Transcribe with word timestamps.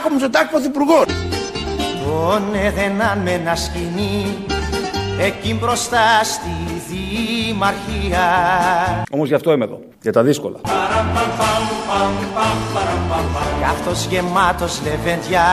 Κυριάκο 0.00 0.10
Μητσοτάκη 0.10 0.50
Πρωθυπουργός. 0.50 1.04
Τον 2.04 2.54
έδαιναν 2.54 3.18
με 3.18 3.30
ένα 3.30 3.56
σκηνή 3.56 4.44
εκεί 5.20 5.54
μπροστά 5.54 6.24
στη 6.24 6.50
δημαρχία. 6.88 8.24
Όμως 9.10 9.28
γι' 9.28 9.34
αυτό 9.34 9.52
είμαι 9.52 9.64
εδώ. 9.64 9.80
Για 10.02 10.12
τα 10.12 10.22
δύσκολα. 10.22 10.58
Κι 10.62 10.70
αυτός 13.64 14.04
γεμάτος 14.04 14.80
λεβέντια 14.82 15.44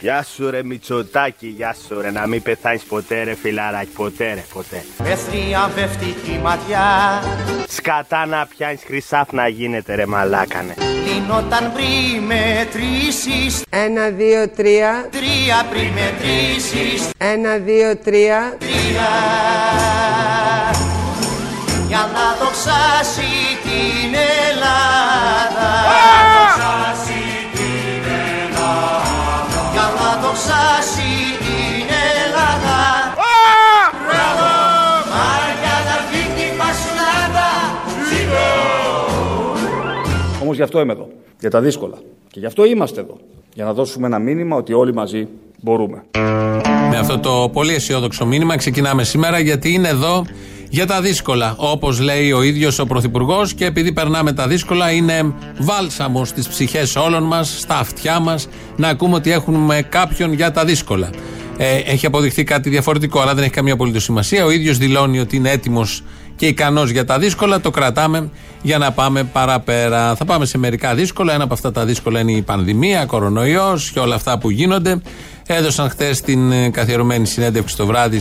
Γεια 0.00 0.22
σου 0.34 0.50
ρε 0.50 0.62
Μητσοτάκη, 0.62 1.46
γεια 1.46 1.76
σου 1.88 2.00
ρε 2.00 2.10
Να 2.10 2.26
μην 2.26 2.42
πεθάνεις 2.42 2.82
ποτέ 2.82 3.22
ρε 3.22 3.34
φιλαράκι, 3.34 3.90
ποτέ 3.96 4.34
ρε, 4.34 4.44
ποτέ. 4.52 4.84
Με 4.98 5.14
θριαμβευτική 5.14 6.40
ματιά. 6.42 7.22
Σκατά 7.68 8.26
να 8.26 8.46
πιάνεις 8.46 8.80
χρυσάφ 8.86 9.32
να 9.32 9.48
γίνεται 9.48 9.94
ρε 9.94 10.06
μαλάκανε. 10.06 10.74
Λύνονταν 11.06 11.72
πριν 11.72 12.22
μετρήσεις 12.26 13.62
Ένα, 13.70 14.08
δύο, 14.08 14.48
τρία. 14.48 15.08
Τρία 15.10 15.66
πριν 15.70 15.88
μετρήσεις 15.92 17.10
Ένα, 17.18 17.56
δύο, 17.56 17.96
τρία. 17.96 18.56
Τρία. 18.58 19.08
Για 21.88 22.10
να 22.12 22.44
δοξάσει 22.44 23.30
την 23.62 24.14
Ελλάδα 24.50 24.82
δοξάσει 30.32 31.12
την 31.44 31.88
Ελλάδα 32.16 32.80
Μπράβο 34.06 34.48
Μάρια 35.12 35.74
να 35.88 35.96
φύγει 36.08 36.32
την 36.38 36.58
Πασουλάδα 36.58 37.50
Όμως 40.42 40.56
γι' 40.56 40.62
αυτό 40.62 40.80
είμαι 40.80 40.92
εδώ. 40.92 41.08
Για 41.40 41.50
τα 41.50 41.60
δύσκολα. 41.60 41.98
Και 42.30 42.40
γι' 42.40 42.46
αυτό 42.46 42.64
είμαστε 42.64 43.00
εδώ. 43.00 43.16
Για 43.54 43.64
να 43.64 43.72
δώσουμε 43.72 44.06
ένα 44.06 44.18
μήνυμα 44.18 44.56
ότι 44.56 44.72
όλοι 44.72 44.94
μαζί 44.94 45.28
μπορούμε. 45.60 46.02
Με 46.90 46.98
αυτό 46.98 47.18
το 47.18 47.50
πολύ 47.52 47.74
αισιόδοξο 47.74 48.26
μήνυμα 48.26 48.56
ξεκινάμε 48.56 49.04
σήμερα 49.04 49.38
γιατί 49.38 49.72
είναι 49.72 49.88
εδώ 49.88 50.24
για 50.72 50.86
τα 50.86 51.00
δύσκολα. 51.00 51.54
Όπως 51.56 52.00
λέει 52.00 52.32
ο 52.32 52.42
ίδιος 52.42 52.78
ο 52.78 52.86
Πρωθυπουργός 52.86 53.54
και 53.54 53.64
επειδή 53.64 53.92
περνάμε 53.92 54.32
τα 54.32 54.48
δύσκολα, 54.48 54.90
είναι 54.90 55.34
βάλσαμος 55.58 56.28
στις 56.28 56.48
ψυχές 56.48 56.96
όλων 56.96 57.22
μας, 57.22 57.58
στα 57.58 57.78
αυτιά 57.78 58.20
μας, 58.20 58.48
να 58.76 58.88
ακούμε 58.88 59.14
ότι 59.14 59.32
έχουμε 59.32 59.82
κάποιον 59.88 60.32
για 60.32 60.50
τα 60.50 60.64
δύσκολα. 60.64 61.10
Ε, 61.56 61.76
έχει 61.76 62.06
αποδειχθεί 62.06 62.44
κάτι 62.44 62.68
διαφορετικό, 62.68 63.20
αλλά 63.20 63.34
δεν 63.34 63.44
έχει 63.44 63.52
καμία 63.52 63.72
απολύτως 63.72 64.02
σημασία. 64.02 64.44
Ο 64.44 64.50
ίδιος 64.50 64.78
δηλώνει 64.78 65.18
ότι 65.18 65.36
είναι 65.36 65.50
έτοιμος 65.50 66.02
και 66.36 66.46
ικανός 66.46 66.90
για 66.90 67.04
τα 67.04 67.18
δύσκολα. 67.18 67.60
Το 67.60 67.70
κρατάμε 67.70 68.30
για 68.62 68.78
να 68.78 68.92
πάμε 68.92 69.24
παραπέρα. 69.24 70.14
Θα 70.14 70.24
πάμε 70.24 70.44
σε 70.44 70.58
μερικά 70.58 70.94
δύσκολα. 70.94 71.34
Ένα 71.34 71.44
από 71.44 71.54
αυτά 71.54 71.72
τα 71.72 71.84
δύσκολα 71.84 72.20
είναι 72.20 72.32
η 72.32 72.42
πανδημία, 72.42 73.04
κορονοϊός 73.04 73.90
και 73.90 73.98
όλα 73.98 74.14
αυτά 74.14 74.38
που 74.38 74.50
γίνονται. 74.50 75.00
Έδωσαν 75.46 75.90
χθες 75.90 76.20
την 76.20 76.52
ε, 76.52 76.70
καθιερωμένη 76.70 77.26
συνέντευξη 77.26 77.76
το 77.76 77.86
βράδυ 77.86 78.20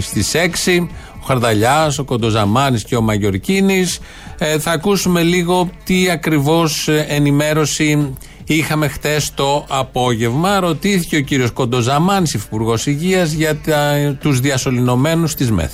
στις 0.00 0.32
6. 0.66 0.86
Ο 1.20 1.24
Χαρδαλιάς, 1.26 1.98
ο 1.98 2.04
Κοντοζαμάνης 2.04 2.84
και 2.84 2.96
ο 2.96 3.00
Μαγιορκίνης. 3.00 4.00
Ε, 4.38 4.58
θα 4.58 4.70
ακούσουμε 4.70 5.22
λίγο 5.22 5.70
τι 5.84 6.10
ακριβώς 6.10 6.88
ενημέρωση 6.88 8.14
είχαμε 8.44 8.88
χτες 8.88 9.34
το 9.34 9.64
απόγευμα. 9.68 10.60
Ρωτήθηκε 10.60 11.16
ο 11.16 11.20
κύριος 11.20 11.50
Κοντοζαμάνης, 11.50 12.34
Υφυπουργός 12.34 12.86
Υγείας, 12.86 13.32
για 13.32 13.58
τους 14.20 14.40
διασωληνωμένους 14.40 15.34
της 15.34 15.50
ΜΕΘ. 15.50 15.72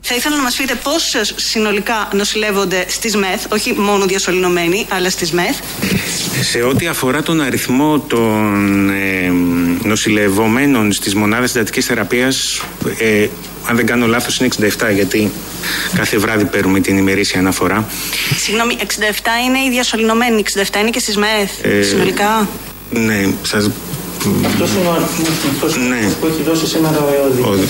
Θα 0.00 0.14
ήθελα 0.14 0.36
να 0.36 0.42
μας 0.42 0.54
πείτε 0.56 0.74
πώς 0.82 1.14
συνολικά 1.36 2.08
νοσηλεύονται 2.12 2.84
στις 2.88 3.16
ΜΕΘ, 3.16 3.40
όχι 3.52 3.72
μόνο 3.72 4.06
διασωληνωμένοι, 4.06 4.86
αλλά 4.90 5.10
στις 5.10 5.32
ΜΕΘ. 5.32 5.56
Σε 6.42 6.62
ό,τι 6.62 6.86
αφορά 6.86 7.22
τον 7.22 7.40
αριθμό 7.40 7.98
των 8.00 8.90
ε, 8.90 9.32
νοσηλευομένων 9.82 10.92
στις 10.92 11.14
μονάδες 11.14 11.50
συντατικής 11.50 11.86
θεραπείας, 11.86 12.60
ε, 12.98 13.26
αν 13.68 13.76
δεν 13.76 13.86
κάνω 13.86 14.06
λάθος 14.06 14.38
είναι 14.38 14.48
67 14.60 14.92
γιατί 14.94 15.30
κάθε 15.94 16.18
βράδυ 16.18 16.44
παίρνουμε 16.44 16.80
την 16.80 16.96
ημερήσια 16.98 17.38
αναφορά. 17.40 17.86
Συγγνώμη, 18.36 18.76
67 18.80 18.82
είναι 19.46 19.58
οι 19.58 19.70
διασωληνωμένοι, 19.70 20.42
67 20.54 20.80
είναι 20.80 20.90
και 20.90 20.98
στις 21.00 21.16
ΜΕΘ, 21.16 21.50
Ε, 21.62 21.82
συνολικά. 21.82 22.48
Ναι, 22.90 23.26
σας... 23.42 23.70
Αυτός 24.46 24.70
είναι 24.70 24.88
ο 24.88 24.92
αριθμός 24.92 25.76
Ναι. 25.88 26.08
που 26.20 26.26
έχει 26.26 26.42
δώσει 26.42 26.66
σήμερα 26.66 26.98
ο 26.98 27.08
ΕΟΔΗ. 27.14 27.40
Ο- 27.42 27.66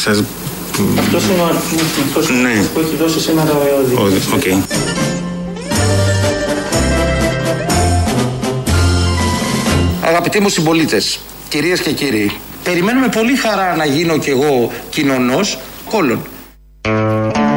σας... 0.00 0.22
Αυτός 0.98 1.24
είναι 1.24 1.40
ο 1.40 1.44
αριθμός 1.44 2.28
Ναι. 2.42 2.62
που 2.74 2.80
έχει 2.80 2.96
δώσει 2.96 3.20
σήμερα 3.20 3.50
ο 3.52 3.62
ΕΟΔΗ. 3.68 3.94
Ο- 3.94 4.34
Οκ. 4.34 4.46
Αγαπητοί 10.04 10.40
μου 10.40 10.48
συμπολίτες, 10.48 11.18
κυρίες 11.48 11.80
και 11.80 11.92
κύριοι, 11.92 12.30
περιμένουμε 12.64 13.08
πολύ 13.08 13.36
χαρά 13.36 13.76
να 13.76 13.84
γίνω 13.84 14.18
κι 14.18 14.30
εγώ 14.30 14.70
κοινωνός 14.90 15.58
κόλλων. 15.90 16.20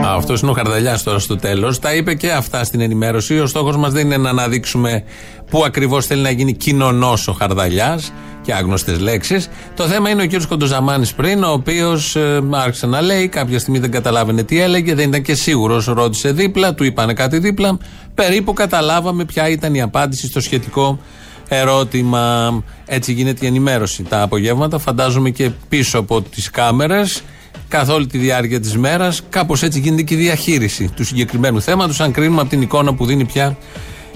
Αυτός 0.06 0.42
είναι 0.42 0.52
ο 0.52 0.53
Χαρδαλιάς 0.53 1.03
τώρα 1.03 1.20
στο 1.20 1.36
τέλος. 1.36 1.80
Τα 1.80 1.94
είπε 1.94 2.14
και 2.14 2.32
αυτά 2.32 2.64
στην 2.64 2.82
ενημέρωση. 2.82 3.40
Ο 3.40 3.46
στόχος 3.46 3.78
μας 3.78 3.94
δεν 3.94 4.06
είναι 4.06 4.18
να 4.18 4.30
αναδείξουμε 4.30 5.03
πού 5.50 5.64
ακριβώς 5.66 6.06
θέλει 6.06 6.22
να 6.22 6.30
γίνει 6.32 6.53
κοινωνός 6.53 7.28
ο 7.28 7.32
Χαρδαλιάς 7.34 8.14
και 8.44 8.54
άγνωστες 8.54 9.00
λέξεις. 9.00 9.50
Το 9.76 9.88
θέμα 9.88 10.09
είναι 10.09 10.22
ο 10.22 10.26
κύριος 10.26 10.48
Κοντοζαμάνης 10.48 11.14
πριν, 11.14 11.44
ο 11.44 11.52
οποίος 11.52 12.18
άρχισε 12.52 12.86
να 12.88 13.02
λέει, 13.02 13.28
κάποια 13.28 13.59
στιγμή 13.59 13.80
δεν 13.80 13.92
καταλάβαινε 13.92 14.44
τι 14.44 14.59
έλεγε, 14.59 14.96
δεν 14.96 15.08
ήταν 15.08 15.22
και 15.22 15.34
σίγουρος. 15.34 15.86
Ρώτησε 15.86 16.31
δίπλα, 16.31 16.74
του 16.74 16.84
είπανε 16.84 17.14
κάτι 17.14 17.38
δίπλα. 17.38 17.78
Περίπου 18.16 18.53
καταλάβαμε 18.53 19.26
ποια 19.26 19.50
ήταν 19.50 19.74
η 19.74 19.82
απάντηση 19.82 20.28
στο 20.28 20.42
σχετικό 20.42 21.00
ερώτημα. 21.48 22.64
Έτσι 22.86 23.14
γίνεται 23.14 23.46
η 23.46 23.48
ενημέρωση 23.48 24.03
τα 24.03 24.22
απογεύματα. 24.22 24.78
Φαντάζομαι 24.78 25.30
και 25.30 25.50
πίσω 25.70 26.00
από 26.00 26.22
τις 26.22 26.50
κάμερες 26.50 27.22
καθ' 27.68 27.90
όλη 27.90 28.08
τη 28.08 28.18
διάρκεια 28.18 28.59
της 28.59 28.78
μέρας. 28.78 29.22
Κάπως 29.30 29.64
έτσι 29.64 29.80
γίνεται 29.80 30.02
και 30.02 30.14
η 30.14 30.18
διαχείριση 30.18 30.92
του 30.96 31.06
συγκεκριμένου 31.06 31.62
θέματος, 31.62 32.00
αν 32.00 32.12
κρίνουμε 32.12 32.42
από 32.42 32.50
την 32.50 32.62
εικόνα 32.62 32.94
που 32.94 33.06
δίνει 33.06 33.26
πια 33.26 33.58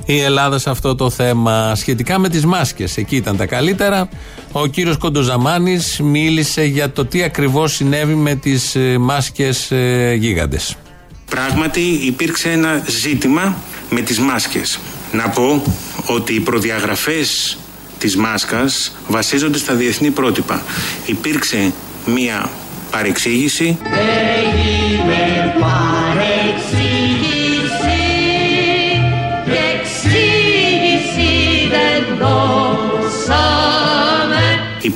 η 0.08 0.20
Ελλάδα 0.20 0.60
σε 0.60 0.70
αυτό 0.70 0.96
το 0.96 1.10
θέμα. 1.10 1.76
Σχετικά 1.76 2.20
με 2.20 2.30
τις 2.30 2.46
μάσκες, 2.46 2.98
εκεί 2.98 3.16
ήταν 3.16 3.38
τα 3.38 3.46
καλύτερα. 3.46 4.10
Ο 4.52 4.66
κύριος 4.66 4.98
Κοντοζαμάνης 4.98 6.00
μίλησε 6.00 6.64
για 6.64 6.92
το 6.92 7.06
τι 7.06 7.24
ακριβώς 7.24 7.74
συνέβη 7.74 8.14
με 8.14 8.36
τις 8.36 8.78
μάσκες 9.00 9.72
ε, 9.72 10.14
γίγαντες. 10.20 10.76
Πράγματι 11.30 11.82
υπήρξε 11.82 12.52
ένα 12.52 12.84
ζήτημα 12.88 13.58
με 13.90 14.02
τις 14.02 14.20
μάσκες. 14.20 14.80
Να 15.12 15.30
πω 15.30 15.64
ότι 16.06 16.34
οι 16.34 16.40
προδιαγραφές 16.40 17.58
της 17.98 18.16
μάσκας 18.16 18.96
βασίζονται 19.08 19.58
στα 19.58 19.74
διεθνή 19.74 20.10
πρότυπα. 20.10 20.62
Υπήρξε 21.06 21.74
μία 22.06 22.50
παρεξήγηση 22.92 23.78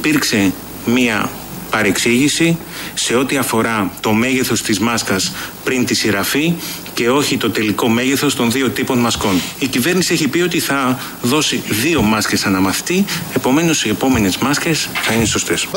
υπήρξε 0.01 0.53
μία 0.85 1.29
παρεξήγηση 1.69 2.57
σε 2.93 3.15
ό,τι 3.15 3.37
αφορά 3.37 3.91
το 3.99 4.11
μέγεθος 4.11 4.61
της 4.61 4.79
μάσκας 4.79 5.31
πριν 5.63 5.85
τη 5.85 5.93
σειραφή 5.93 6.53
και 6.93 7.09
όχι 7.09 7.37
το 7.37 7.49
τελικό 7.49 7.87
μέγεθος 7.87 8.35
των 8.35 8.51
δύο 8.51 8.69
τύπων 8.69 8.99
μασκών. 8.99 9.41
Η 9.59 9.67
κυβέρνηση 9.67 10.13
έχει 10.13 10.27
πει 10.27 10.41
ότι 10.41 10.59
θα 10.59 10.99
δώσει 11.21 11.61
δύο 11.69 12.01
μάσκες 12.01 12.45
αναμαθητή, 12.45 13.05
επομένως 13.35 13.85
οι 13.85 13.89
επόμενες 13.89 14.37
μάσκες 14.37 14.89
θα 15.01 15.13
είναι 15.13 15.25
σωστές. 15.25 15.67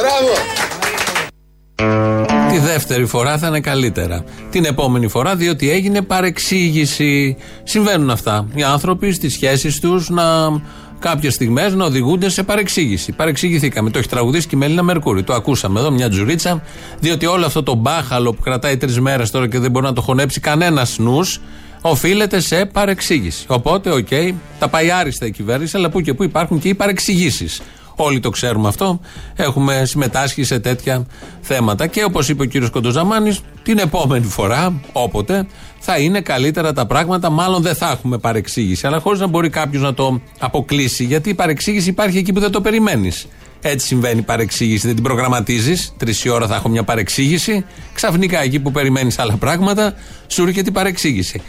Τη 2.50 2.59
δεύτερη 2.59 3.06
φορά 3.06 3.38
θα 3.38 3.47
είναι 3.47 3.61
καλύτερα. 3.61 4.25
Την 4.50 4.65
επόμενη 4.65 5.09
φορά, 5.09 5.37
διότι 5.37 5.71
έγινε 5.71 6.03
παρεξήγηση. 6.03 7.37
Συμβαίνουν 7.62 8.11
αυτά. 8.11 8.47
Οι 8.55 8.62
άνθρωποι 8.62 9.12
στις 9.12 9.32
σχέσεις 9.32 9.81
τους 9.81 10.09
να 10.09 10.25
κάποιες 10.99 11.35
στιγμές 11.35 11.75
να 11.75 11.85
οδηγούνται 11.85 12.29
σε 12.29 12.43
παρεξήγηση. 12.43 13.12
Παρεξηγηθήκαμε. 13.12 13.91
Το 13.91 13.99
έχει 13.99 14.08
τραγουδήσει 14.08 14.46
και 14.46 14.56
η 14.56 14.58
Μελίνα 14.58 14.82
Μερκούρη. 14.82 15.23
Το 15.23 15.35
ακούσαμε 15.35 15.81
εδώ, 15.81 15.91
μια 15.91 16.08
τζουρίτσα. 16.08 16.62
Διότι 17.00 17.26
όλο 17.26 17.46
αυτό 17.46 17.62
το 17.62 17.75
μπάχαλο 17.75 18.32
που 18.32 18.41
κρατάει 18.43 18.76
τρεις 18.76 19.00
μέρες 19.00 19.31
τώρα 19.31 19.49
και 19.49 19.58
δεν 19.58 19.70
μπορεί 19.70 19.85
να 19.85 19.93
το 19.93 20.00
χωνέψει 20.00 20.41
κανένας 20.41 20.99
νους, 20.99 21.41
οφείλεται 21.81 22.41
σε 22.41 22.67
παρεξήγηση. 22.67 23.44
Οπότε, 23.49 23.91
οκ, 23.91 24.08
τα 24.58 24.69
πάει 24.69 24.91
άριστα 24.91 25.26
η 25.26 25.31
κυβέρνηση, 25.31 25.76
αλλά 25.76 25.91
που 25.91 26.00
και 26.00 26.14
που 26.14 26.23
υπάρχουν 26.23 26.58
και 26.58 26.69
οι 26.69 26.75
παρεξηγήσεις. 26.75 27.62
Όλοι 27.96 28.20
το 28.20 28.31
ξέρουμε 28.31 28.69
αυτό. 28.69 29.00
Έχουμε 29.35 29.85
συμμετάσχει 29.85 30.44
σε 30.44 30.58
τέτοια 30.58 31.06
θέματα. 31.41 31.87
Και 31.87 32.05
όπως 32.05 32.29
είπε 32.29 32.43
ο 32.43 32.46
κύριος 32.46 32.70
Κοντοζαμάνης, 32.70 33.41
την 33.62 33.79
επόμενη 33.79 34.26
φορά, 34.26 34.81
όποτε, 34.93 35.46
θα 35.79 35.99
είναι 35.99 36.20
καλύτερα 36.20 36.73
τα 36.73 36.87
πράγματα. 36.87 37.31
Μάλλον 37.31 37.62
δεν 37.62 37.75
θα 37.75 37.91
έχουμε 37.91 38.19
παρεξήγηση. 38.19 38.87
Αλλά 38.87 39.00
χωρίς 39.00 39.20
να 39.20 39.26
μπορεί 39.26 39.49
κάποιος 39.49 39.82
να 39.82 39.94
το 39.94 40.20
αποκλείσει. 40.38 41.05
Γιατί 41.05 41.31
η 41.31 41.35
παρεξήγηση 41.35 41.88
υπάρχει 41.88 42.19
εκεί 42.19 42.32
που 42.32 42.41
δεν 42.41 42.50
το 42.50 42.61
περιμένεις. 42.61 43.26
Έτσι 43.61 43.87
συμβαίνει 43.87 44.19
η 44.19 44.23
παρεξήγηση. 44.23 44.87
Δεν 44.87 44.94
την 44.94 45.05
προγραμματίζεις. 45.05 45.93
Τρεις 45.97 46.25
η 46.25 46.29
ώρα 46.29 46.47
θα 46.47 46.55
έχω 46.55 46.69
μια 46.69 46.82
παρεξήγηση. 46.82 47.64
Ξαφνικά 47.94 48.43
εκεί 48.43 48.61
που 48.61 48.70
περιμένεις 48.70 49.19
άλλα 49.19 49.37
πράγματα, 49.37 49.94
σου 50.26 50.43
έρχεται 50.43 50.69
η 50.69 50.73
παρεξήγηση. 50.73 51.43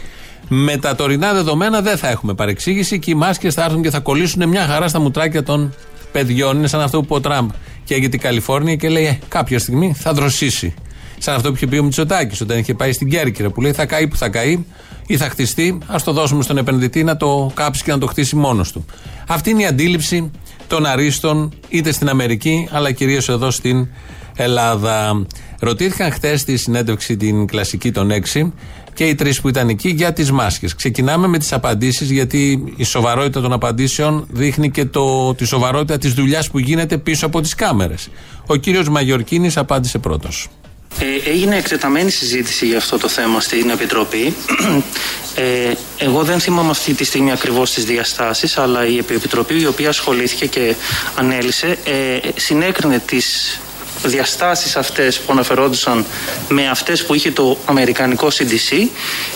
Με 0.48 0.76
τα 0.76 0.94
τωρινά 0.94 1.32
δεδομένα 1.32 1.80
δεν 1.80 1.96
θα 1.96 2.08
έχουμε 2.08 2.34
παρεξήγηση 2.34 2.98
και 2.98 3.10
οι 3.10 3.14
μάσκες 3.14 3.54
θα 3.54 3.64
έρθουν 3.64 3.82
και 3.82 3.90
θα 3.90 4.00
κολλήσουν 4.00 4.48
μια 4.48 4.66
χαρά 4.66 4.88
στα 4.88 5.00
μουτράκια 5.00 5.42
των 5.42 5.74
παιδιών. 6.16 6.56
Είναι 6.56 6.66
σαν 6.66 6.80
αυτό 6.80 6.98
που 6.98 7.04
είπε 7.04 7.14
ο 7.14 7.20
Τραμπ 7.20 7.50
και 7.84 7.94
έγινε 7.94 8.08
την 8.08 8.20
Καλιφόρνια 8.20 8.76
και 8.76 8.88
λέει 8.88 9.04
ε, 9.04 9.18
κάποια 9.28 9.58
στιγμή 9.58 9.94
θα 9.98 10.12
δροσίσει. 10.12 10.74
Σαν 11.18 11.34
αυτό 11.34 11.48
που 11.48 11.54
είχε 11.56 11.66
πει 11.66 11.78
ο 11.78 11.82
Μητσοτάκης 11.84 12.40
όταν 12.40 12.58
είχε 12.58 12.74
πάει 12.74 12.92
στην 12.92 13.10
Κέρκυρα 13.10 13.50
που 13.50 13.60
λέει 13.60 13.72
θα 13.72 13.86
καεί 13.86 14.08
που 14.08 14.16
θα 14.16 14.28
καεί 14.28 14.64
ή 15.06 15.16
θα 15.16 15.28
χτιστεί. 15.28 15.78
Α 15.86 15.96
το 16.04 16.12
δώσουμε 16.12 16.42
στον 16.42 16.56
επενδυτή 16.56 17.04
να 17.04 17.16
το 17.16 17.50
κάψει 17.54 17.82
και 17.82 17.90
να 17.90 17.98
το 17.98 18.06
χτίσει 18.06 18.36
μόνος 18.36 18.72
του. 18.72 18.84
Αυτή 19.26 19.50
είναι 19.50 19.62
η 19.62 19.66
αντίληψη 19.66 20.30
των 20.66 20.86
αρίστων 20.86 21.52
είτε 21.68 21.92
στην 21.92 22.08
Αμερική 22.08 22.68
αλλά 22.70 22.92
κυρίως 22.92 23.28
εδώ 23.28 23.50
στην 23.50 23.88
Ελλάδα. 24.36 25.26
Ρωτήθηκαν 25.60 26.12
χθες 26.12 26.40
στη 26.40 26.56
συνέντευξη 26.56 27.16
την 27.16 27.46
κλασική 27.46 27.92
των 27.92 28.10
6 28.34 28.50
και 28.96 29.04
οι 29.04 29.14
τρεις 29.14 29.40
που 29.40 29.48
ήταν 29.48 29.68
εκεί 29.68 29.88
για 29.88 30.12
τις 30.12 30.30
μάσκες. 30.30 30.74
Ξεκινάμε 30.74 31.26
με 31.26 31.38
τις 31.38 31.52
απαντήσεις, 31.52 32.10
γιατί 32.10 32.72
η 32.76 32.84
σοβαρότητα 32.84 33.40
των 33.40 33.52
απαντήσεων 33.52 34.26
δείχνει 34.30 34.70
και 34.70 34.84
το, 34.84 35.34
τη 35.34 35.44
σοβαρότητα 35.44 35.98
της 35.98 36.12
δουλειάς 36.12 36.50
που 36.50 36.58
γίνεται 36.58 36.98
πίσω 36.98 37.26
από 37.26 37.40
τις 37.40 37.54
κάμερες. 37.54 38.08
Ο 38.46 38.56
κύριος 38.56 38.88
Μαγιορκίνης 38.88 39.56
απάντησε 39.56 39.98
πρώτος. 39.98 40.48
Ε, 40.98 41.30
έγινε 41.30 41.56
εκτεταμένη 41.56 42.10
συζήτηση 42.10 42.66
για 42.66 42.76
αυτό 42.76 42.98
το 42.98 43.08
θέμα 43.08 43.40
στην 43.40 43.70
Επιτροπή. 43.70 44.34
Ε, 45.38 45.72
εγώ 45.98 46.22
δεν 46.22 46.40
θυμάμαι 46.40 46.70
αυτή 46.70 46.94
τη 46.94 47.04
στιγμή 47.04 47.32
ακριβώς 47.32 47.70
τις 47.72 47.84
διαστάσεις, 47.84 48.58
αλλά 48.58 48.86
η 48.86 48.98
Επιτροπή 48.98 49.60
η 49.60 49.66
οποία 49.66 49.88
ασχολήθηκε 49.88 50.46
και 50.46 50.74
ανέλησε 51.16 51.78
ε, 51.84 52.18
συνέκρινε 52.36 52.98
τις 52.98 53.60
διαστάσεις 54.04 54.76
αυτές 54.76 55.18
που 55.18 55.32
αναφερόντουσαν 55.32 56.04
με 56.48 56.68
αυτές 56.68 57.04
που 57.04 57.14
είχε 57.14 57.30
το 57.30 57.58
αμερικανικό 57.64 58.28
CDC 58.28 58.88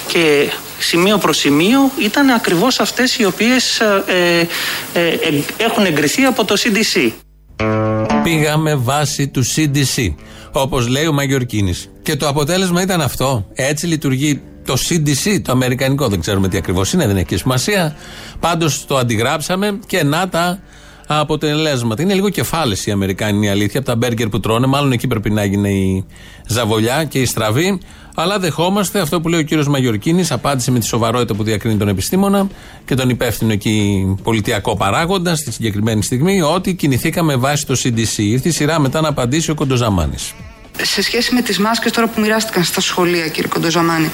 και 0.06 0.50
σημείο 0.78 1.18
προς 1.18 1.38
σημείο 1.38 1.90
ήταν 1.98 2.30
ακριβώς 2.30 2.80
αυτές 2.80 3.16
οι 3.16 3.24
οποίες 3.24 3.80
ε, 3.80 4.48
ε, 4.92 5.00
ε, 5.00 5.42
έχουν 5.56 5.84
εγκριθεί 5.84 6.22
από 6.22 6.44
το 6.44 6.54
CDC. 6.58 7.10
Πήγαμε 8.22 8.74
βάση 8.74 9.28
του 9.28 9.42
CDC, 9.56 10.14
όπως 10.52 10.88
λέει 10.88 11.06
ο 11.06 11.12
Μαγιορκίνης. 11.12 11.90
Και 12.02 12.16
το 12.16 12.28
αποτέλεσμα 12.28 12.82
ήταν 12.82 13.00
αυτό. 13.00 13.46
Έτσι 13.54 13.86
λειτουργεί 13.86 14.40
το 14.64 14.76
CDC, 14.88 15.40
το 15.42 15.52
αμερικανικό. 15.52 16.08
Δεν 16.08 16.20
ξέρουμε 16.20 16.48
τι 16.48 16.56
ακριβώς 16.56 16.92
είναι, 16.92 17.06
δεν 17.06 17.16
έχει 17.16 17.36
σημασία. 17.36 17.96
Πάντως 18.40 18.86
το 18.86 18.96
αντιγράψαμε 18.96 19.78
και 19.86 20.02
να 20.02 20.28
τα 20.28 20.60
αποτελέσματα. 21.18 22.02
Είναι 22.02 22.14
λίγο 22.14 22.28
κεφάλε 22.28 22.76
οι 22.84 22.90
Αμερικάνοι, 22.90 23.46
η 23.46 23.48
αλήθεια, 23.48 23.80
από 23.80 23.88
τα 23.88 23.96
μπέργκερ 23.96 24.28
που 24.28 24.40
τρώνε. 24.40 24.66
Μάλλον 24.66 24.92
εκεί 24.92 25.06
πρέπει 25.06 25.30
να 25.30 25.42
έγινε 25.42 25.68
η 25.68 26.04
ζαβολιά 26.46 27.04
και 27.04 27.20
η 27.20 27.24
στραβή. 27.24 27.78
Αλλά 28.14 28.38
δεχόμαστε 28.38 29.00
αυτό 29.00 29.20
που 29.20 29.28
λέει 29.28 29.40
ο 29.40 29.42
κύριος 29.42 29.68
Μαγιορκίνης, 29.68 30.30
απάντησε 30.30 30.70
με 30.70 30.78
τη 30.78 30.86
σοβαρότητα 30.86 31.34
που 31.34 31.42
διακρίνει 31.42 31.76
τον 31.76 31.88
επιστήμονα 31.88 32.48
και 32.84 32.94
τον 32.94 33.08
υπεύθυνο 33.08 33.52
εκεί 33.52 34.04
πολιτιακό 34.22 34.76
παράγοντα 34.76 35.36
στη 35.36 35.52
συγκεκριμένη 35.52 36.02
στιγμή, 36.02 36.42
ότι 36.42 36.74
κινηθήκαμε 36.74 37.36
βάσει 37.36 37.66
το 37.66 37.74
CDC. 37.82 38.16
Ήρθε 38.16 38.48
η 38.48 38.52
σειρά 38.52 38.80
μετά 38.80 39.00
να 39.00 39.08
απαντήσει 39.08 39.50
ο 39.50 39.54
Κοντοζαμάνης 39.54 40.34
σε 40.82 41.02
σχέση 41.02 41.34
με 41.34 41.42
τις 41.42 41.58
μάσκες 41.58 41.92
τώρα 41.92 42.08
που 42.08 42.20
μοιράστηκαν 42.20 42.64
στα 42.64 42.80
σχολεία 42.80 43.28
κύριε 43.28 43.48
Κοντοζαμάνη 43.48 44.10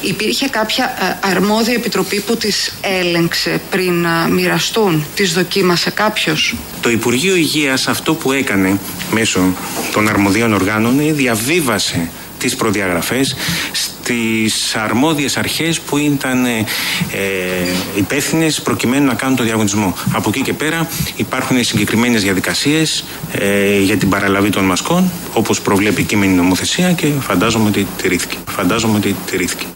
υπήρχε 0.00 0.48
κάποια 0.48 0.84
ε, 1.22 1.28
αρμόδια 1.30 1.74
επιτροπή 1.74 2.20
που 2.20 2.36
τις 2.36 2.72
έλεγξε 2.80 3.60
πριν 3.70 4.04
ε, 4.04 4.28
μοιραστούν, 4.30 5.06
τις 5.14 5.32
δοκίμασε 5.32 5.90
κάποιος; 5.90 6.54
Το 6.80 6.90
Υπουργείο 6.90 7.34
Υγείας 7.36 7.88
αυτό 7.88 8.14
που 8.14 8.32
έκανε 8.32 8.78
μέσω 9.10 9.54
των 9.92 10.08
αρμοδίων 10.08 10.52
οργάνων 10.52 11.14
διαβίβασε 11.14 12.10
τις 12.38 12.56
προδιαγραφές 12.56 13.36
στις 14.10 14.74
αρμόδιες 14.76 15.36
αρχές 15.36 15.80
που 15.80 15.96
ήταν 15.96 16.44
ε, 16.44 16.64
υπεύθυνες 17.96 18.60
προκειμένου 18.60 19.06
να 19.06 19.14
κάνουν 19.14 19.36
το 19.36 19.42
διαγωνισμό. 19.42 19.94
Από 20.12 20.28
εκεί 20.28 20.42
και 20.42 20.52
πέρα 20.52 20.88
υπάρχουν 21.16 21.64
συγκεκριμένες 21.64 22.22
διαδικασίες 22.22 23.04
ε, 23.32 23.80
για 23.80 23.96
την 23.96 24.08
παραλαβή 24.08 24.50
των 24.50 24.64
μασκών 24.64 25.10
όπως 25.32 25.60
προβλέπει 25.60 26.00
η 26.00 26.04
κείμενη 26.04 26.32
νομοθεσία 26.32 26.92
και 26.92 27.06
φαντάζομαι 27.20 27.68
ότι 27.68 27.86
τηρήθηκε. 28.02 28.36
Φαντάζομαι 28.48 28.96
ότι 28.96 29.16
τηρήθηκε. 29.30 29.66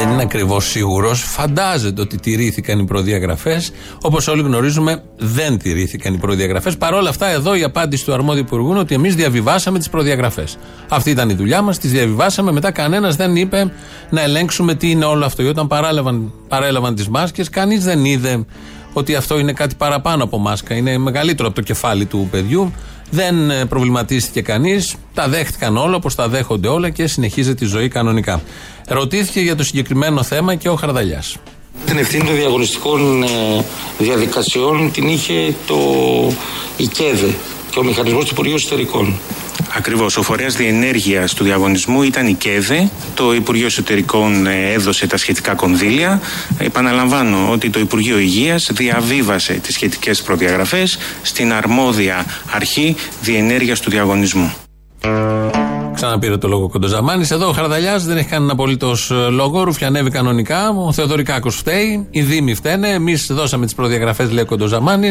Δεν 0.00 0.10
είναι 0.12 0.22
ακριβώς 0.22 0.70
σίγουρος. 0.70 1.22
Φαντάζεται 1.22 2.00
ότι 2.00 2.18
τηρήθηκαν 2.18 2.78
οι 2.78 2.84
προδιαγραφές. 2.84 3.72
Όπως 4.02 4.28
όλοι 4.28 4.42
γνωρίζουμε, 4.42 5.02
δεν 5.16 5.58
τηρήθηκαν 5.58 6.14
οι 6.14 6.18
προδιαγραφές. 6.18 6.76
Παρ' 6.76 6.94
όλα 6.94 7.08
αυτά, 7.08 7.26
εδώ 7.26 7.54
η 7.54 7.62
απάντηση 7.62 8.04
του 8.04 8.12
αρμόδιου 8.12 8.42
υπουργού 8.42 8.70
είναι 8.70 8.78
ότι 8.78 8.94
εμείς 8.94 9.14
διαβιβάσαμε 9.14 9.78
τις 9.78 9.88
προδιαγραφές. 9.88 10.58
Αυτή 10.88 11.10
ήταν 11.10 11.30
η 11.30 11.34
δουλειά 11.34 11.62
μας, 11.62 11.78
τις 11.78 11.90
διαβιβάσαμε. 11.90 12.52
Μετά 12.52 12.70
κανένας 12.70 13.16
δεν 13.16 13.36
είπε 13.36 13.72
να 14.10 14.22
ελέγξουμε 14.22 14.74
τι 14.74 14.90
είναι 14.90 15.04
όλο 15.04 15.24
αυτό. 15.24 15.48
όταν 15.48 15.66
παρέλαβαν, 15.66 16.32
παρέλαβαν 16.48 16.94
τις 16.94 17.08
μάσκες, 17.08 17.48
κανείς 17.48 17.84
δεν 17.84 18.04
είδε 18.04 18.44
ότι 18.92 19.14
αυτό 19.14 19.38
είναι 19.38 19.52
κάτι 19.52 19.74
παραπάνω 19.74 20.24
από 20.24 20.38
μάσκα. 20.38 20.74
Είναι 20.74 20.98
μεγαλύτερο 20.98 21.48
από 21.48 21.56
το 21.56 21.62
κεφάλι 21.62 22.04
του 22.04 22.28
παιδιού. 22.30 22.72
Δεν 23.10 23.50
ε, 23.50 23.64
προβληματίστηκε 23.64 24.40
κανείς. 24.40 24.94
Τα 25.14 25.28
δέχτηκαν 25.28 25.76
όλα 25.76 25.96
όπως 25.96 26.14
τα 26.14 26.28
δέχονται 26.28 26.68
όλα 26.68 26.90
και 26.90 27.06
συνεχίζεται 27.06 27.64
η 27.64 27.68
ζωή 27.68 27.88
κανονικά. 27.88 28.42
Ρωτήθηκε 28.88 29.40
για 29.40 29.56
το 29.56 29.64
συγκεκριμένο 29.64 30.22
θέμα 30.22 30.54
και 30.54 30.68
ο 30.68 30.74
Χαρδαλιάς. 30.74 31.36
Την 31.86 31.98
ευθύνη 31.98 32.24
των 32.24 32.34
διαγωνιστικών 32.34 33.22
ε, 33.22 33.26
διαδικασιών 33.98 34.90
την 34.92 35.08
είχε 35.08 35.54
το 35.66 35.76
ΙΚΕΔΕ 36.76 37.34
και 37.70 37.78
ο 37.78 37.82
μηχανισμός 37.82 38.24
του 38.24 38.30
Υπουργείου 38.32 38.54
Εσωτερικών. 38.54 39.18
Ακριβώς. 39.76 40.16
Ο 40.16 40.22
φορέας 40.22 40.56
διενέργειας 40.56 41.34
του 41.34 41.44
διαγωνισμού 41.44 42.02
ήταν 42.02 42.26
η 42.26 42.34
ΚΕΔΕ. 42.34 42.90
Το 43.14 43.34
Υπουργείο 43.34 43.66
Εσωτερικών 43.66 44.46
ε, 44.46 44.72
έδωσε 44.72 45.06
τα 45.06 45.16
σχετικά 45.16 45.54
κονδύλια. 45.54 46.20
Επαναλαμβάνω 46.58 47.50
ότι 47.50 47.70
το 47.70 47.78
Υπουργείο 47.78 48.18
Υγείας 48.18 48.70
διαβίβασε 48.72 49.52
τις 49.52 49.74
σχετικές 49.74 50.22
προδιαγραφές 50.22 50.98
στην 51.22 51.52
αρμόδια 51.52 52.26
αρχή 52.50 52.96
διενέργειας 53.22 53.80
του 53.80 53.90
διαγωνισμού. 53.90 54.54
Ξαναπήρε 55.94 56.36
το 56.36 56.48
λόγο 56.48 56.68
Κοντοζαμάνη. 56.68 57.26
Εδώ 57.30 57.48
ο 57.48 57.52
Χαρδαλιάς 57.52 58.04
δεν 58.04 58.16
έχει 58.16 58.28
κανένα 58.28 58.52
απολύτως 58.52 59.10
ε, 59.10 59.14
λόγο. 59.14 59.62
Ρουφιανεύει 59.62 60.10
κανονικά. 60.10 60.68
Ο 60.68 60.92
Θεοδωρικάκος 60.92 61.56
φταίει. 61.56 62.06
Οι 62.10 62.22
Δήμοι 62.22 62.54
φταίνε. 62.54 62.88
Εμείς 62.88 63.26
δώσαμε 63.26 63.64
τις 63.64 63.74
προδιαγραφές, 63.74 64.30
λέει 64.30 64.42
ο 64.42 64.46
Κοντοζαμάνη. 64.46 65.10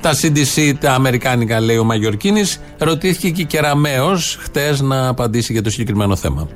Τα 0.00 0.12
CDC, 0.22 0.72
τα 0.80 0.92
Αμερικάνικα, 0.92 1.60
λέει 1.60 1.76
ο 1.76 1.84
Μαγιορκίνης. 1.84 2.60
Ρωτήθηκε 2.78 3.30
και 3.30 3.42
η 3.42 3.44
Κεραμαίο 3.44 4.18
χτες 4.38 4.80
να 4.80 5.08
απαντήσει 5.08 5.52
για 5.52 5.62
το 5.62 5.70
συγκεκριμένο 5.70 6.16
θέμα. 6.16 6.48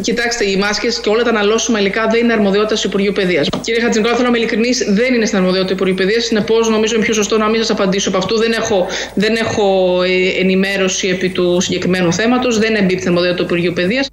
Κοιτάξτε, 0.00 0.44
οι 0.50 0.56
μάσκες 0.56 1.00
και 1.00 1.08
όλα 1.08 1.22
τα 1.22 1.30
αναλώσιμα 1.30 1.80
υλικά 1.80 2.06
δεν 2.06 2.24
είναι 2.24 2.32
αρμοδιότητας 2.32 2.80
του 2.80 2.86
Υπουργείου 2.86 3.12
Παιδείας. 3.12 3.48
Κύριε 3.60 3.80
Χατζηνικόλα, 3.80 4.16
θέλω 4.16 4.28
να 4.30 4.36
είμαι 4.36 4.46
ειλικρινής, 4.46 4.84
δεν 4.88 5.14
είναι 5.14 5.26
στην 5.26 5.38
αρμοδιότητα 5.38 5.74
του 5.74 5.74
Υπουργείου 5.74 5.96
Παιδείας. 5.96 6.24
Συνεπώς, 6.24 6.68
νομίζω 6.68 6.94
είναι 6.94 7.04
πιο 7.04 7.14
σωστό 7.14 7.38
να 7.38 7.48
μην 7.48 7.60
σας 7.60 7.70
απαντήσω 7.70 8.08
από 8.08 8.18
αυτού. 8.18 8.38
Δεν 8.38 8.52
έχω, 8.52 8.86
δεν 9.14 9.36
έχω 9.36 9.98
ε, 10.02 10.40
ενημέρωση 10.40 11.08
επί 11.08 11.28
του 11.28 11.60
συγκεκριμένου 11.60 12.12
θέματος. 12.12 12.58
Δεν 12.58 12.74
εμπίπτει 12.74 12.96
στην 12.96 13.08
αρμοδιότητα 13.08 13.36
του 13.36 13.54
Υπουργείου 13.54 13.72
Παιδείας. 13.72 14.08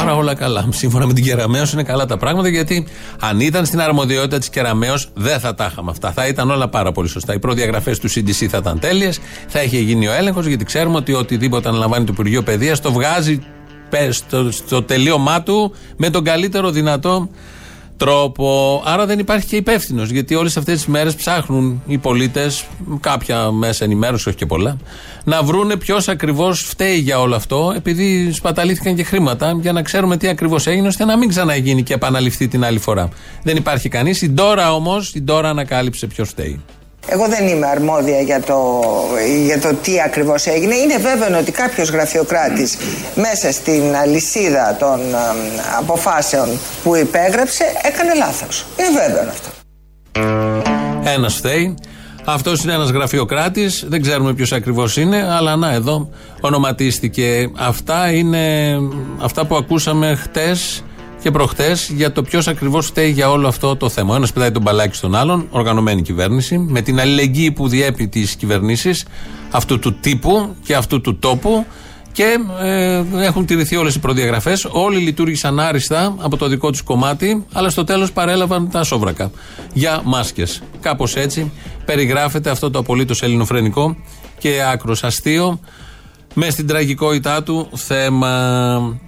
Άρα 0.00 0.14
όλα 0.14 0.34
καλά. 0.34 0.68
Σύμφωνα 0.80 1.06
με 1.06 1.12
την 1.12 1.24
Κεραμαίο 1.24 1.64
είναι 1.72 1.82
καλά 1.82 2.06
τα 2.06 2.16
πράγματα 2.16 2.48
γιατί 2.48 2.86
αν 3.20 3.40
ήταν 3.40 3.66
στην 3.66 3.80
αρμοδιότητα 3.80 4.38
της 4.38 4.48
Κεραμαίο 4.48 4.94
δεν 5.14 5.40
θα 5.40 5.54
τα 5.54 5.68
είχαμε 5.72 5.90
αυτά. 5.90 6.12
Θα 6.12 6.26
ήταν 6.26 6.50
όλα 6.50 6.68
πάρα 6.68 6.92
πολύ 6.92 7.08
σωστά. 7.08 7.34
Οι 7.34 7.38
προδιαγραφές 7.38 7.98
του 7.98 8.10
CDC 8.10 8.46
θα 8.50 8.56
ήταν 8.56 8.78
τέλειες, 8.78 9.20
θα 9.48 9.62
είχε 9.62 9.78
γίνει 9.78 10.08
ο 10.08 10.12
έλεγχος 10.12 10.46
γιατί 10.46 10.64
ξέρουμε 10.64 10.96
ότι 10.96 11.12
οτιδήποτε 11.12 11.68
αναλαμβάνει 11.68 12.04
το 12.04 12.10
Υπουργείο 12.12 12.42
Παιδείας 12.42 12.80
το 12.80 12.92
βγάζει 12.92 13.40
στο, 14.10 14.50
στο 14.50 14.82
τελείωμά 14.82 15.42
του 15.42 15.72
με 15.96 16.10
τον 16.10 16.24
καλύτερο 16.24 16.70
δυνατό 16.70 17.28
τρόπο. 17.96 18.82
Άρα 18.84 19.06
δεν 19.06 19.18
υπάρχει 19.18 19.46
και 19.46 19.56
υπεύθυνος. 19.56 20.10
Γιατί 20.10 20.34
όλες 20.34 20.56
αυτές 20.56 20.74
τις 20.74 20.86
μέρες 20.86 21.14
ψάχνουν 21.14 21.82
οι 21.86 21.98
πολίτες, 21.98 22.64
κάποια 23.00 23.50
μέσα 23.50 23.84
ενημέρωση, 23.84 24.28
όχι 24.28 24.38
και 24.38 24.46
πολλά, 24.46 24.76
να 25.24 25.42
βρούνε 25.42 25.76
ποιος 25.76 26.08
ακριβώς 26.08 26.60
φταίει 26.60 26.98
για 26.98 27.20
όλο 27.20 27.34
αυτό, 27.34 27.72
επειδή 27.76 28.32
σπαταλήθηκαν 28.32 28.94
και 28.94 29.04
χρήματα, 29.04 29.58
για 29.60 29.72
να 29.72 29.82
ξέρουμε 29.82 30.16
τι 30.16 30.28
ακριβώς 30.28 30.66
έγινε, 30.66 30.86
ώστε 30.86 31.04
να 31.04 31.16
μην 31.16 31.28
ξαναγίνει 31.28 31.82
και 31.82 31.94
επαναληφθεί 31.94 32.48
την 32.48 32.64
άλλη 32.64 32.78
φορά. 32.78 33.08
Δεν 33.42 33.56
υπάρχει 33.56 33.88
κανείς. 33.88 34.22
Η 34.22 34.28
Ντόρα 34.30 34.74
όμως, 34.74 35.14
η 35.14 35.22
Ντόρα 35.22 35.48
ανακάλυψε 35.48 36.06
ποιος 36.06 36.28
φταίει. 36.28 36.62
Εγώ 37.06 37.28
δεν 37.28 37.46
είμαι 37.48 37.66
αρμόδια 37.66 38.20
για 38.20 38.40
το, 38.40 38.80
για 39.44 39.60
το 39.60 39.74
τι 39.74 40.00
ακριβώς 40.00 40.46
έγινε. 40.46 40.74
Είναι 40.74 40.98
βέβαιο 40.98 41.38
ότι 41.38 41.52
κάποιος 41.52 41.88
γραφειοκράτης 41.90 42.76
μέσα 43.14 43.52
στην 43.52 43.96
αλυσίδα 43.96 44.76
των 44.78 45.00
αποφάσεων 45.78 46.48
που 46.82 46.96
υπέγραψε 46.96 47.64
έκανε 47.82 48.14
λάθος. 48.14 48.66
Είναι 48.78 48.88
βέβαιο 49.06 49.28
αυτό. 49.28 49.48
Ένας 51.04 51.34
φταίει. 51.34 51.74
Αυτός 52.24 52.62
είναι 52.64 52.72
ένας 52.72 52.90
γραφειοκράτης. 52.90 53.84
Δεν 53.88 54.02
ξέρουμε 54.02 54.34
ποιος 54.34 54.52
ακριβώς 54.52 54.96
είναι, 54.96 55.28
αλλά 55.30 55.56
να 55.56 55.72
εδώ 55.72 56.08
ονοματίστηκε. 56.40 57.50
Αυτά 57.58 58.10
είναι 58.10 58.76
αυτά 59.22 59.46
που 59.46 59.56
ακούσαμε 59.56 60.14
χτες 60.14 60.84
και 61.24 61.30
προχτές 61.30 61.90
για 61.94 62.12
το 62.12 62.22
ποιος 62.22 62.48
ακριβώς 62.48 62.86
φταίει 62.86 63.10
για 63.10 63.30
όλο 63.30 63.48
αυτό 63.48 63.76
το 63.76 63.88
θέμα. 63.88 64.12
Ο 64.12 64.16
ένας 64.16 64.32
πετάει 64.32 64.50
τον 64.50 64.62
μπαλάκι 64.62 64.96
στον 64.96 65.14
άλλον, 65.14 65.46
οργανωμένη 65.50 66.02
κυβέρνηση, 66.02 66.58
με 66.58 66.80
την 66.80 67.00
αλληλεγγύη 67.00 67.50
που 67.50 67.68
διέπει 67.68 68.08
τις 68.08 68.34
κυβερνήσεις 68.36 69.04
αυτού 69.50 69.78
του 69.78 69.94
τύπου 69.94 70.56
και 70.64 70.74
αυτού 70.74 71.00
του 71.00 71.18
τόπου 71.18 71.66
και 72.12 72.36
ε, 72.62 73.02
έχουν 73.18 73.46
τηρηθεί 73.46 73.76
όλες 73.76 73.94
οι 73.94 73.98
προδιαγραφές. 73.98 74.66
Όλοι 74.70 74.98
λειτουργήσαν 74.98 75.60
άριστα 75.60 76.14
από 76.18 76.36
το 76.36 76.48
δικό 76.48 76.70
τους 76.70 76.82
κομμάτι, 76.82 77.44
αλλά 77.52 77.70
στο 77.70 77.84
τέλος 77.84 78.12
παρέλαβαν 78.12 78.70
τα 78.70 78.82
σόβρακα 78.82 79.30
για 79.72 80.00
μάσκες. 80.04 80.62
Κάπως 80.80 81.16
έτσι 81.16 81.52
περιγράφεται 81.84 82.50
αυτό 82.50 82.70
το 82.70 82.78
απολύτως 82.78 83.22
ελληνοφρενικό 83.22 83.96
και 84.38 84.62
άκρος 84.72 85.04
αστείο 85.04 85.60
με 86.34 86.50
στην 86.50 86.66
τραγικότητά 86.66 87.42
του 87.42 87.68
θέμα. 87.74 89.02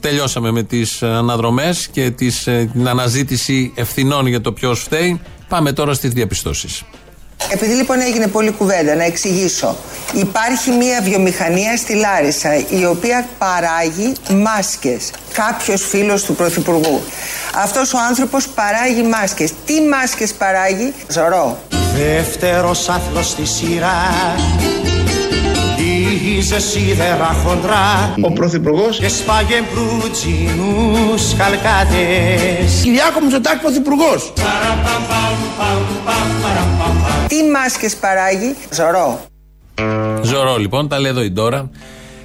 Τελειώσαμε 0.00 0.50
με 0.50 0.62
τις 0.62 1.02
αναδρομές 1.02 1.88
και 1.92 2.10
τις, 2.10 2.46
ε, 2.46 2.70
την 2.72 2.88
αναζήτηση 2.88 3.72
ευθυνών 3.74 4.26
για 4.26 4.40
το 4.40 4.52
ποιος 4.52 4.80
φταίει. 4.80 5.20
Πάμε 5.48 5.72
τώρα 5.72 5.94
στις 5.94 6.10
διαπιστώσεις. 6.10 6.82
Επειδή 7.50 7.74
λοιπόν 7.74 8.00
έγινε 8.00 8.26
πολλή 8.26 8.50
κουβέντα, 8.50 8.94
να 8.94 9.04
εξηγήσω. 9.04 9.76
Υπάρχει 10.12 10.70
μια 10.70 11.00
βιομηχανία 11.02 11.76
στη 11.76 11.94
Λάρισα 11.94 12.56
η 12.56 12.84
οποία 12.86 13.28
παράγει 13.38 14.12
μάσκες. 14.42 15.10
Κάποιος 15.32 15.86
φίλος 15.86 16.24
του 16.24 16.34
Πρωθυπουργού. 16.34 17.00
Αυτός 17.54 17.92
ο 17.92 17.98
άνθρωπος 18.08 18.48
παράγει 18.48 19.02
μάσκες. 19.02 19.52
Τι 19.66 19.80
μάσκες 19.80 20.32
παράγει, 20.32 20.92
Ζωρό. 21.08 21.62
Δεύτερος 21.94 22.88
άθλος 22.88 23.28
στη 23.28 23.46
σειρά 23.46 23.96
Πήγε 26.24 26.58
σίδερα 26.58 27.24
χοντρά 27.44 28.14
Ο 28.20 28.32
Πρωθυπουργός 28.32 28.98
Και 28.98 29.08
σπάγε 29.08 29.62
μπρουτζινούς 29.72 31.34
χαλκάτες 31.38 32.80
Κυριάκο 32.82 33.20
Μητσοτάκη 33.20 33.60
Πρωθυπουργός 33.60 34.32
Τι 37.26 37.36
μάσκες 37.52 37.96
παράγει, 37.96 38.54
Ζωρό. 38.72 39.20
Ζωρό 40.22 40.56
λοιπόν, 40.56 40.88
τα 40.88 40.98
λέει 40.98 41.10
εδώ 41.10 41.22
η 41.22 41.30
Ντόρα. 41.30 41.70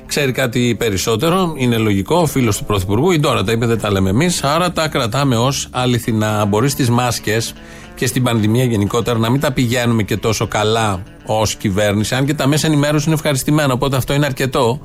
Ξέρει 0.06 0.32
κάτι 0.32 0.76
περισσότερο, 0.80 1.54
είναι 1.58 1.78
λογικό, 1.78 2.26
φίλος 2.26 2.58
του 2.58 2.66
Πρωθυπουργού. 2.66 3.12
Η 3.12 3.20
Ντόρα 3.20 3.44
τα 3.44 3.52
είπε, 3.52 3.66
δεν 3.66 3.80
τα 3.80 3.92
λέμε 3.92 4.10
εμείς. 4.10 4.44
Άρα 4.44 4.72
τα 4.72 4.88
κρατάμε 4.88 5.38
ως 5.38 5.68
αληθινά. 5.72 6.46
Μπορείς 6.46 6.72
στι 6.72 6.92
μάσκες 6.92 7.54
και 7.98 8.08
στην 8.08 8.24
πανδημία 8.24 8.64
γενικότερα 8.64 9.18
να 9.18 9.30
μην 9.30 9.40
τα 9.40 9.52
πηγαίνουμε 9.52 10.04
και 10.04 10.18
τόσο 10.18 10.48
καλά 10.48 11.04
ως 11.26 11.56
κυβέρνηση, 11.56 12.16
αν 12.16 12.26
και 12.26 12.34
τα 12.34 12.48
μέσα 12.48 12.68
ενημέρωσης 12.68 13.06
είναι 13.06 13.16
ευχαριστημένα, 13.16 13.74
οπότε 13.74 13.96
αυτό 13.96 14.14
είναι 14.14 14.26
αρκετό. 14.26 14.80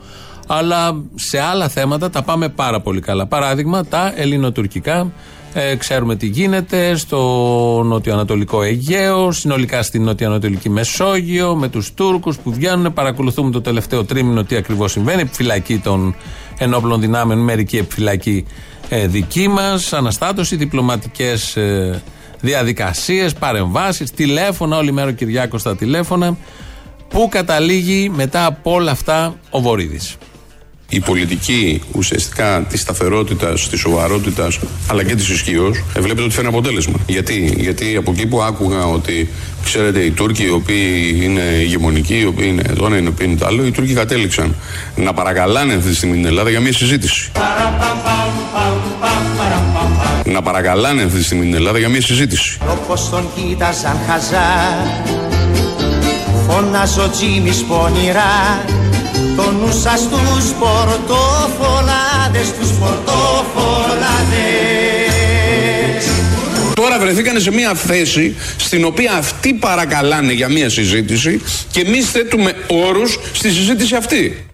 Αλλά 0.47 1.03
σε 1.15 1.41
άλλα 1.41 1.69
θέματα 1.69 2.11
τα 2.11 2.23
πάμε 2.23 2.49
πάρα 2.49 2.81
πολύ 2.81 3.01
καλά. 3.01 3.27
Παράδειγμα, 3.27 3.85
τα 3.85 4.13
ελληνοτουρκικά. 4.17 5.13
Ε, 5.55 5.77
ξέρουμε 5.77 6.17
τι 6.17 6.27
γίνεται 6.27 6.97
στο 6.97 7.19
νοτιοανατολικό 7.85 8.63
Αιγαίο, 8.63 9.33
συνολικά 9.33 9.83
στην 9.83 10.03
νοτιοανατολική 10.05 10.69
Μεσόγειο, 10.69 11.55
με 11.55 11.69
τους 11.69 11.95
Τούρκους 11.95 12.37
που 12.37 12.53
βγαίνουν. 12.53 12.93
Παρακολουθούμε 12.93 13.51
το 13.51 13.61
τελευταίο 13.61 14.05
τρίμηνο 14.05 14.45
τι 14.45 14.57
ακριβώς 14.57 14.93
συμβαίνει. 14.93 15.21
Επιφυλακή 15.21 15.79
των 15.79 16.15
ενόπλων 16.59 17.01
δυνάμεων, 17.01 17.41
μερική 17.41 17.77
επιφυλακή 17.77 18.45
ε, 18.89 19.07
δική 19.07 19.49
μας, 19.49 19.93
αναστάτωση, 19.93 20.57
διπλωματικές 20.57 21.57
ε, 21.57 22.03
διαδικασίες, 22.43 23.33
παρεμβάσεις, 23.33 24.11
τηλέφωνα, 24.11 24.77
όλη 24.77 24.93
μέρα 24.93 25.09
ο 25.09 25.13
Κυριάκος 25.13 25.61
στα 25.61 25.77
τηλέφωνα. 25.77 26.37
Πού 27.09 27.29
καταλήγει 27.31 28.11
μετά 28.15 28.47
από 28.47 28.73
όλα 28.73 28.91
αυτά 28.91 29.35
ο 29.51 29.61
Βορύδης; 29.61 30.17
η 30.89 31.01
πολιτική 31.01 31.83
ουσιαστικά 31.93 32.67
της 32.69 32.81
σταθερότητας, 32.81 33.69
της 33.69 33.81
σοβαρότητας 33.81 34.59
αλλά 34.91 35.05
και 35.05 35.15
της 35.15 35.29
ισχύως, 35.29 35.85
βλέπετε 35.99 36.23
ότι 36.23 36.35
φέρνει 36.35 36.49
αποτέλεσμα. 36.49 36.99
Γιατί; 37.07 37.55
Γιατί 37.59 37.97
από 37.97 38.11
εκεί 38.11 38.27
που 38.27 38.43
άκουγα 38.43 38.87
ότι 38.87 39.29
ξέρετε 39.65 40.01
οι 40.01 40.11
Τούρκοι 40.11 40.45
οι 40.45 40.51
οποίοι 40.51 41.21
είναι 41.23 41.41
ηγεμονικοί, 41.41 42.19
οι 42.19 42.25
οποίοι 42.25 42.47
είναι 42.49 42.63
εδώ, 42.69 42.95
οι 42.95 43.07
οποίοι 43.07 43.27
είναι 43.31 43.37
το 43.37 43.47
άλλο, 43.47 43.65
οι 43.65 43.71
Τούρκοι 43.71 43.95
κατέληξαν 43.95 44.55
να 44.97 45.13
παρακαλάνε 45.13 45.75
αυτή 45.75 45.89
τη 45.89 45.97
στιγμή 45.97 46.17
την 46.17 46.27
Ελλάδα 46.27 46.51
για 46.51 46.61
μια 46.61 46.73
συζήτηση. 46.73 47.31
Να 50.25 50.43
παρακαλάνε 50.43 51.03
αυτή 51.03 51.19
τη 51.19 51.25
στιγμή 51.25 51.45
την 51.45 51.55
Ελλάδα 51.55 51.79
για 51.79 51.89
μια 51.89 52.01
συζήτηση. 52.01 52.59
Όπως 52.71 53.11
τον 53.11 53.29
κοίταζαν 53.35 53.97
χαζά 54.09 54.47
Φωνάζω 56.47 57.11
Τζίμις 57.11 57.65
πονηρά 57.65 58.65
Το 59.37 59.43
νου 59.43 59.73
σας 59.83 60.01
στους 60.01 60.53
πορτοφολάδες 60.59 62.53
Τους 62.59 62.71
πορτοφολάδες 62.71 64.82
Τώρα 66.83 66.99
βρεθήκανε 66.99 67.39
σε 67.39 67.53
μια 67.53 67.75
θέση 67.75 68.35
στην 68.57 68.85
οποία 68.85 69.13
αυτοί 69.13 69.55
παρακαλάνε 69.55 70.33
για 70.33 70.49
μια 70.49 70.69
συζήτηση 70.69 71.41
και 71.71 71.81
εμεί 71.81 72.01
θέτουμε 72.01 72.55
όρους 72.67 73.19
στη 73.33 73.51
συζήτηση 73.51 73.95
αυτή. 73.95 74.47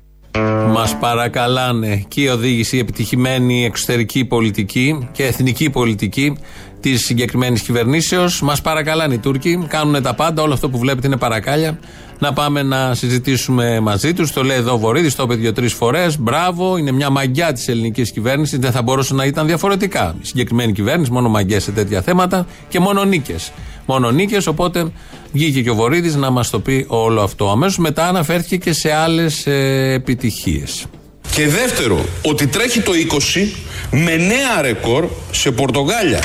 Μας 0.69 0.97
παρακαλάνε 0.99 2.05
και 2.09 2.21
η 2.21 2.27
οδήγηση 2.27 2.77
η 2.77 2.79
επιτυχημένη 2.79 3.65
εξωτερική 3.65 4.25
πολιτική 4.25 5.09
και 5.13 5.25
εθνική 5.25 5.71
πολιτική 5.71 6.37
της 6.81 7.05
συγκεκριμένης 7.05 7.63
κυβερνήσεως. 7.63 8.43
Μας 8.43 8.61
παρακαλάνε 8.61 9.15
οι 9.15 9.19
Τούρκοι, 9.19 9.67
κάνουν 9.69 10.03
τα 10.03 10.15
πάντα, 10.15 10.43
όλο 10.43 10.53
αυτό 10.53 10.69
που 10.71 10.79
βλέπετε 10.79 11.07
είναι 11.07 11.17
παρακάλια. 11.17 11.79
Να 12.19 12.33
πάμε 12.33 12.63
να 12.63 12.95
συζητήσουμε 12.95 13.81
μαζί 13.81 14.13
τους. 14.13 14.33
Το 14.33 14.43
λέει 14.43 14.57
εδώ 14.57 14.73
ο 14.73 14.79
Βορύδης, 14.79 15.15
το 15.15 15.23
είπε 15.23 15.35
δύο-τρει 15.35 15.69
φορές. 15.69 16.19
Μπράβο, 16.19 16.77
είναι 16.77 16.93
μια 16.93 17.11
μαγιά 17.11 17.53
της 17.53 17.69
ελληνικής 17.69 18.11
κυβέρνησης. 18.11 18.59
Δεν 18.59 18.73
θα 18.73 18.83
μπορούσε 18.83 19.15
να 19.15 19.25
ήταν 19.25 19.47
διαφορετικά. 19.47 20.15
Η 20.23 20.25
συγκεκριμένη 20.25 20.73
κυβέρνηση, 20.73 21.11
μόνο 21.11 21.29
μαγκέ 21.29 21.59
σε 21.59 21.71
τέτοια 21.71 22.03
θέματα 22.03 22.47
και 22.69 22.81
μόνο 22.81 23.05
νίκες. 23.05 23.53
Μόνο 23.87 24.11
νίκες, 24.11 24.47
οπότε 24.47 24.93
βγήκε 25.33 25.63
και 25.63 25.71
ο 25.71 25.75
Βορύδης 25.75 26.15
να 26.15 26.31
μας 26.31 26.51
το 26.51 26.61
πει 26.61 26.85
όλο 26.89 27.23
αυτό. 27.23 27.51
Αμέσως 27.51 27.79
μετά 27.79 28.09
αναφέρθηκε 28.09 28.57
και 28.57 28.73
σε 28.73 28.93
άλλες 28.93 29.47
ε, 29.47 29.93
επιτυχίες. 29.93 30.87
Και 31.35 31.49
δεύτερο, 31.49 32.05
ότι 32.23 32.47
τρέχει 32.47 32.81
το 32.81 32.93
20 33.35 33.47
με 33.91 34.17
νέα 34.17 34.63
ρεκόρ 34.63 35.09
σε 35.31 35.51
Πορτογάλια, 35.51 36.21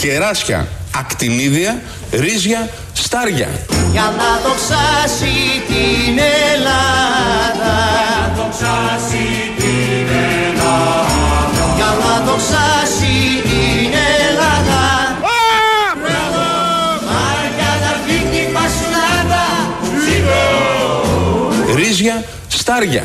κεράσια, 0.00 0.68
ακτινίδια, 0.96 1.82
ρύζια, 2.12 2.68
στάρια. 2.92 3.48
Για 3.92 4.14
να 4.18 4.30
δοξάσει 4.44 5.34
την 5.68 6.18
Ελλάδα 6.52 7.74
Για 7.96 8.22
να 8.26 8.42
δοξάσει 8.42 9.26
την 9.56 10.08
Ελλάδα 10.48 10.86
Για 11.76 11.90
να 12.02 12.12
δοξάσει 12.26 13.16
την 13.42 13.92
Ελλάδα 14.28 14.82
Μπράβο! 16.02 16.46
Μάρια 17.08 17.70
να 17.82 17.92
φύγει 18.06 18.40
η 18.40 18.52
Πασουλάδα 18.54 19.44
Ρύζια, 21.74 22.24
στάρια. 22.48 23.04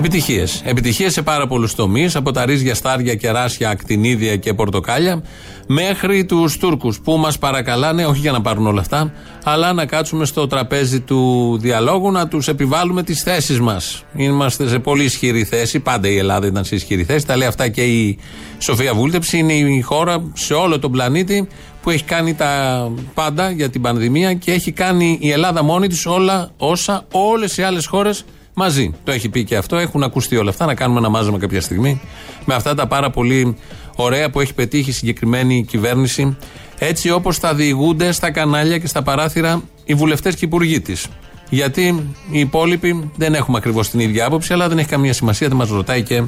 Επιτυχίες. 0.00 0.62
Επιτυχίες 0.64 1.12
σε 1.12 1.22
πάρα 1.22 1.46
πολλούς 1.46 1.74
τομείς, 1.74 2.16
από 2.16 2.30
τα 2.30 2.44
ρύζια, 2.44 2.74
στάρια, 2.74 3.14
κεράσια, 3.14 3.70
ακτινίδια 3.70 4.36
και 4.36 4.54
πορτοκάλια, 4.54 5.22
μέχρι 5.66 6.24
τους 6.24 6.56
Τούρκους 6.56 7.00
που 7.00 7.16
μας 7.16 7.38
παρακαλάνε, 7.38 8.06
όχι 8.06 8.20
για 8.20 8.32
να 8.32 8.40
πάρουν 8.40 8.66
όλα 8.66 8.80
αυτά, 8.80 9.12
αλλά 9.44 9.72
να 9.72 9.86
κάτσουμε 9.86 10.24
στο 10.24 10.46
τραπέζι 10.46 11.00
του 11.00 11.58
διαλόγου, 11.60 12.10
να 12.10 12.28
τους 12.28 12.48
επιβάλλουμε 12.48 13.02
τις 13.02 13.22
θέσεις 13.22 13.60
μας. 13.60 14.04
Είμαστε 14.16 14.68
σε 14.68 14.78
πολύ 14.78 15.04
ισχυρή 15.04 15.44
θέση. 15.44 15.80
Πάντα 15.80 16.08
η 16.08 16.16
Ελλάδα 16.16 16.46
ήταν 16.46 16.64
σε 16.64 16.74
ισχυρή 16.74 17.04
θέση. 17.04 17.26
Τα 17.26 17.36
λέει 17.36 17.48
αυτά 17.48 17.68
και 17.68 17.82
η 17.82 18.18
Σοφία 18.58 18.94
Βούλτεψη. 18.94 19.38
Είναι 19.38 19.52
η 19.52 19.80
χώρα 19.80 20.22
σε 20.32 20.54
όλο 20.54 20.78
τον 20.78 20.90
πλανήτη 20.90 21.48
που 21.82 21.90
έχει 21.90 22.04
κάνει 22.04 22.34
τα 22.34 22.92
πάντα 23.14 23.50
για 23.50 23.70
την 23.70 23.80
πανδημία 23.80 24.34
και 24.34 24.52
έχει 24.52 24.72
κάνει 24.72 25.18
η 25.20 25.30
Ελλάδα 25.30 25.62
μόνη 25.62 25.86
της 25.86 26.06
όλα 26.06 26.50
όσα 26.56 27.04
όλες 27.12 27.56
οι 27.56 27.62
άλλες 27.62 27.86
χώρες 27.86 28.24
μαζί. 28.62 28.92
Το 29.04 29.12
έχει 29.12 29.28
πει 29.28 29.44
και 29.44 29.56
αυτό. 29.56 29.76
Έχουν 29.76 30.02
ακουστεί 30.02 30.36
όλα 30.36 30.50
αυτά. 30.50 30.66
Να 30.66 30.74
κάνουμε 30.74 30.98
ένα 30.98 31.08
μάζεμα 31.08 31.38
κάποια 31.38 31.60
στιγμή 31.60 32.00
με 32.44 32.54
αυτά 32.54 32.74
τα 32.74 32.86
πάρα 32.86 33.10
πολύ 33.10 33.56
ωραία 33.96 34.30
που 34.30 34.40
έχει 34.40 34.54
πετύχει 34.54 34.90
η 34.90 34.92
συγκεκριμένη 34.92 35.64
κυβέρνηση. 35.64 36.36
Έτσι 36.78 37.10
όπως 37.10 37.38
θα 37.38 37.54
διηγούνται 37.54 38.12
στα 38.12 38.30
κανάλια 38.30 38.78
και 38.78 38.86
στα 38.86 39.02
παράθυρα 39.02 39.62
οι 39.84 39.94
βουλευτές 39.94 40.34
και 40.34 40.44
οι 40.44 40.48
υπουργοί 40.48 40.80
της. 40.80 41.06
Γιατί 41.50 42.12
οι 42.30 42.38
υπόλοιποι 42.38 43.10
δεν 43.16 43.34
έχουμε 43.34 43.58
ακριβώς 43.58 43.90
την 43.90 44.00
ίδια 44.00 44.26
άποψη, 44.26 44.52
αλλά 44.52 44.68
δεν 44.68 44.78
έχει 44.78 44.88
καμία 44.88 45.12
σημασία, 45.12 45.48
δεν 45.48 45.56
μας 45.56 45.68
ρωτάει 45.68 46.02
και 46.02 46.22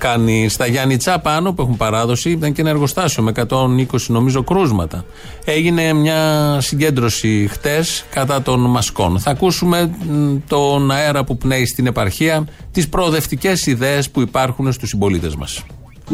κάνει. 0.00 0.48
Στα 0.48 0.66
Γιάννητσά 0.66 1.18
πάνω 1.18 1.52
που 1.52 1.62
έχουν 1.62 1.76
παράδοση 1.76 2.30
ήταν 2.30 2.52
και 2.52 2.60
ένα 2.60 2.70
εργοστάσιο 2.70 3.22
με 3.22 3.32
120 3.48 3.84
νομίζω 4.06 4.42
κρούσματα. 4.42 5.04
Έγινε 5.44 5.92
μια 5.92 6.20
συγκέντρωση 6.60 7.48
χτες 7.50 8.04
κατά 8.10 8.42
των 8.42 8.60
μασκών. 8.60 9.18
Θα 9.18 9.30
ακούσουμε 9.30 9.90
μ, 10.10 10.36
τον 10.48 10.90
αέρα 10.90 11.24
που 11.24 11.36
πνέει 11.36 11.66
στην 11.66 11.86
επαρχία, 11.86 12.44
τις 12.72 12.88
προοδευτικές 12.88 13.66
ιδέες 13.66 14.10
που 14.10 14.20
υπάρχουν 14.20 14.72
στους 14.72 14.88
συμπολίτες 14.88 15.34
μας. 15.36 15.62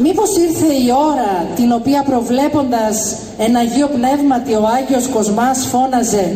Μήπως 0.02 0.31
ήρθε 0.37 0.73
η 0.75 0.88
ώρα 1.11 1.55
την 1.57 1.73
οποία 1.73 2.02
προβλέποντας 2.02 3.16
ένα 3.38 3.59
Αγίο 3.59 3.88
Πνεύματι 3.88 4.52
ο 4.55 4.64
Άγιος 4.76 5.09
Κοσμάς 5.09 5.66
φώναζε 5.66 6.26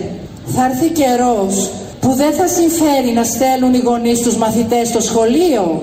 «Θα 0.54 0.64
έρθει 0.64 0.88
καιρός 0.88 1.71
που 2.00 2.12
δεν 2.14 2.33
θα 2.33 2.47
συμφέρει 2.49 3.12
να 3.14 3.25
στέλνουν 3.25 3.75
οι 3.75 3.78
γονείς 3.78 4.21
τους 4.21 4.37
μαθητές 4.37 4.88
στο 4.88 5.00
σχολείο». 5.00 5.83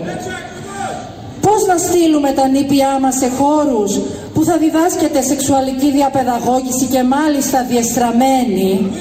Πώς 1.47 1.55
Πώς 1.55 1.65
να 1.65 1.77
στείλουμε 1.77 2.31
τα 2.31 2.47
νήπια 2.47 2.99
μας 3.01 3.15
σε 3.15 3.29
χώρους 3.39 3.99
που 4.33 4.43
θα 4.43 4.57
διδάσκεται 4.57 5.21
σεξουαλική 5.21 5.91
διαπαιδαγώγηση 5.91 6.85
και 6.85 7.03
μάλιστα 7.03 7.63
διεστραμμένη; 7.69 8.91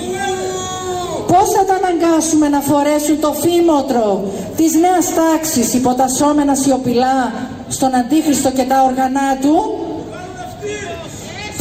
Πώς 1.27 1.51
θα 1.51 1.65
τα 1.65 1.75
αναγκάσουμε 1.81 2.49
να 2.49 2.61
φορέσουν 2.61 3.21
το 3.21 3.33
φήμοτρο 3.33 4.25
της 4.57 4.75
νέας 4.75 5.07
τάξης 5.15 5.75
υποτασσόμενα 5.75 6.55
σιωπηλά 6.55 7.33
στον 7.69 7.95
Αντίχριστο 7.95 8.51
και 8.51 8.63
τα 8.63 8.83
όργανά 8.83 9.37
του; 9.41 9.57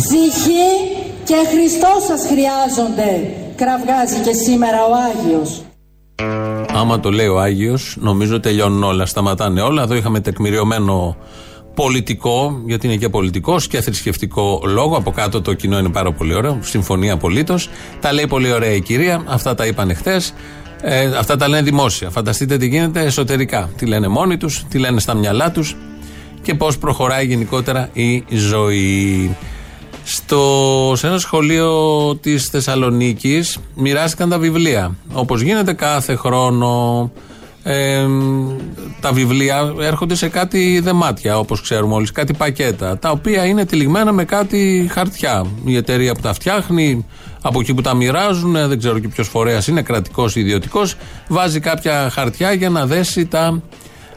Ψυχή 0.01 0.67
και 1.23 1.35
Χριστός 1.51 2.03
σας 2.07 2.21
χρειάζονται, 2.31 3.11
κραυγάζει 3.55 4.19
και 4.25 4.33
σήμερα 4.33 4.85
ο 4.85 4.93
Άγιος. 5.09 5.63
Άμα 6.77 6.99
το 6.99 7.11
λέει 7.11 7.27
ο 7.27 7.39
Άγιος, 7.39 7.97
νομίζω 7.99 8.39
τελειώνουν 8.39 8.83
όλα. 8.83 9.05
Σταματάνε 9.05 9.61
όλα. 9.61 9.83
Εδώ 9.83 9.95
είχαμε 9.95 10.19
τεκμηριωμένο 10.19 11.17
πολιτικό, 11.73 12.61
γιατί 12.65 12.87
είναι 12.87 12.95
και 12.95 13.09
πολιτικός 13.09 13.67
και 13.67 13.81
θρησκευτικό 13.81 14.61
λόγο. 14.65 14.97
Από 14.97 15.11
κάτω 15.11 15.41
το 15.41 15.53
κοινό 15.53 15.79
είναι 15.79 15.89
πάρα 15.89 16.11
πολύ 16.11 16.33
ωραίο. 16.33 16.59
Συμφωνεί 16.61 17.11
απολύτως. 17.11 17.69
Τα 17.99 18.13
λέει 18.13 18.27
πολύ 18.27 18.51
ωραία 18.51 18.71
η 18.71 18.81
κυρία. 18.81 19.23
Αυτά 19.27 19.55
τα 19.55 19.65
είπαν 19.65 19.95
χθες. 19.95 20.33
Ε, 20.81 21.05
αυτά 21.05 21.35
τα 21.35 21.47
λένε 21.47 21.61
δημόσια. 21.63 22.09
Φανταστείτε 22.09 22.57
τι 22.57 22.67
γίνεται 22.67 23.01
εσωτερικά. 23.01 23.69
Τι 23.77 23.85
λένε 23.85 24.07
μόνοι 24.07 24.37
τους, 24.37 24.63
τι 24.69 24.77
λένε 24.77 24.99
στα 24.99 25.13
μυαλά 25.13 25.51
τους 25.51 25.75
και 26.41 26.53
πώς 26.53 26.77
προχωράει 26.77 27.25
γενικότερα 27.25 27.89
η 27.93 28.23
ζωή. 28.29 29.35
Στο, 30.07 30.93
σε 30.95 31.07
ένα 31.07 31.17
σχολείο 31.17 32.15
της 32.21 32.47
Θεσσαλονίκης 32.47 33.57
μοιράστηκαν 33.75 34.29
τα 34.29 34.37
βιβλία. 34.37 34.95
Όπως 35.13 35.41
γίνεται 35.41 35.73
κάθε 35.73 36.15
χρόνο. 36.15 37.11
Ε, 37.63 38.05
τα 39.01 39.11
βιβλία 39.11 39.73
έρχονται 39.79 40.15
σε 40.15 40.29
κάτι 40.29 40.79
δεμάτια, 40.79 41.39
όπως 41.39 41.61
ξέρουμε 41.61 41.93
όλοι, 41.93 42.11
κάτι 42.11 42.33
πακέτα, 42.33 42.97
τα 42.97 43.09
οποία 43.09 43.45
είναι 43.45 43.65
τυλιγμένα 43.65 44.11
με 44.11 44.25
κάτι 44.25 44.87
χαρτιά. 44.91 45.45
Η 45.65 45.75
εταιρεία 45.75 46.13
που 46.13 46.21
τα 46.21 46.33
φτιάχνει, 46.33 47.05
από 47.41 47.59
εκεί 47.59 47.73
που 47.73 47.81
τα 47.81 47.93
μοιράζουν, 47.93 48.51
δεν 48.51 48.79
ξέρω 48.79 48.99
και 48.99 49.07
ποιος 49.07 49.27
φορέας 49.27 49.67
είναι, 49.67 49.81
κρατικός 49.81 50.35
ή 50.35 50.39
ιδιωτικός, 50.39 50.95
βάζει 51.27 51.59
κάποια 51.59 52.09
χαρτιά 52.09 52.53
για 52.53 52.69
να 52.69 52.85
δέσει 52.85 53.25
τα 53.25 53.61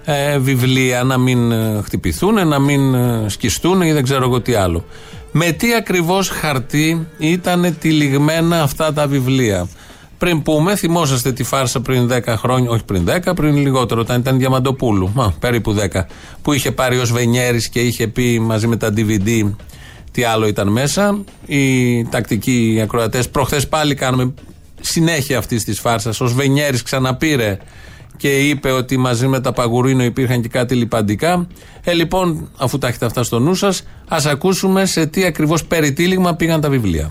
ε, 0.04 0.38
βιβλία, 0.38 1.02
να 1.02 1.18
μην 1.18 1.52
ε, 1.52 1.80
χτυπηθούν, 1.85 2.49
να 2.49 2.59
μην 2.59 2.95
ε, 2.95 3.25
σκιστούν 3.28 3.80
ή 3.80 3.92
δεν 3.92 4.02
ξέρω 4.02 4.25
εγώ 4.25 4.40
τι 4.40 4.54
άλλο. 4.54 4.85
Με 5.32 5.50
τι 5.50 5.75
ακριβώς 5.75 6.28
χαρτί 6.28 7.06
ήταν 7.18 7.76
τυλιγμένα 7.80 8.62
αυτά 8.62 8.92
τα 8.92 9.06
βιβλία; 9.06 9.68
Πριν 10.18 10.42
πούμε, 10.42 10.76
θυμόσαστε 10.76 11.32
τη 11.32 11.44
φάρσα 11.44 11.80
πριν 11.80 12.11
10 12.12 12.35
χρόνια, 12.37 12.70
όχι 12.70 12.85
πριν 12.85 13.08
10, 13.26 13.35
πριν 13.35 13.56
λιγότερο, 13.56 14.00
όταν 14.00 14.20
ήταν 14.20 14.38
Διαμαντοπούλου, 14.38 15.11
μα, 15.14 15.35
περίπου 15.40 15.76
10, 15.92 16.06
που 16.42 16.52
είχε 16.52 16.73
πάρει 16.73 16.99
ο 16.99 17.04
Σβενιέρης 17.04 17.68
και 17.68 17.80
είχε 17.80 18.06
πει 18.08 18.40
μαζί 18.40 18.66
με 18.66 18.76
τα 18.76 18.92
DVD 18.97 19.50
τι 20.11 20.25
άλλο 20.25 20.47
ήταν 20.47 20.68
μέσα. 20.68 21.25
Οι 21.47 22.04
τακτικοί 22.04 22.80
ακροατές, 22.82 23.28
προχθές 23.28 23.68
πάλι 23.68 23.94
κάνουμε 23.94 24.35
συνέχεια 24.80 25.38
αυτής 25.38 25.64
της 25.64 25.80
φάρσας. 25.80 26.20
Ο 26.20 26.26
Σβενιέρης 26.26 26.82
ξαναπήρε 26.82 27.58
και 28.18 28.38
είπε 28.38 28.70
ότι 28.70 28.96
μαζί 28.96 29.26
με 29.26 29.40
τα 29.40 29.52
Παγουρίνο 29.52 30.04
υπήρχαν 30.04 30.42
και 30.42 30.48
κάτι 30.48 30.75
λιπαντικά. 30.75 31.46
Ε, 31.84 31.92
λοιπόν, 31.92 32.48
αφού 32.58 32.78
τα 32.78 32.88
έχετε 32.88 33.06
αυτά 33.06 33.22
στο 33.22 33.38
νου 33.38 33.54
σας, 33.54 33.87
ας 34.08 34.26
ακούσουμε 34.26 34.87
σε 34.87 35.07
τι 35.07 35.24
ακριβώς 35.24 35.64
περιτύλιγμα 35.64 36.35
πήγαν 36.35 36.61
τα 36.61 36.68
βιβλία. 36.68 37.11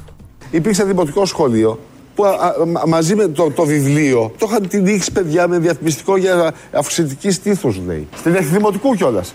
Υπήρξε 0.52 0.84
δημοτικό 0.84 1.26
σχολείο 1.26 1.80
που 2.16 2.26
α, 2.26 2.30
α, 2.30 2.88
μαζί 2.88 3.16
με 3.16 3.28
το, 3.28 3.52
το 3.52 3.66
βιβλίο 3.66 4.32
το 4.38 4.48
είχαν 4.50 4.68
τυλίξει 4.68 5.12
παιδιά 5.12 5.48
με 5.48 5.60
διαφημιστικό 5.60 6.18
για 6.18 6.54
αυξητική 6.72 7.32
στήθους, 7.32 7.80
λέει. 7.88 8.08
Στην 8.16 8.36
δημοτικού 8.52 8.96
κιόλας. 8.96 9.34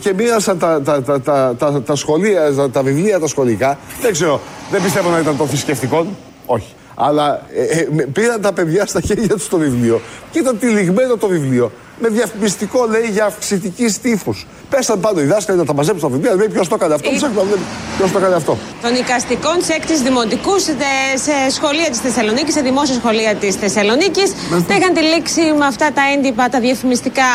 Και 0.00 0.12
μοίρασαν 0.16 0.58
τα, 0.58 0.82
τα, 0.82 1.02
τα, 1.02 1.20
τα, 1.20 1.54
τα, 1.58 1.82
τα 1.82 1.94
σχολεία, 1.96 2.54
τα, 2.54 2.70
τα 2.70 2.82
βιβλία 2.82 3.18
τα 3.18 3.26
σχολικά. 3.26 3.78
Δεν 4.02 4.12
ξέρω, 4.12 4.40
δεν 4.70 4.82
πιστεύω 4.82 5.10
να 5.10 5.18
ήταν 5.18 5.36
των 5.36 5.48
θρησκευτικών. 5.48 6.06
Όχι. 6.46 6.74
Αλλά 7.02 7.46
ε, 7.54 7.62
ε, 7.62 8.06
πήραν 8.12 8.40
τα 8.40 8.52
παιδιά 8.52 8.86
στα 8.86 9.00
χέρια 9.00 9.28
τους 9.28 9.48
το 9.48 9.58
βιβλίο. 9.58 10.00
Και 10.30 10.38
ήταν 10.38 10.58
τυλιγμένο 10.58 11.16
το 11.16 11.28
βιβλίο 11.28 11.72
με 12.00 12.08
διαφημιστικό 12.08 12.86
λέει 12.90 13.08
για 13.12 13.24
αυξητική 13.24 13.88
στήθους. 13.88 14.46
Πέσαν 14.70 15.00
πάνω 15.00 15.20
οι 15.20 15.24
δάσκαλοι 15.24 15.58
να 15.58 15.64
τα 15.64 15.74
μαζέψουν 15.74 16.10
τα 16.10 16.16
βιβλία. 16.16 16.34
Λέει 16.34 16.48
ποιος 16.48 16.68
το 16.68 16.74
έκανε 16.78 16.94
αυτό. 16.94 17.10
Ποιος 17.96 18.12
το 18.12 18.18
έκανε 18.18 18.34
αυτό. 18.34 18.58
Των 18.82 18.94
οικαστικών 18.94 19.56
της 19.58 19.68
6η 19.68 20.00
Δημοτικού 20.04 20.58
σε 21.26 21.34
σχολεία 21.56 21.88
της 21.90 21.98
Θεσσαλονίκης, 21.98 22.54
σε 22.54 22.60
δημόσια 22.60 22.94
σχολεία 22.94 23.34
της 23.34 23.54
Θεσσαλονίκης. 23.54 24.28
Τα 24.68 24.74
είχαν 24.76 24.92
τυλίξει 24.94 25.40
με 25.58 25.66
αυτά 25.66 25.86
τα 25.94 26.02
έντυπα, 26.14 26.48
τα 26.48 26.60
διαφημιστικά 26.60 27.30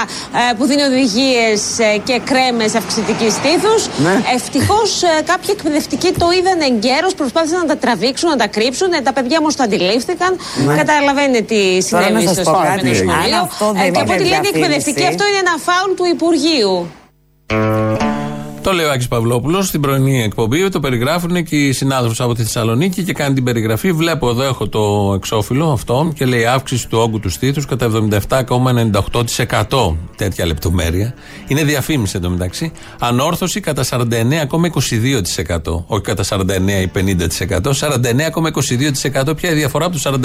ε, 0.50 0.54
που 0.58 0.66
δίνει 0.66 0.84
οδηγίες 0.92 1.62
και 2.08 2.16
κρέμες 2.30 2.76
αυξητικής 2.76 3.34
στήθους. 3.34 3.82
Ναι. 4.06 4.16
Ευτυχώς 4.36 4.90
κάποιοι 5.32 5.50
εκπαιδευτικοί 5.58 6.10
το 6.22 6.28
είδαν 6.38 6.60
εγκαίρως, 6.70 7.14
προσπάθησαν 7.14 7.60
να 7.60 7.66
τα 7.66 7.78
τραβήξουν, 7.78 8.30
να 8.30 8.36
τα 8.36 8.48
κρύψουν. 8.48 8.90
Τα 9.04 9.14
παιδιά 9.14 9.38
όμως 9.42 9.56
το 9.56 9.64
αντιλήφθηκαν. 9.64 10.32
Ναι. 10.66 10.76
Καταλαβαίνετε 10.76 11.42
τι 11.42 11.82
συνέβη 11.88 12.22
στο 12.22 12.34
συγκεκριμένο 12.34 12.76
κάτι. 12.76 12.96
σχολείο. 12.96 13.38
Αν 13.38 13.44
αυτό 13.48 13.66
δεν 13.74 13.82
Ε, 13.82 13.90
Και 13.90 14.00
είναι 14.00 14.00
από 14.00 14.14
ό,τι 14.14 14.24
λένε 14.34 14.50
οι 14.56 14.62
διαφήμιση. 14.62 14.90
εκπαιδευτικοί, 14.90 15.08
αυτό 15.08 15.28
είναι 15.28 15.38
ένα 15.38 15.58
φάουλ 15.58 15.94
του 15.96 16.06
Υπουργείου. 16.06 16.88
Το 18.66 18.72
λέει 18.72 18.86
ο 18.86 18.92
Άκης 18.92 19.08
Παυλόπουλος 19.08 19.68
στην 19.68 19.82
πρωινή 19.82 20.24
εκπομπή. 20.24 20.70
Το 20.70 20.80
περιγράφουν 20.80 21.44
και 21.44 21.56
οι 21.56 21.72
συνάδελφοι 21.72 22.24
από 22.24 22.34
τη 22.34 22.44
Θεσσαλονίκη 22.44 23.04
και 23.04 23.14
κάνει 23.14 23.36
την 23.36 23.44
περιγραφή. 23.44 23.92
Βλέπω 23.92 24.30
εδώ, 24.30 24.44
έχω 24.44 24.68
το 24.68 25.14
εξώφυλλο 25.16 25.72
αυτό 25.72 26.12
και 26.16 26.26
λέει 26.26 26.46
αύξηση 26.46 26.88
του 26.88 26.98
όγκου 26.98 27.20
του 27.20 27.30
στήθους 27.30 27.66
κατά 27.66 27.90
77,98%. 28.30 29.96
Τέτοια 30.16 30.46
λεπτομέρεια. 30.46 31.14
Είναι 31.48 31.64
διαφήμιση 31.64 32.18
εντωμεταξύ. 32.18 32.72
Ανόρθωση 33.00 33.60
κατά 33.60 33.84
49,22%. 33.84 35.84
Όχι 35.88 36.02
κατά 36.02 36.24
49 36.24 36.82
ή 36.82 36.92
50%. 36.96 37.74
49,22%. 37.74 39.36
Ποια 39.36 39.50
η 39.50 39.54
διαφορά 39.54 39.86
από 39.86 40.00
το 40.00 40.20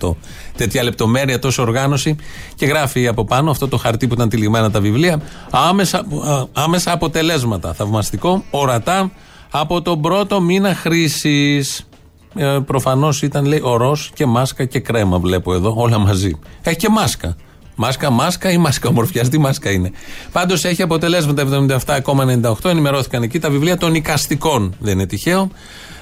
49,32%. 0.00 0.14
Τέτοια 0.56 0.82
λεπτομέρεια, 0.82 1.38
τόσο 1.38 1.62
οργάνωση. 1.62 2.16
Και 2.54 2.66
γράφει 2.66 3.06
από 3.06 3.24
πάνω 3.24 3.50
αυτό 3.50 3.68
το 3.68 3.76
χαρτί 3.76 4.06
που 4.06 4.14
ήταν 4.14 4.28
τυλιγμένα 4.28 4.70
τα 4.70 4.80
βιβλία. 4.80 5.22
Άμεσα, 5.50 5.98
α, 5.98 6.44
άμεσα 6.52 6.81
αποτελέσματα. 6.86 7.72
Θαυμαστικό, 7.72 8.44
ορατά 8.50 9.10
από 9.50 9.82
τον 9.82 10.00
πρώτο 10.00 10.40
μήνα 10.40 10.74
χρήσης. 10.74 11.86
Ε, 12.34 12.58
Προφανώς 12.66 13.22
ήταν 13.22 13.44
λέει 13.44 13.60
ορός 13.62 14.10
και 14.14 14.26
μάσκα 14.26 14.64
και 14.64 14.80
κρέμα, 14.80 15.18
βλέπω 15.18 15.54
εδώ, 15.54 15.74
όλα 15.76 15.98
μαζί. 15.98 16.38
Έχει 16.62 16.76
και 16.76 16.88
μάσκα. 16.88 17.36
Μάσκα, 17.74 18.10
μάσκα 18.10 18.50
ή 18.50 18.58
μάσκα 18.58 18.88
ομορφιάς, 18.88 19.28
τι 19.28 19.38
μάσκα 19.38 19.70
είναι. 19.70 19.90
Πάντως 20.32 20.64
έχει 20.64 20.82
αποτελέσματα 20.82 21.42
77,98. 21.86 22.70
Ενημερώθηκαν 22.70 23.22
εκεί 23.22 23.38
τα 23.38 23.50
βιβλία 23.50 23.76
των 23.76 23.94
οικαστικών. 23.94 24.74
Δεν 24.78 24.92
είναι 24.92 25.06
τυχαίο. 25.06 25.50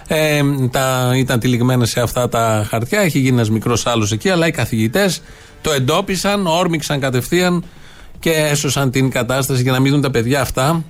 Ε, 0.08 0.40
τα, 0.70 1.12
ήταν 1.16 1.38
τυλιγμένα 1.38 1.84
σε 1.84 2.00
αυτά 2.00 2.28
τα 2.28 2.66
χαρτιά. 2.68 3.00
Έχει 3.00 3.18
γίνει 3.18 3.34
ένας 3.34 3.50
μικρός 3.50 3.86
άλλος 3.86 4.12
εκεί, 4.12 4.30
αλλά 4.30 4.46
οι 4.46 4.50
καθηγητές 4.50 5.22
το 5.60 5.72
εντόπισαν, 5.72 6.46
όρμηξαν 6.46 7.00
κατευθείαν 7.00 7.64
και 8.20 8.30
έσωσαν 8.30 8.90
την 8.90 9.10
κατάσταση 9.10 9.62
για 9.62 9.72
να 9.72 9.80
μην 9.80 9.92
δουν 9.92 10.00
τα 10.00 10.10
παιδιά 10.10 10.40
αυτά, 10.40 10.84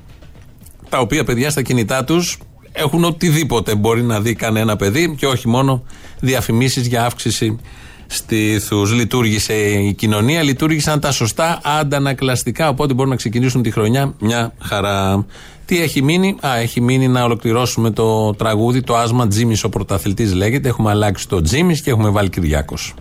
τα 0.89 0.99
οποία 0.99 1.25
παιδιά 1.25 1.51
στα 1.51 1.63
κινητά 1.63 2.05
τους 2.05 2.39
έχουν 2.73 3.05
οτιδήποτε 3.05 3.75
μπορεί 3.75 4.03
να 4.03 4.21
δει 4.21 4.35
κανένα 4.35 4.77
παιδί 4.77 5.15
και 5.19 5.27
όχι 5.27 5.49
μόνο 5.49 5.83
διαφημίσεις 6.21 6.87
για 6.87 7.05
αύξηση 7.05 7.59
στήθους. 8.07 8.93
Λειτουργήσε 8.93 9.55
η 9.55 9.93
κοινωνία, 9.93 10.43
λειτουργήσαν 10.43 11.01
τα 11.01 11.13
σωστά 11.13 11.61
αντανακλαστικά, 11.65 12.69
οπότε 12.69 12.95
μπορούν 12.95 13.11
να 13.11 13.17
ξεκινήσουν 13.17 13.63
τη 13.63 13.71
χρονιά 13.71 14.15
μια 14.21 14.53
χαρά. 14.61 15.27
Τι 15.65 15.83
έχει 15.83 16.03
μείνει, 16.03 16.37
Α, 16.47 16.57
έχει 16.57 16.81
μείνει 16.81 17.09
να 17.09 17.25
ολοκληρώσουμε 17.25 17.91
το 17.91 18.35
τραγούδι, 18.35 18.83
το 18.83 18.97
άσμα 18.97 19.29
Τζίμις 19.29 19.65
ο 19.65 19.69
πρωταθλητής 19.69 20.35
λέγεται. 20.35 20.69
Έχουμε 20.69 20.91
αλλάξει 20.91 21.29
το 21.29 21.41
Τζίμις 21.41 21.81
και 21.81 21.91
έχουμε 21.91 22.09
βάλει 22.09 22.29
Κυριάκος. 22.29 22.95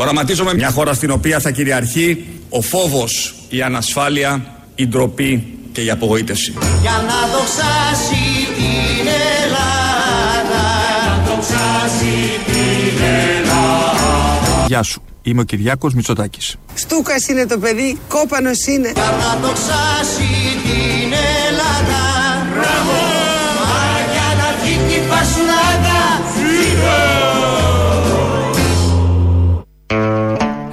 Οραματίζομαι 0.00 0.54
μια 0.54 0.70
χώρα 0.70 0.94
στην 0.94 1.10
οποία 1.10 1.40
θα 1.40 1.50
κυριαρχεί 1.50 2.26
ο 2.48 2.60
φόβος, 2.60 3.34
η 3.48 3.62
ανασφάλεια, 3.62 4.46
η 4.74 4.86
ντροπή 4.86 5.58
και 5.72 5.84
η 5.84 5.90
απογοήτευση. 5.90 6.54
Για 6.80 6.90
να 6.90 7.26
δοξάσει 7.32 8.24
την 8.56 9.06
Ελλάδα 9.42 10.54
Να 11.06 11.30
δοξάσει 11.30 12.14
την 12.46 13.02
Ελλάδα 13.38 14.64
Γεια 14.66 14.82
σου. 14.82 15.02
Είμαι 15.22 15.40
ο 15.40 15.44
Κυριάκος 15.44 15.94
Μητσοτάκης. 15.94 16.56
Στούκας 16.74 17.28
είναι 17.28 17.46
το 17.46 17.58
παιδί, 17.58 17.98
κόπανος 18.08 18.66
είναι. 18.66 18.92
Για 18.94 19.02
να 19.02 19.46
δοξάσει 19.46 20.30
την 20.62 21.12
Ελλάδα 21.48 22.09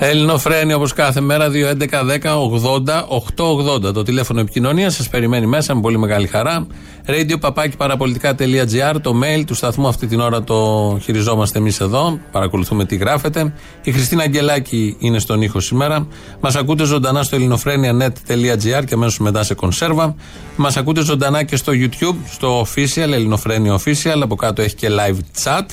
Ελληνοφρένη 0.10 0.74
όπως 0.74 0.94
κάθε 0.94 1.22
μέρα 1.22 1.50
2.11.10.80.880 1.52 3.94
το 3.94 4.04
τηλέφωνο 4.04 4.40
επικοινωνίας 4.40 4.96
σας 4.96 5.10
περιμένει 5.10 5.46
μέσα 5.46 5.76
με 5.76 5.82
πολύ 5.82 5.98
μεγάλη 5.98 6.28
χαρά. 6.28 6.68
Radio 7.06 7.54
παραπολιτικά.gr 7.78 8.96
το 9.02 9.14
mail 9.24 9.44
του 9.46 9.54
σταθμού 9.54 9.88
αυτή 9.88 10.08
την 10.08 10.20
ώρα 10.20 10.44
το 10.44 10.98
χειριζόμαστε 11.02 11.58
εμείς 11.58 11.80
εδώ. 11.80 12.20
Παρακολουθούμε 12.32 12.86
τι 12.86 12.96
γράφετε. 12.96 13.54
Η 13.82 13.92
Χριστίνα 13.92 14.24
Αγγελάκη 14.24 14.96
είναι 15.00 15.20
στον 15.20 15.42
ήχο 15.42 15.60
σήμερα. 15.60 16.08
Μας 16.40 16.56
ακούτε 16.56 16.84
ζωντανά 16.84 17.24
στο 17.24 17.36
ελληνοφρένια.net.gr 17.36 18.84
και 18.86 18.94
αμέσως 18.94 19.20
μετά 19.20 19.44
σε 19.44 19.54
κονσέρβα. 19.54 20.16
Μας 20.56 20.78
ακούτε 20.78 21.04
ζωντανά 21.04 21.44
και 21.44 21.56
στο 21.56 21.72
YouTube, 21.76 22.16
στο 22.30 22.62
official, 22.62 23.12
Ελληνοφρένια 23.12 23.80
official. 23.80 24.20
Από 24.22 24.36
κάτω 24.36 24.62
έχει 24.62 24.76
και 24.76 24.90
live 24.92 25.20
chat. 25.44 25.66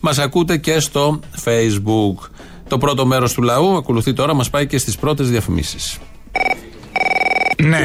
Μας 0.00 0.18
ακούτε 0.18 0.56
και 0.56 0.80
στο 0.80 1.20
Facebook. 1.44 2.14
Το 2.68 2.78
πρώτο 2.78 3.06
μέρος 3.06 3.32
του 3.32 3.42
λαού 3.42 3.76
ακολουθεί 3.76 4.12
τώρα, 4.12 4.34
μας 4.34 4.50
πάει 4.50 4.66
και 4.66 4.78
στις 4.78 4.96
πρώτες 4.96 5.30
διαφημίσεις. 5.30 5.98
Ναι. 7.72 7.84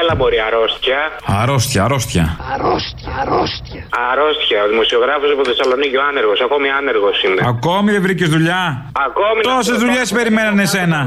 Έλα 0.00 0.14
μπορεί 0.18 0.38
αρρώστια. 0.48 1.00
Αρρώστια, 1.40 1.80
αρρώστια. 1.86 2.24
Αρρώστια, 2.54 3.12
αρρώστια. 3.22 3.80
Αρρώστια. 4.10 4.58
Ο 4.64 4.68
δημοσιογράφος 4.72 5.30
από 5.34 5.42
Θεσσαλονίκη 5.50 5.96
ο 6.02 6.04
άνεργος. 6.10 6.38
Ακόμη 6.46 6.68
άνεργος 6.80 7.16
είναι. 7.24 7.40
Ακόμη 7.54 7.88
δεν 7.94 8.02
βρήκες 8.06 8.28
δουλειά; 8.36 8.62
Ακόμη 9.06 9.40
Τόσες 9.50 9.78
δουλειές 9.84 10.06
περιμένανε 10.18 10.62
εσένα. 10.68 10.98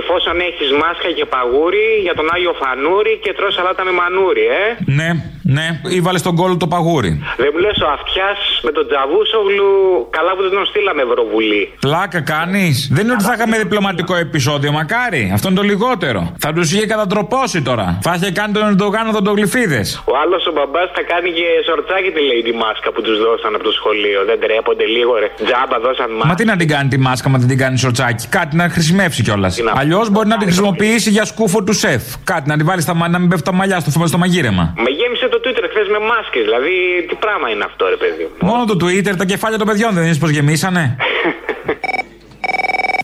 Εφόσον 0.00 0.36
έχεις 0.48 0.68
μάσκα 0.82 1.08
και 1.18 1.24
παγούρι 1.34 1.86
για 2.06 2.14
τον 2.18 2.26
Άγιο 2.34 2.54
Φανούρι 2.62 3.14
και 3.24 3.30
τρως 3.38 3.52
σαλάτα 3.56 3.82
με 3.88 3.92
μανούρι, 4.00 4.46
ε. 4.62 4.64
Ναι, 4.98 5.10
ναι. 5.56 5.66
Ή 5.96 5.98
βάλε 6.06 6.18
στον 6.24 6.34
κόλλο 6.40 6.56
το 6.62 6.66
παγούρι. 6.74 7.12
Δεν 7.42 7.50
μου 7.52 7.60
λες 7.64 7.78
ο 7.86 7.88
αυτιάς 7.96 8.38
με 8.66 8.70
τον 8.76 8.84
Τζαβούσογλου. 8.88 9.70
Καλά 10.16 10.30
που 10.36 10.42
δεν 10.46 10.52
τον 10.58 10.64
στείλαμε 10.70 11.02
Ευρωβουλή. 11.08 11.62
Πλάκα 11.86 12.20
κάνεις. 12.34 12.76
Δεν 12.94 13.02
είναι 13.04 13.14
ότι 13.18 13.24
θα 13.28 13.34
είχαμε 13.36 13.56
διπλωματικό 13.64 14.14
επεισόδιο, 14.26 14.70
μακάρι. 14.78 15.22
Αυτό 15.34 15.44
είναι 15.48 15.58
το 15.62 15.66
λιγότερο. 15.72 16.20
Θα 16.44 16.52
τους 16.52 16.72
είχε 16.72 16.86
κατατροπώσει 16.86 17.58
τώρα. 17.70 17.86
Θα 18.06 18.12
είχε 18.16 18.30
κάνει 18.38 18.52
τον 18.56 18.64
Ερντογάν 18.70 19.06
δοντογλυφίδε. 19.16 19.80
Ο 20.12 20.14
άλλος 20.22 20.42
ο 20.50 20.52
μπαμπάς 20.56 20.88
θα 20.96 21.02
κάνει 21.12 21.28
και 21.38 21.46
σορτσάκι 21.68 22.10
τη 22.16 22.20
λέει 22.28 22.42
τη 22.48 22.52
μάσκα 22.62 22.88
που 22.94 23.00
τους 23.06 23.16
δώσαν 23.24 23.52
από 23.56 23.64
το 23.68 23.72
σχολείο. 23.78 24.18
Δεν 24.30 24.38
τρέπονται 24.44 24.86
λίγο, 24.96 25.12
ρε. 25.22 25.28
Τζάμπα 25.46 25.76
δώσαν 25.86 26.08
μάσκα. 26.10 26.28
Μα 26.30 26.34
τι 26.38 26.44
να 26.52 26.56
την 26.60 26.68
κάνει 26.74 26.88
τη 26.94 26.98
μάσκα, 27.06 27.26
μα 27.32 27.38
δεν 27.42 27.48
την 27.52 27.58
κάνει 27.64 27.76
σορτσάκι. 27.84 28.22
Κάτι 28.36 28.52
να 28.60 28.64
χρησιμεύσει 28.74 29.20
κιόλας. 29.26 29.52
Αλλιώς 29.80 30.06
μπορεί 30.12 30.28
να 30.34 30.36
την 30.40 30.46
χρησιμοποιήσει 30.50 31.10
για 31.16 31.24
σκούφο 31.32 31.58
του 31.66 31.72
σεφ. 31.84 32.02
Κάτι 32.24 32.46
να 32.50 32.56
την 32.56 32.66
βάλει 32.66 32.80
στα, 32.86 32.94
να 33.08 33.18
μην 33.20 33.28
πέφτει 33.30 33.44
τα 33.50 33.52
μαλλιά 33.52 33.78
στο, 33.80 34.06
στο 34.06 34.18
μαγείρεμα. 34.18 34.64
Με 34.84 34.90
γέμισε 34.98 35.26
το 35.34 35.38
Twitter 35.44 35.64
χθες 35.72 35.88
με 35.94 35.98
μάσκες. 36.10 36.42
Δηλαδή, 36.48 36.72
τι 37.08 37.14
πράγμα 37.14 37.46
είναι 37.50 37.64
αυτό, 37.70 37.84
ρε 37.94 37.96
παιδί. 38.02 38.22
μου. 38.22 38.48
Μόνο 38.50 38.64
το 38.64 38.76
Twitter, 38.82 39.14
τα 39.16 39.24
κεφάλια 39.24 39.58
των 39.58 39.66
παιδιών 39.66 39.94
δεν 39.94 40.04
είναι 40.04 40.16
πως 40.16 40.30
γεμίσανε; 40.30 40.96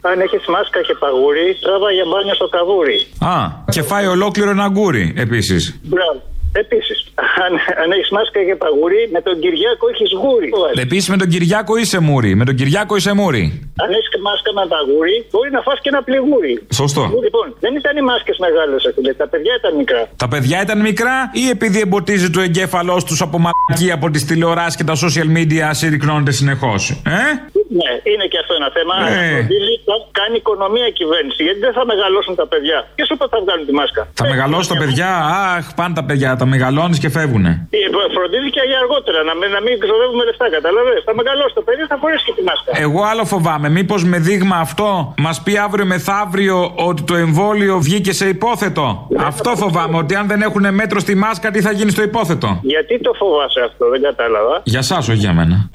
Αν 0.02 0.20
έχεις 0.20 0.44
μάσκα 0.46 0.80
και 0.82 0.94
παγούρι, 1.02 1.46
τράβα 1.60 1.90
για 1.92 2.04
μπάνιο 2.10 2.34
στο 2.34 2.48
καβούρι. 2.48 2.98
Α, 3.34 3.36
και 3.74 3.82
φάει 3.82 4.06
ολόκληρο 4.06 4.50
ένα 4.50 4.68
αγγούρι 4.68 5.14
επίσης. 5.16 5.80
Μπράβο. 5.82 6.22
Επίσης, 6.52 6.98
αν, 7.44 7.52
αν 7.82 7.88
έχεις 7.96 8.10
μάσκα 8.16 8.40
και 8.48 8.56
παγούρι, 8.62 9.02
με 9.14 9.20
τον 9.26 9.34
Κυριάκο 9.42 9.84
έχεις 9.92 10.10
γούρι. 10.22 10.50
Επίσης 10.86 11.08
με 11.08 11.16
τον 11.16 11.28
Κυριάκο 11.32 11.76
είσαι 11.76 11.98
μούρι. 11.98 12.34
Με 12.40 12.44
τον 12.44 12.54
Κυριάκο 12.54 12.96
είσαι 12.96 13.12
μούρι. 13.20 13.44
Αν 13.82 13.90
έχεις 13.98 14.08
μάσκα 14.26 14.50
με 14.58 14.64
παγούρι, 14.72 15.16
μπορεί 15.30 15.50
να 15.50 15.60
φας 15.66 15.78
και 15.82 15.88
ένα 15.92 16.02
πληγούρι. 16.02 16.54
Σωστό. 16.80 17.02
Λοιπόν, 17.24 17.46
δεν 17.64 17.72
ήταν 17.80 17.96
οι 17.96 18.02
μάσκες 18.10 18.36
μεγάλες, 18.44 18.86
ακούτε. 18.88 19.12
Τα 19.14 19.28
παιδιά 19.28 19.52
ήταν 19.60 19.72
μικρά. 19.76 20.02
Τα 20.16 20.28
παιδιά 20.28 20.62
ήταν 20.62 20.78
μικρά 20.80 21.14
ή 21.32 21.48
επειδή 21.48 21.78
εμποτίζει 21.80 22.30
το 22.30 22.40
εγκέφαλός 22.40 23.04
τους 23.04 23.20
από 23.20 23.36
μαλακή 23.44 23.90
από 23.92 24.10
τις 24.10 24.24
τηλεοράσεις 24.24 24.76
και 24.76 24.84
τα 24.84 24.94
social 25.04 25.28
media 25.38 25.66
συρρυκνώνεται 25.70 26.30
συνεχώς. 26.30 26.90
Ε; 26.90 27.59
Ναι, 27.78 27.90
είναι 28.12 28.26
και 28.32 28.38
αυτό 28.42 28.52
ένα 28.60 28.68
θέμα. 28.76 28.92
Ναι. 28.96 29.04
Αν 29.06 29.12
φροντίζει, 29.32 29.74
θα 29.88 29.96
κάνει 30.18 30.36
οικονομία 30.42 30.86
η 30.92 30.94
κυβέρνηση. 31.00 31.40
Γιατί 31.46 31.60
δεν 31.66 31.72
θα 31.78 31.84
μεγαλώσουν 31.92 32.34
τα 32.40 32.46
παιδιά. 32.52 32.78
Ποιο 32.96 33.04
σου 33.08 33.16
θα 33.32 33.38
βγάλουν 33.44 33.64
τη 33.70 33.74
μάσκα. 33.80 34.02
Θα 34.20 34.24
μεγαλώσει 34.32 34.66
τα 34.72 34.76
παιδιά, 34.82 35.10
αχ, 35.54 35.64
πάνε 35.78 35.94
τα 36.00 36.04
παιδιά, 36.08 36.30
τα 36.40 36.46
μεγαλώνεις 36.54 36.98
και 37.02 37.10
φεύγουνε. 37.16 37.52
Ε, 37.70 37.78
Φροντίζει 38.16 38.50
και 38.56 38.62
για 38.70 38.78
αργότερα, 38.82 39.18
να, 39.28 39.34
μην- 39.38 39.52
να 39.56 39.60
μην 39.66 39.74
ξοδεύουμε 39.82 40.22
λεφτά, 40.28 40.46
καταλαβαίνετε. 40.56 41.02
Θα 41.08 41.14
μεγαλώσει 41.20 41.54
το 41.58 41.62
παιδί, 41.66 41.82
θα 41.92 41.96
φορέσει 42.02 42.22
και 42.28 42.34
τη 42.38 42.42
μάσκα. 42.48 42.70
Εγώ 42.86 43.00
άλλο 43.10 43.24
φοβάμαι. 43.32 43.68
Μήπως 43.78 44.00
με 44.12 44.18
δείγμα 44.28 44.56
αυτό 44.66 45.14
μας 45.26 45.36
πει 45.44 45.52
αύριο 45.66 45.84
μεθαύριο 45.92 46.56
ότι 46.88 47.02
το 47.10 47.14
εμβόλιο 47.26 47.74
βγήκε 47.86 48.12
σε 48.20 48.26
υπόθετο; 48.36 49.08
Αυτό 49.30 49.50
φοβάμαι. 49.62 49.96
Ότι 50.02 50.14
αν 50.14 50.26
δεν 50.32 50.40
έχουν 50.48 50.74
μέτρο 50.74 50.98
στη 51.00 51.14
μάσκα, 51.14 51.50
τι 51.50 51.60
θα 51.66 51.70
γίνει 51.78 51.90
στο 51.90 52.02
υπόθετο; 52.02 52.48
Γιατί 52.62 53.00
το 53.00 53.12
φοβάσαι 53.20 53.60
αυτό, 53.68 53.88
δεν 53.92 54.00
κατάλαβα. 54.02 54.60
Για 54.64 54.78
εσά, 54.78 54.96
όχι 54.98 55.14
για 55.14 55.32
μένα. 55.32 55.70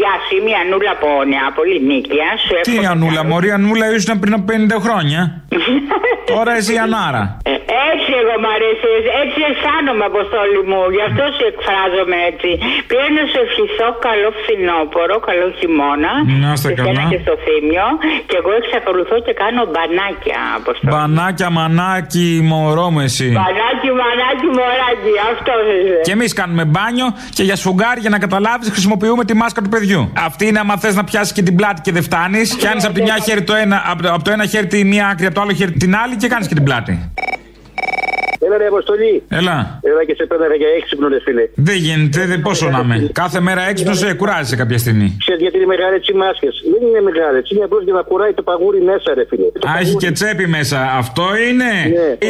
Γεια 0.00 0.12
σου, 0.24 0.30
είμαι 0.36 0.50
η 0.54 0.56
Ανούλα 0.62 0.92
από 0.98 1.08
Νεάπολη, 1.32 1.76
Νίκαια. 1.90 2.30
Σου 2.44 2.52
Τι 2.66 2.72
εύχομαι 2.72 2.88
Ανούλα, 2.94 3.20
καλό- 3.22 3.30
Μωρή 3.30 3.48
Ανούλα 3.58 3.86
ήσουν 3.96 4.18
πριν 4.22 4.32
από 4.38 4.44
50 4.50 4.76
χρόνια. 4.86 5.20
Τώρα 6.32 6.52
εσύ 6.60 6.74
Ανάρα. 6.86 7.22
Ε, 7.52 7.54
Έτσι 7.90 8.10
εγώ 8.22 8.34
μ' 8.44 8.48
αρέσει, 8.56 8.90
έτσι 9.22 9.38
αισθάνομαι 9.50 10.04
αποστόλη 10.12 10.60
μου, 10.70 10.80
γι' 10.96 11.04
αυτό 11.08 11.24
σου 11.36 11.44
εκφράζομαι 11.52 12.16
έτσι. 12.30 12.50
Πήρα 12.88 13.06
να 13.18 13.22
σου 13.30 13.38
ευχηθώ 13.46 13.88
καλό 14.06 14.28
φθινόπωρο, 14.38 15.16
καλό 15.28 15.46
χειμώνα. 15.58 16.12
Να 16.42 16.48
είστε 16.54 16.68
σε 16.68 16.74
σένα 16.78 16.86
καλά. 16.88 17.04
και 17.12 17.18
στο 17.24 17.34
θύμιο. 17.44 17.86
Και 18.28 18.36
εγώ 18.40 18.50
εξακολουθώ 18.60 19.16
και 19.26 19.32
κάνω 19.42 19.62
μπανάκια, 19.72 20.40
αποστόλη. 20.58 20.90
Μπανάκια, 20.92 21.48
μανάκι, 21.58 22.26
μωρό 22.50 22.86
μου 22.94 23.00
εσύ. 23.08 23.28
Μπανάκι, 23.38 23.88
μανάκι, 24.00 24.46
μωράκι, 24.58 25.12
αυτός 25.32 25.62
είσαι. 25.76 25.98
Και 26.06 26.12
εμείς 26.18 26.30
κάνουμε 26.40 26.64
μπάνιο 26.72 27.08
και 27.36 27.42
για 27.48 27.56
σφουγγάρι, 27.60 28.00
για 28.04 28.12
να 28.14 28.18
καταλάβεις, 28.24 28.66
χρησιμοποιούμε 28.74 29.22
τη 29.30 29.34
μάσκα 29.40 29.60
του 29.64 29.70
παιδιού. 29.78 30.10
Αυτή 30.16 30.46
είναι 30.46 30.58
άμα 30.58 30.76
θες 30.76 30.94
να 30.94 31.04
πιάσεις 31.04 31.32
και 31.32 31.42
την 31.42 31.54
πλάτη 31.56 31.80
και 31.80 31.92
δεν 31.92 32.02
φτάνεις. 32.02 32.56
Πιάνει 32.56 32.84
από, 32.84 32.92
τη 32.94 33.02
μια 33.02 33.16
χέρι 33.24 33.42
το 33.42 33.54
ένα, 33.54 33.82
από, 33.86 34.02
το- 34.02 34.12
από 34.12 34.24
το 34.24 34.30
ένα 34.30 34.46
χέρι 34.46 34.66
τη 34.66 34.84
μία 34.84 35.08
άκρη, 35.08 35.26
από 35.26 35.34
το 35.34 35.40
άλλο 35.40 35.52
χέρι 35.52 35.72
την 35.72 35.96
άλλη 35.96 36.16
και 36.16 36.28
κάνεις 36.28 36.48
και 36.48 36.54
την 36.54 36.64
πλάτη. 36.64 37.10
Έλα 38.46 38.56
ρε 38.62 38.66
Αποστολή. 38.66 39.22
Έλα. 39.28 39.56
Έλα 39.90 40.02
και 40.08 40.14
σε 40.18 40.24
πέταγα 40.30 40.54
για 40.62 40.68
έξυπνο, 40.78 41.08
ρε 41.08 41.20
φίλε. 41.24 41.44
Δεν 41.54 41.76
γίνεται, 41.86 42.26
δεν, 42.26 42.40
πόσο 42.42 42.68
να 42.70 42.78
είμαι. 42.84 42.96
Κάθε 43.12 43.40
μέρα 43.40 43.62
έξυπνο 43.70 43.94
σε 43.94 44.14
κουράζει 44.14 44.56
κάποια 44.56 44.78
στιγμή. 44.78 45.08
Ξέρετε 45.22 45.42
γιατί 45.42 45.56
είναι 45.56 45.66
μεγάλε 45.74 45.96
οι 46.10 46.14
μάσκε. 46.22 46.48
Δεν 46.72 46.80
είναι 46.88 47.00
μεγάλε. 47.10 47.38
Είναι 47.52 47.64
απλώς 47.64 47.82
για 47.84 47.92
να 47.92 48.02
κουράει 48.02 48.32
το 48.32 48.42
παγούρι 48.42 48.80
μέσα, 48.90 49.08
ρε 49.14 49.24
φίλε. 49.30 49.46
Το 49.60 49.68
Α, 49.68 49.72
έχει 49.72 49.84
παγούρι- 49.84 50.04
και 50.04 50.10
τσέπη 50.16 50.46
μέσα. 50.46 50.78
Αυτό 51.02 51.26
είναι; 51.48 51.70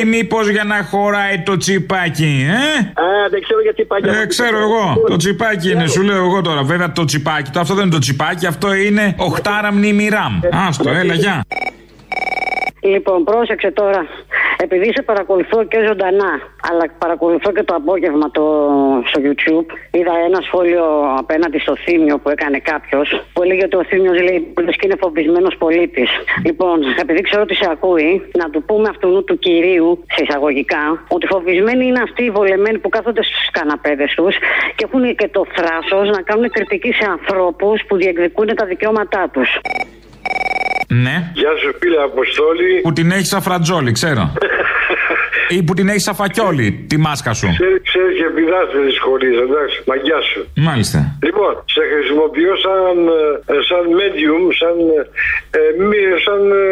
Ή 0.00 0.04
μήπως 0.04 0.48
για 0.48 0.64
να 0.64 0.78
χωράει 0.90 1.36
το 1.48 1.56
τσιπάκι, 1.56 2.32
ε; 2.48 2.74
Α, 3.04 3.06
δεν 3.32 3.40
ξέρω 3.44 3.60
γιατί 3.66 3.84
πάει. 3.84 4.00
Ε, 4.22 4.26
ξέρω 4.26 4.58
εγώ. 4.66 4.84
Το 5.08 5.16
τσιπάκι 5.16 5.70
είναι, 5.70 5.86
σου 5.86 6.02
λέω 6.02 6.16
εγώ 6.16 6.40
τώρα. 6.40 6.62
Βέβαια 6.62 6.92
το 6.92 7.04
τσιπάκι. 7.04 7.50
Το 7.50 7.60
αυτό 7.60 7.74
δεν 7.74 7.84
είναι 7.84 7.92
το 7.92 7.98
τσιπάκι, 7.98 8.46
αυτό 8.46 8.74
είναι 8.74 9.14
οχτάρα 9.16 9.72
μνήμη 9.72 10.08
RAM. 10.12 10.48
Άστο, 10.68 10.90
έλα, 10.90 11.14
γεια. 11.14 11.44
Λοιπόν, 12.94 13.24
πρόσεξε 13.24 13.70
τώρα. 13.70 14.06
Επειδή 14.58 14.92
σε 14.94 15.02
παρακολουθώ 15.02 15.64
και 15.64 15.84
ζωντανά, 15.86 16.32
αλλά 16.70 16.84
παρακολουθώ 16.98 17.52
και 17.52 17.62
το 17.62 17.74
απόγευμα 17.74 18.30
το, 18.30 18.44
στο 19.06 19.20
YouTube, 19.24 19.68
είδα 19.90 20.12
ένα 20.26 20.40
σχόλιο 20.40 20.84
απέναντι 21.18 21.58
στο 21.58 21.76
θύμιο 21.76 22.18
που 22.18 22.28
έκανε 22.28 22.58
κάποιος, 22.58 23.24
που 23.32 23.42
έλεγε 23.42 23.64
ότι 23.64 23.76
ο 23.76 23.84
θύμιο 23.84 24.12
λέει 24.12 24.54
λες 24.64 24.76
και 24.76 24.86
είναι 24.86 24.96
φοβισμένος 25.00 25.56
πολίτης. 25.56 26.10
Λοιπόν, 26.44 26.76
επειδή 27.00 27.20
ξέρω 27.20 27.42
ότι 27.42 27.54
σε 27.54 27.68
ακούει, 27.70 28.30
να 28.38 28.50
του 28.50 28.62
πούμε 28.62 28.88
αυτού 28.88 29.24
του 29.24 29.38
κυρίου, 29.38 30.04
σε 30.14 30.24
εισαγωγικά, 30.28 31.04
ότι 31.08 31.26
φοβισμένοι 31.26 31.86
είναι 31.86 32.00
αυτοί 32.02 32.24
οι 32.24 32.30
βολεμένοι 32.30 32.78
που 32.78 32.88
κάθονται 32.88 33.22
στους 33.22 33.50
καναπέδες 33.50 34.14
τους 34.14 34.36
και 34.74 34.84
έχουν 34.86 35.14
και 35.14 35.28
το 35.28 35.46
θράσος 35.54 36.08
να 36.16 36.22
κάνουν 36.22 36.50
κριτική 36.50 36.92
σε 36.92 37.04
ανθρώπους 37.10 37.84
που 37.86 37.96
διεκδικούν 37.96 38.46
τα 38.54 38.64
δικαιώματά 38.64 39.28
τους. 39.32 39.60
Ναι. 40.88 41.30
Γεια 41.34 41.50
σου 41.56 41.74
φίλε 41.80 42.02
Αποστόλη. 42.02 42.80
Που 42.82 42.92
την 42.92 43.10
έχεις 43.10 43.28
σαν 43.28 43.42
φρατζόλι, 43.42 43.92
ξέρω. 43.92 44.32
Ή 45.48 45.62
που 45.62 45.74
την 45.74 45.88
έχεις 45.88 46.02
σαν 46.02 46.14
φακιόλι, 46.14 46.68
τη 46.90 46.96
μάσκα 46.96 47.32
σου. 47.32 47.48
Ξέρεις 47.58 47.80
ξέρεις 47.90 48.14
και 48.20 48.28
πηδάς 48.36 48.68
με 48.74 48.80
δυσκολίες, 48.90 49.36
εντάξει, 49.46 49.76
μαγιά 49.90 50.20
σου. 50.30 50.40
Μάλιστα. 50.68 50.98
Λοιπόν, 51.26 51.52
σε 51.74 51.82
χρησιμοποιώ 51.92 52.52
σαν, 52.66 52.94
ε, 53.54 53.58
σαν 53.68 53.84
medium, 54.00 54.42
σαν, 54.60 54.76
ε, 55.58 55.60
μη, 55.88 56.00
σαν 56.26 56.40
ε, 56.50 56.64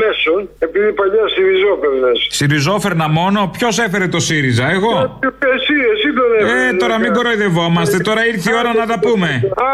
μέσον, 0.00 0.40
επειδή 0.66 0.88
παλιά 1.00 1.24
στηριζόπαιρνες. 1.32 2.18
Συριζόφερνα 2.38 3.06
μόνο, 3.20 3.38
ποιος 3.56 3.74
έφερε 3.86 4.06
το 4.14 4.20
ΣΥΡΙΖΑ, 4.26 4.66
εγώ; 4.76 4.94
Εσύ, 5.54 5.76
εσύ 5.92 6.08
τον 6.18 6.28
έφερες. 6.38 6.72
Ε, 6.72 6.76
τώρα 6.82 6.98
μην 6.98 7.12
κοροϊδευόμαστε, 7.12 7.96
τώρα 8.08 8.26
ήρθε 8.26 8.50
η 8.50 8.54
ώρα 8.62 8.72
να 8.80 8.86
τα 8.86 8.98
πούμε. 9.06 9.28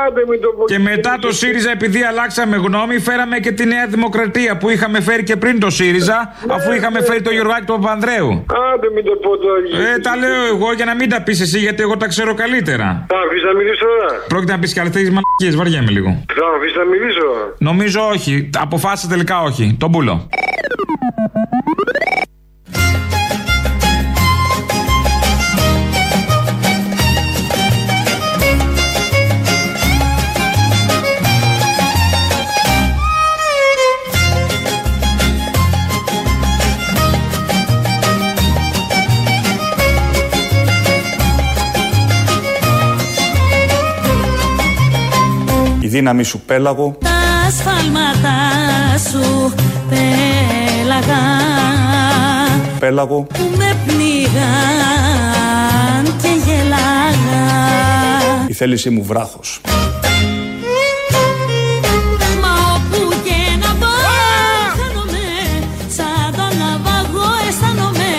Άντε 0.07 0.23
μην 0.31 0.41
το 0.41 0.49
πω. 0.57 0.65
Και 0.65 0.79
μετά 0.79 1.13
το 1.21 1.33
ΣΥΡΙΖΑ, 1.33 1.71
επειδή 1.71 2.01
αλλάξαμε 2.03 2.57
γνώμη, 2.57 2.99
φέραμε 2.99 3.39
και 3.39 3.53
τη 3.53 3.65
Νέα 3.67 3.87
Δημοκρατία 3.87 4.57
που 4.57 4.71
είχαμε 4.71 5.01
φέρει 5.01 5.23
και 5.23 5.37
πριν 5.37 5.61
το 5.61 5.71
ΣΥΡΙΖΑ, 5.71 6.35
αφού 6.49 6.73
είχαμε 6.73 7.03
φέρει 7.03 7.23
το 7.23 7.31
Γιωργάκη 7.31 7.65
του 7.65 7.79
Παπανδρέου. 7.81 8.38
Άντε 8.73 8.89
μην 8.95 9.05
το 9.05 9.15
πω 9.25 9.31
τώρα. 9.45 9.59
Ε, 9.95 9.99
τα 10.07 10.17
λέω 10.17 10.45
εγώ 10.55 10.69
για 10.73 10.85
να 10.85 10.95
μην 10.95 11.09
τα 11.09 11.23
πεις 11.23 11.41
εσύ, 11.41 11.59
γιατί 11.59 11.83
εγώ 11.83 11.97
τα 11.97 12.07
ξέρω 12.07 12.35
καλύτερα. 12.35 12.87
Θα 13.09 13.17
αφήσεις 13.25 13.45
να 13.51 13.55
μιλήσω 13.59 13.85
τώρα; 13.93 14.11
Πρόκειται 14.29 14.53
να 14.53 14.59
πεις 14.59 14.73
και 14.73 14.81
άλλε 14.81 14.91
τέτοιε 14.91 15.11
μαλακίες, 15.17 15.55
βαριέμαι 15.61 15.91
λίγο. 15.91 16.11
Θα 16.39 16.47
αφήσεις 16.57 16.77
να 16.77 16.85
μιλήσω; 16.85 17.27
Νομίζω 17.59 18.01
όχι. 18.15 18.51
Αποφάσισε 18.59 19.09
τελικά 19.09 19.41
όχι. 19.43 19.77
Τον 19.81 19.91
πουλο. 19.93 20.29
Δύναμη 45.89 46.23
σου 46.23 46.41
πέλαγο, 46.41 46.97
Τα 47.01 47.51
σφάλματα 47.59 48.37
σου 49.11 49.55
πέλαγα. 49.89 51.23
Πέλαγο, 52.79 53.23
που 53.23 53.51
με 53.57 53.77
πνίγαν 53.87 54.45
και 56.23 56.29
γελάγα 56.47 57.49
η 58.49 58.53
θέλησή 58.53 58.91
μου 58.91 59.05
βράχος. 59.05 59.61
Μα 62.43 62.53
όπου 62.75 63.15
και 63.25 63.57
να 63.61 63.75
πάω 63.81 64.11
χάνομαι 64.79 65.27
Σαν 65.97 66.33
τον 66.37 66.53
ναυαγό 66.59 67.29
αισθάνομαι. 67.49 68.13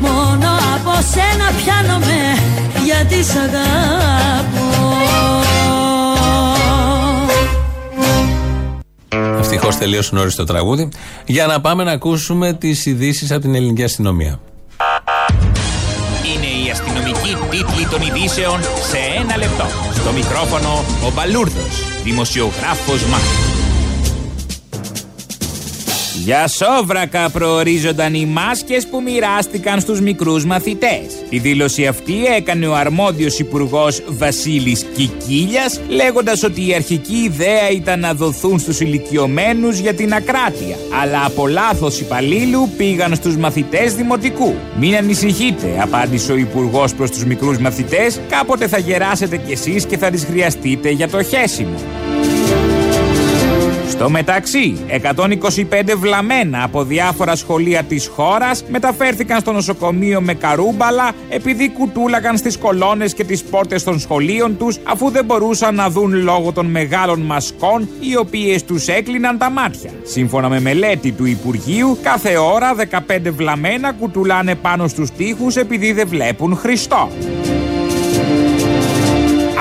Μόνο 0.00 0.48
από 0.74 0.92
σένα 1.12 1.46
πιάνομαι 1.58 2.20
Γιατί 2.84 3.24
σ' 3.24 3.36
αγαπώ 3.36 4.69
Ευτυχώ 9.62 9.78
τελείωσε 9.78 10.14
νωρίς 10.14 10.34
το 10.34 10.44
τραγούδι. 10.44 10.88
Για 11.26 11.46
να 11.46 11.60
πάμε 11.60 11.84
να 11.84 11.92
ακούσουμε 11.92 12.52
τις 12.52 12.86
ειδήσεις 12.86 13.30
από 13.30 13.40
την 13.40 13.54
ελληνική 13.54 13.82
αστυνομία. 13.82 14.40
Είναι 16.34 16.66
η 16.66 16.70
αστυνομική 16.70 17.36
τίτλη 17.50 17.86
των 17.86 18.00
ειδήσεων 18.00 18.60
σε 18.62 18.98
ένα 19.20 19.36
λεπτό. 19.36 19.64
Στο 19.94 20.12
μικρόφωνο 20.12 20.84
ο 21.06 21.12
Μπαλούρδος, 21.14 22.02
δημοσιογράφος 22.04 23.04
Μάρκος. 23.04 23.49
Για 26.24 26.48
σόβρακα 26.48 27.30
προορίζονταν 27.30 28.14
οι 28.14 28.26
μάσκες 28.26 28.86
που 28.86 29.02
μοιράστηκαν 29.02 29.80
στους 29.80 30.00
μικρούς 30.00 30.44
μαθητές. 30.44 31.24
Η 31.28 31.38
δήλωση 31.38 31.86
αυτή 31.86 32.24
έκανε 32.36 32.66
ο 32.66 32.74
αρμόδιος 32.74 33.38
υπουργός 33.38 34.02
Βασίλης 34.06 34.86
Κικίλιας 34.94 35.80
λέγοντας 35.88 36.42
ότι 36.42 36.68
η 36.68 36.74
αρχική 36.74 37.14
ιδέα 37.14 37.70
ήταν 37.70 38.00
να 38.00 38.14
δοθούν 38.14 38.58
στους 38.58 38.80
ηλικιωμένους 38.80 39.78
για 39.78 39.94
την 39.94 40.12
ακράτεια. 40.12 40.76
Αλλά 41.02 41.24
από 41.24 41.46
λάθος 41.46 42.00
υπαλλήλου 42.00 42.68
πήγαν 42.76 43.14
στους 43.14 43.36
μαθητές 43.36 43.94
δημοτικού. 43.94 44.54
Μην 44.78 44.94
ανησυχείτε, 44.94 45.78
απάντησε 45.80 46.32
ο 46.32 46.36
υπουργός 46.36 46.94
προς 46.94 47.10
τους 47.10 47.24
μικρούς 47.24 47.58
μαθητές, 47.58 48.20
κάποτε 48.28 48.68
θα 48.68 48.78
γεράσετε 48.78 49.36
κι 49.36 49.52
εσείς 49.52 49.84
και 49.84 49.98
θα 49.98 50.10
τις 50.10 50.24
χρειαστείτε 50.24 50.90
για 50.90 51.08
το 51.08 51.22
χέσιμο. 51.22 51.78
Στο 53.90 54.10
μεταξύ, 54.10 54.76
125 55.02 55.96
βλαμμένα 55.96 56.62
από 56.62 56.84
διάφορα 56.84 57.36
σχολεία 57.36 57.82
της 57.82 58.06
χώρας 58.06 58.64
μεταφέρθηκαν 58.68 59.40
στο 59.40 59.52
νοσοκομείο 59.52 60.20
με 60.20 60.34
καρούμπαλα 60.34 61.12
επειδή 61.28 61.70
κουτούλαγαν 61.70 62.36
στις 62.36 62.58
κολόνες 62.58 63.14
και 63.14 63.24
τις 63.24 63.42
πόρτες 63.42 63.82
των 63.82 63.98
σχολείων 63.98 64.56
τους 64.56 64.78
αφού 64.84 65.10
δεν 65.10 65.24
μπορούσαν 65.24 65.74
να 65.74 65.90
δουν 65.90 66.22
λόγω 66.22 66.52
των 66.52 66.66
μεγάλων 66.66 67.20
μασκών 67.20 67.88
οι 68.00 68.16
οποίες 68.16 68.64
τους 68.64 68.86
έκλειναν 68.86 69.38
τα 69.38 69.50
μάτια. 69.50 69.90
Σύμφωνα 70.02 70.48
με 70.48 70.60
μελέτη 70.60 71.12
του 71.12 71.24
Υπουργείου, 71.24 71.98
κάθε 72.02 72.36
ώρα 72.36 72.74
15 72.74 73.30
βλαμμένα 73.30 73.92
κουτουλάνε 73.92 74.54
πάνω 74.54 74.88
στους 74.88 75.10
τοίχους 75.10 75.56
επειδή 75.56 75.92
δεν 75.92 76.08
βλέπουν 76.08 76.56
Χριστό. 76.56 77.08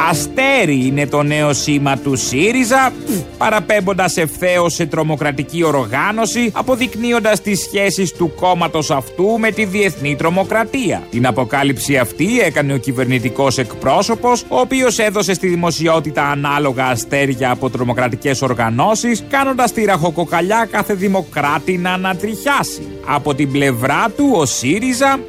Αστέρι 0.07 0.85
είναι 0.85 1.07
το 1.07 1.23
νέο 1.23 1.53
σήμα 1.53 1.97
του 1.97 2.15
ΣΥΡΙΖΑ, 2.15 2.93
παραπέμποντας 3.37 4.17
ευθέως 4.17 4.73
σε 4.73 4.85
τρομοκρατική 4.85 5.63
οργάνωση, 5.63 6.51
αποδεικνύοντας 6.53 7.41
τις 7.41 7.59
σχέσεις 7.59 8.11
του 8.13 8.33
κόμματος 8.35 8.91
αυτού 8.91 9.39
με 9.39 9.51
τη 9.51 9.65
διεθνή 9.65 10.15
τρομοκρατία. 10.15 11.03
Την 11.09 11.27
αποκάλυψη 11.27 11.97
αυτή 11.97 12.39
έκανε 12.39 12.73
ο 12.73 12.77
κυβερνητικός 12.77 13.57
εκπρόσωπος, 13.57 14.45
ο 14.47 14.59
οποίος 14.59 14.99
έδωσε 14.99 15.33
στη 15.33 15.47
δημοσιότητα 15.47 16.23
ανάλογα 16.23 16.85
αστέρια 16.85 17.51
από 17.51 17.69
τρομοκρατικές 17.69 18.41
οργανώσεις, 18.41 19.23
κάνοντας 19.29 19.71
τη 19.71 19.85
ραχοκοκαλιά 19.85 20.67
κάθε 20.71 20.93
δημοκράτη 20.93 21.77
να 21.77 21.91
ανατριχιάσει. 21.91 22.87
Από 23.05 23.33
την 23.35 23.51
πλευρά 23.51 24.09
του 24.17 24.31
ο 24.35 24.45
ΣΥΡΙΖΑ 24.45 25.19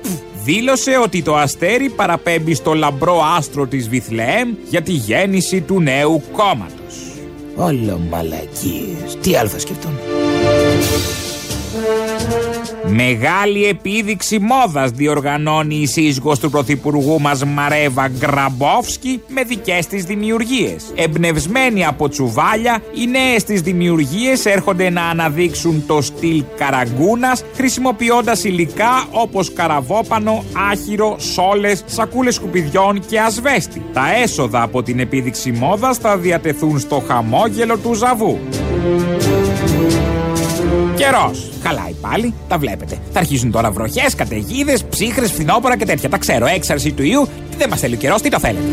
δήλωσε 0.45 0.99
ότι 1.03 1.23
το 1.23 1.37
αστέρι 1.37 1.89
παραπέμπει 1.89 2.55
στο 2.55 2.75
λαμπρό 2.75 3.23
άστρο 3.37 3.67
της 3.67 3.89
Βιθλεέμ 3.89 4.55
για 4.69 4.83
τη 4.83 4.93
γέννηση 4.93 5.61
του 5.61 5.81
νέου 5.81 6.23
κόμματος. 6.33 6.97
Όλο 7.57 8.01
μπαλακίες. 8.09 9.19
Τι 9.21 9.37
άλλο 9.37 9.49
θα 9.49 9.59
σκεφτούν. 9.59 9.93
Μεγάλη 12.93 13.65
επίδειξη 13.67 14.39
μόδας 14.39 14.91
διοργανώνει 14.91 15.75
η 15.75 15.87
σύζυγος 15.87 16.39
του 16.39 16.51
πρωθυπουργού 16.51 17.21
μας 17.21 17.45
Μαρέβα 17.45 18.09
Γκραμπόφσκι 18.09 19.21
με 19.29 19.43
δικές 19.43 19.87
της 19.87 20.05
δημιουργίες. 20.05 20.93
Εμπνευσμένοι 20.95 21.87
από 21.87 22.09
τσουβάλια, 22.09 22.83
οι 22.95 23.07
νέες 23.07 23.45
της 23.45 23.61
δημιουργίες 23.61 24.47
έρχονται 24.47 24.91
να 24.91 25.03
αναδείξουν 25.03 25.85
το 25.87 26.03
στυλ 26.03 26.45
καραγκούνας 26.57 27.45
χρησιμοποιώντας 27.55 28.45
υλικά 28.45 29.05
όπως 29.11 29.53
καραβόπανο, 29.53 30.45
άχυρο, 30.71 31.17
σόλες, 31.19 31.83
σακούλες 31.87 32.35
σκουπιδιών 32.35 33.01
και 33.07 33.21
ασβέστη. 33.21 33.83
Τα 33.93 34.15
έσοδα 34.23 34.63
από 34.63 34.83
την 34.83 34.99
επίδειξη 34.99 35.51
μόδας 35.51 35.97
θα 35.97 36.17
διατεθούν 36.17 36.79
στο 36.79 37.03
χαμόγελο 37.07 37.77
του 37.79 37.95
Ζαβού. 37.95 38.39
Καιρός. 41.01 41.51
Χαλάει 41.63 41.95
πάλι, 42.01 42.35
τα 42.49 42.59
βλέπετε. 42.59 42.99
Θα 43.13 43.19
αρχίσουν 43.19 43.51
τώρα 43.51 43.71
βροχές, 43.71 44.15
καταιγίδες, 44.15 44.85
ψύχρες, 44.85 45.31
φθινόπωρα 45.31 45.77
και 45.77 45.85
τέτοια. 45.85 46.09
Τα 46.09 46.19
ξέρω. 46.19 46.47
Έξαρση 46.47 46.93
του 46.93 47.03
ιού. 47.03 47.29
Τι 47.51 47.57
δεν 47.57 47.69
μας 47.69 47.81
θέλει 47.81 47.95
ο 47.95 47.97
καιρός, 47.97 48.23
τι 48.23 48.29
το 48.29 48.39
θέλετε. 48.39 48.65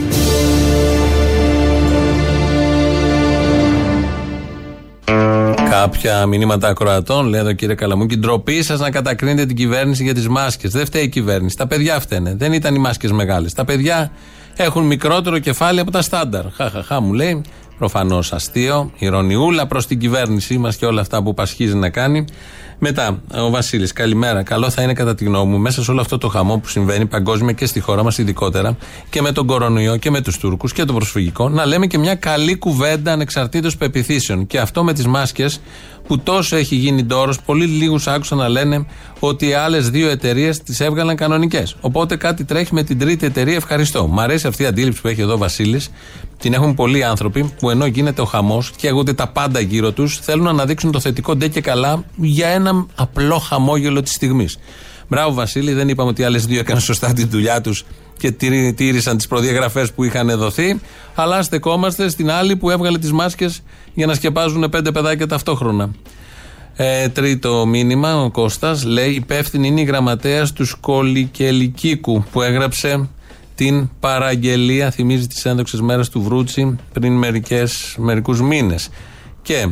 Κάποια 5.69 6.25
μηνύματα 6.25 6.67
ακροατών, 6.67 7.27
λέει 7.27 7.39
εδώ 7.39 7.53
κύριε 7.53 7.75
Καλαμούκη, 7.75 8.17
ντροπή 8.17 8.63
σας 8.63 8.79
να 8.79 8.91
κατακρίνετε 8.91 9.45
την 9.45 9.55
κυβέρνηση 9.55 10.03
για 10.03 10.13
τις 10.13 10.27
μάσκες. 10.27 10.71
Δεν 10.71 10.85
φταίει 10.85 11.03
η 11.03 11.09
κυβέρνηση. 11.09 11.55
Τα 11.55 11.67
παιδιά 11.67 11.99
φταίνε. 11.99 12.35
Δεν 12.37 12.53
ήταν 12.53 12.75
οι 12.75 12.79
μάσκες 12.79 13.11
μεγάλες. 13.11 13.53
Τα 13.53 13.65
παιδιά 13.65 14.11
έχουν 14.55 14.83
μικρότερο 14.83 15.39
κεφάλι 15.39 15.79
από 15.79 15.91
τα 15.91 16.01
στάνταρ. 16.01 16.51
Χαχαχά 16.51 17.01
μου 17.01 17.13
λέει. 17.13 17.41
Προφανώς 17.77 18.33
αστείο, 18.33 18.91
ηρωνιούλα 18.97 19.67
προς 19.67 19.87
την 19.87 19.99
κυβέρνησή 19.99 20.57
μας 20.57 20.75
και 20.75 20.85
όλα 20.85 21.01
αυτά 21.01 21.23
που 21.23 21.33
πασχίζει 21.33 21.75
να 21.75 21.89
κάνει. 21.89 22.25
Μετά, 22.79 23.21
ο 23.33 23.49
Βασίλης, 23.49 23.93
καλημέρα. 23.93 24.43
Καλό 24.43 24.69
θα 24.69 24.81
είναι 24.81 24.93
κατά 24.93 25.15
τη 25.15 25.25
γνώμη 25.25 25.51
μου 25.51 25.57
μέσα 25.57 25.83
σε 25.83 25.91
όλο 25.91 26.01
αυτό 26.01 26.17
το 26.17 26.27
χαμό 26.27 26.57
που 26.57 26.67
συμβαίνει 26.67 27.05
παγκόσμια 27.05 27.53
και 27.53 27.65
στη 27.65 27.79
χώρα 27.79 28.03
μας 28.03 28.17
ειδικότερα 28.17 28.77
και 29.09 29.21
με 29.21 29.31
τον 29.31 29.47
κορονοϊό 29.47 29.97
και 29.97 30.11
με 30.11 30.21
τους 30.21 30.37
Τούρκους 30.37 30.73
και 30.73 30.83
το 30.85 30.93
προσφυγικό, 30.93 31.49
να 31.49 31.65
λέμε 31.65 31.87
και 31.87 31.97
μια 31.97 32.15
καλή 32.15 32.57
κουβέντα 32.57 33.11
ανεξαρτήτως 33.11 33.77
πεπιθήσεων. 33.77 34.47
Και 34.47 34.59
αυτό 34.59 34.83
με 34.83 34.93
τις 34.93 35.07
μάσκες 35.07 35.61
που 36.07 36.19
τόσο 36.19 36.55
έχει 36.55 36.75
γίνει 36.75 37.03
ντόρος, 37.03 37.41
πολύ 37.41 37.65
λίγους 37.65 38.07
άκουσα 38.07 38.35
να 38.35 38.49
λένε 38.49 38.85
ότι 39.19 39.47
οι 39.47 39.53
άλλες 39.53 39.89
δύο 39.89 40.09
εταιρείες 40.09 40.63
τις 40.63 40.79
έβγαλαν 40.79 41.15
κανονικές. 41.15 41.75
Οπότε 41.81 42.15
κάτι 42.15 42.43
τρέχει 42.43 42.73
με 42.73 42.83
την 42.83 42.99
τρίτη 42.99 43.25
εταιρεία. 43.25 43.55
Ευχαριστώ. 43.55 44.07
Μ' 44.07 44.19
αρέσει 44.19 44.47
αυτή 44.47 44.63
η 44.63 44.65
αντίληψη 44.65 45.01
που 45.01 45.07
έχει 45.07 45.21
εδώ 45.21 45.33
ο 45.33 45.37
Βασίλης. 45.37 45.91
Την 46.39 46.53
έχουν 46.53 46.73
πολλοί 46.73 47.03
άνθρωποι 47.03 47.53
που 47.59 47.69
ενώ 47.69 47.85
γίνεται 47.85 48.21
ο 48.21 48.25
χαμός 48.25 48.71
και 48.75 48.87
αγούνται 48.87 49.13
τα 49.13 49.27
πάντα 49.27 49.59
γύρω 49.59 49.91
τους, 49.91 50.19
θέλουν 50.19 50.43
να 50.43 50.49
αναδείξουν 50.49 50.91
το 50.91 50.99
θετικό 50.99 51.35
ντε 51.35 51.47
και 51.47 51.61
καλά 51.61 52.03
για 52.15 52.47
ένα 52.47 52.85
απλό 52.95 53.37
χαμόγελο 53.37 54.01
της 54.01 54.13
στιγμής. 54.13 54.57
Μπράβο, 55.07 55.33
Βασίλη, 55.33 55.73
δεν 55.73 55.89
είπαμε 55.89 56.09
ότι 56.09 56.21
οι 56.21 56.25
άλλες 56.25 56.45
δύο 56.45 56.59
έκαναν 56.59 56.81
σωστά 56.81 57.13
τη 57.13 57.25
δουλειά 57.25 57.61
τους 57.61 57.83
και 58.17 58.31
τήρη- 58.31 58.73
τήρησαν 58.75 59.17
τις 59.17 59.27
προδιαγραφές 59.27 59.91
που 59.91 60.03
είχαν 60.03 60.37
δοθεί. 60.37 60.79
Αλλά 61.15 61.41
στεκόμαστε 61.41 62.09
στην 62.09 62.31
άλλη 62.31 62.55
που 62.55 62.69
έβγαλε 62.69 62.97
τις 62.97 63.11
μάσκες 63.11 63.61
για 63.93 64.05
να 64.05 64.13
σκεπάζουν 64.13 64.69
πέντε 64.69 64.91
παιδάκια 64.91 65.27
ταυτόχρονα. 65.27 65.89
Ε, 66.75 67.09
τρίτο 67.09 67.65
μήνυμα, 67.65 68.23
ο 68.23 68.31
Κώστας 68.31 68.83
λέει: 68.83 69.11
Υπεύθυνη 69.11 69.67
είναι 69.67 69.81
η 69.81 69.83
γραμματέας 69.83 70.53
του 70.53 70.65
Σκολικελικίκου 70.65 72.23
που 72.31 72.41
έγραψε 72.41 73.09
την 73.57 73.89
παραγγελία, 73.99 74.91
θυμίζει 74.91 75.27
τις 75.27 75.45
ένδοξες 75.45 75.81
μέρες 75.81 76.09
του 76.09 76.21
Βρούτσι 76.21 76.75
πριν 76.93 77.13
μερικές, 77.13 77.95
μερικούς 77.97 78.41
μήνες. 78.41 78.89
Και 79.41 79.67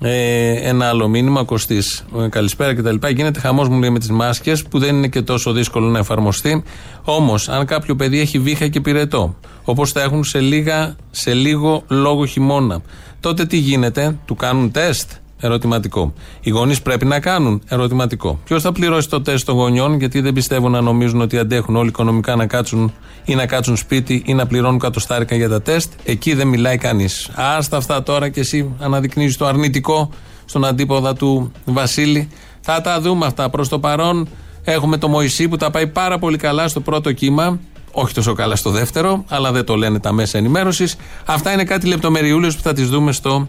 ε, 0.00 0.68
ένα 0.68 0.88
άλλο 0.88 1.08
μήνυμα, 1.08 1.44
Κωστής. 1.44 2.04
Καλησπέρα 2.28 2.74
κτλ. 2.74 3.06
Γίνεται 3.08 3.40
χαμός 3.40 3.68
μου 3.68 3.78
λέει 3.78 3.90
με 3.90 3.98
τις 3.98 4.10
μάσκες 4.10 4.62
που 4.62 4.78
δεν 4.78 4.96
είναι 4.96 5.08
και 5.08 5.22
τόσο 5.22 5.52
δύσκολο 5.52 5.88
να 5.88 5.98
εφαρμοστεί. 5.98 6.62
Όμως, 7.04 7.48
αν 7.48 7.66
κάποιο 7.66 7.96
παιδί 7.96 8.20
έχει 8.20 8.38
βήχα 8.38 8.68
και 8.68 8.80
πυρετό, 8.80 9.36
όπως 9.64 9.92
θα 9.92 10.02
έχουν 10.02 10.24
σε, 10.24 10.40
λίγα, 10.40 10.96
σε 11.10 11.34
λίγο 11.34 11.82
λόγω 11.88 12.26
χειμώνα, 12.26 12.80
τότε 13.20 13.46
τι 13.46 13.56
γίνεται, 13.56 14.18
του 14.24 14.34
κάνουν 14.34 14.70
τεστ; 14.70 15.10
Ερωτηματικό. 15.40 16.12
Οι 16.40 16.50
γονείς 16.50 16.82
πρέπει 16.82 17.04
να 17.04 17.20
κάνουν. 17.20 17.62
Ερωτηματικό. 17.68 18.38
Ποιος 18.44 18.62
θα 18.62 18.72
πληρώσει 18.72 19.08
το 19.08 19.20
τεστ 19.20 19.46
των 19.46 19.54
γονιών, 19.54 19.98
γιατί 19.98 20.20
δεν 20.20 20.32
πιστεύω 20.32 20.68
να 20.68 20.80
νομίζουν 20.80 21.20
ότι 21.20 21.38
αντέχουν 21.38 21.76
όλοι 21.76 21.88
οικονομικά 21.88 22.36
να 22.36 22.46
κάτσουν 22.46 22.92
ή 23.24 23.34
να 23.34 23.46
κάτσουν 23.46 23.76
σπίτι 23.76 24.22
ή 24.26 24.34
να 24.34 24.46
πληρώνουν 24.46 24.78
κατοστάρικα 24.78 25.36
για 25.36 25.48
τα 25.48 25.62
τεστ. 25.62 25.92
Εκεί 26.04 26.34
δεν 26.34 26.48
μιλάει 26.48 26.78
κανείς. 26.78 27.30
Άστα 27.34 27.76
αυτά 27.76 28.02
τώρα 28.02 28.28
και 28.28 28.40
εσύ 28.40 28.74
αναδεικνύεις 28.78 29.36
το 29.36 29.46
αρνητικό 29.46 30.10
στον 30.44 30.64
αντίποδα 30.64 31.14
του 31.14 31.52
Βασίλη. 31.64 32.28
Θα 32.60 32.80
τα 32.80 33.00
δούμε 33.00 33.26
αυτά. 33.26 33.50
Προς 33.50 33.68
το 33.68 33.78
παρόν 33.78 34.28
έχουμε 34.64 34.96
το 34.96 35.08
Μωυσή 35.08 35.48
που 35.48 35.56
τα 35.56 35.70
πάει 35.70 35.86
πάρα 35.86 36.18
πολύ 36.18 36.36
καλά 36.36 36.68
στο 36.68 36.80
πρώτο 36.80 37.12
κύμα. 37.12 37.58
Όχι 37.92 38.14
τόσο 38.14 38.32
καλά 38.32 38.56
στο 38.56 38.70
δεύτερο, 38.70 39.24
αλλά 39.28 39.52
δεν 39.52 39.64
το 39.64 39.76
λένε 39.76 39.98
τα 39.98 40.12
μέσα 40.12 40.38
ενημέρωσης. 40.38 40.96
Αυτά 41.24 41.52
είναι 41.52 41.64
κάτι 41.64 41.86
λεπτομεριούλες 41.86 42.56
που 42.56 42.62
θα 42.62 42.72
τις 42.72 42.88
δούμε 42.88 43.12
στο 43.12 43.48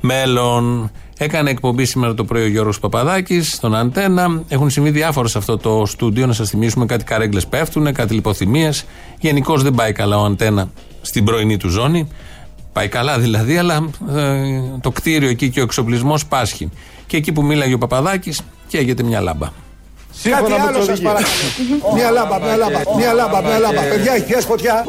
μέλλον. 0.00 0.90
Έκανε 1.20 1.50
εκπομπή 1.50 1.84
σήμερα 1.84 2.14
το 2.14 2.24
πρωί 2.24 2.42
ο 2.42 2.48
Γιώργος 2.48 2.78
Παπαδάκης 2.80 3.52
στον 3.52 3.74
Αντένα. 3.74 4.42
Έχουν 4.48 4.70
συμβεί 4.70 4.90
διάφορα 4.90 5.28
σε 5.28 5.38
αυτό 5.38 5.56
το 5.56 5.82
στούντιο. 5.86 6.26
Να 6.26 6.32
σας 6.32 6.48
θυμίσουμε 6.48 6.86
κάτι 6.86 7.04
καρέγκλε 7.04 7.40
πέφτουν, 7.40 7.92
κάτι 7.92 8.14
λιποθυμίες. 8.14 8.84
Γενικώς 9.20 9.62
δεν 9.62 9.74
πάει 9.74 9.92
καλά 9.92 10.18
ο 10.18 10.24
Αντένα 10.24 10.70
στην 11.00 11.24
πρωινή 11.24 11.56
του 11.56 11.68
ζώνη. 11.68 12.08
Πάει 12.72 12.88
καλά 12.88 13.18
δηλαδή, 13.18 13.56
αλλά 13.56 13.88
ε, 14.14 14.60
το 14.80 14.90
κτίριο 14.90 15.28
εκεί 15.28 15.50
και 15.50 15.60
ο 15.60 15.62
εξοπλισμός 15.62 16.26
πάσχει. 16.26 16.70
Και 17.06 17.16
εκεί 17.16 17.32
που 17.32 17.42
μίλαγε 17.44 17.74
ο 17.74 17.78
Παπαδάκης, 17.78 18.40
καίγεται 18.68 19.02
μια 19.02 19.20
λάμπα. 19.20 19.48
Κάτι 20.22 20.52
άλλο 20.52 20.82
σας 20.82 21.00
παρακαλώ. 21.00 21.32
Μια 21.94 22.10
λάμπα, 22.10 22.38
μια 22.38 22.56
λάμπα, 22.56 22.96
μια 22.96 23.12
λάμπα, 23.12 23.42
μια 23.42 23.58
λάμπα. 23.58 23.80
Παιδιά, 23.80 24.12
έχει 24.12 24.24
πιάσει 24.24 24.46
φωτιά. 24.46 24.84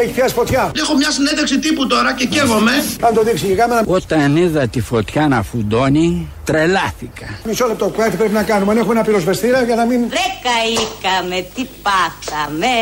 Έχει 0.00 0.12
πιάσει 0.12 0.34
φωτιά. 0.34 0.70
Έχω 0.76 0.96
μια 0.96 1.10
συνέντευξη 1.10 1.58
τύπου 1.58 1.86
τώρα 1.86 2.14
και 2.14 2.26
καίγομαι. 2.26 2.72
Αν 3.00 3.14
το 3.14 3.22
δείξει 3.22 3.46
η 3.46 3.54
κάμερα. 3.54 3.82
Όταν 3.86 4.36
είδα 4.36 4.68
τη 4.68 4.80
φωτιά 4.80 5.28
να 5.28 5.42
φουντώνει, 5.42 6.28
τρελάθηκα. 6.50 7.26
Μισό 7.44 7.66
λεπτό, 7.66 7.86
κάτι 7.98 8.16
πρέπει 8.16 8.32
να 8.32 8.42
κάνουμε. 8.42 8.70
Αν 8.72 8.78
έχουμε 8.78 8.92
ένα 8.94 9.04
πυροσβεστήρα 9.04 9.62
για 9.62 9.74
να 9.80 9.84
μην. 9.90 10.00
Δεν 10.18 10.30
καήκαμε, 10.46 11.36
τι 11.54 11.62
πάθαμε. 11.86 12.72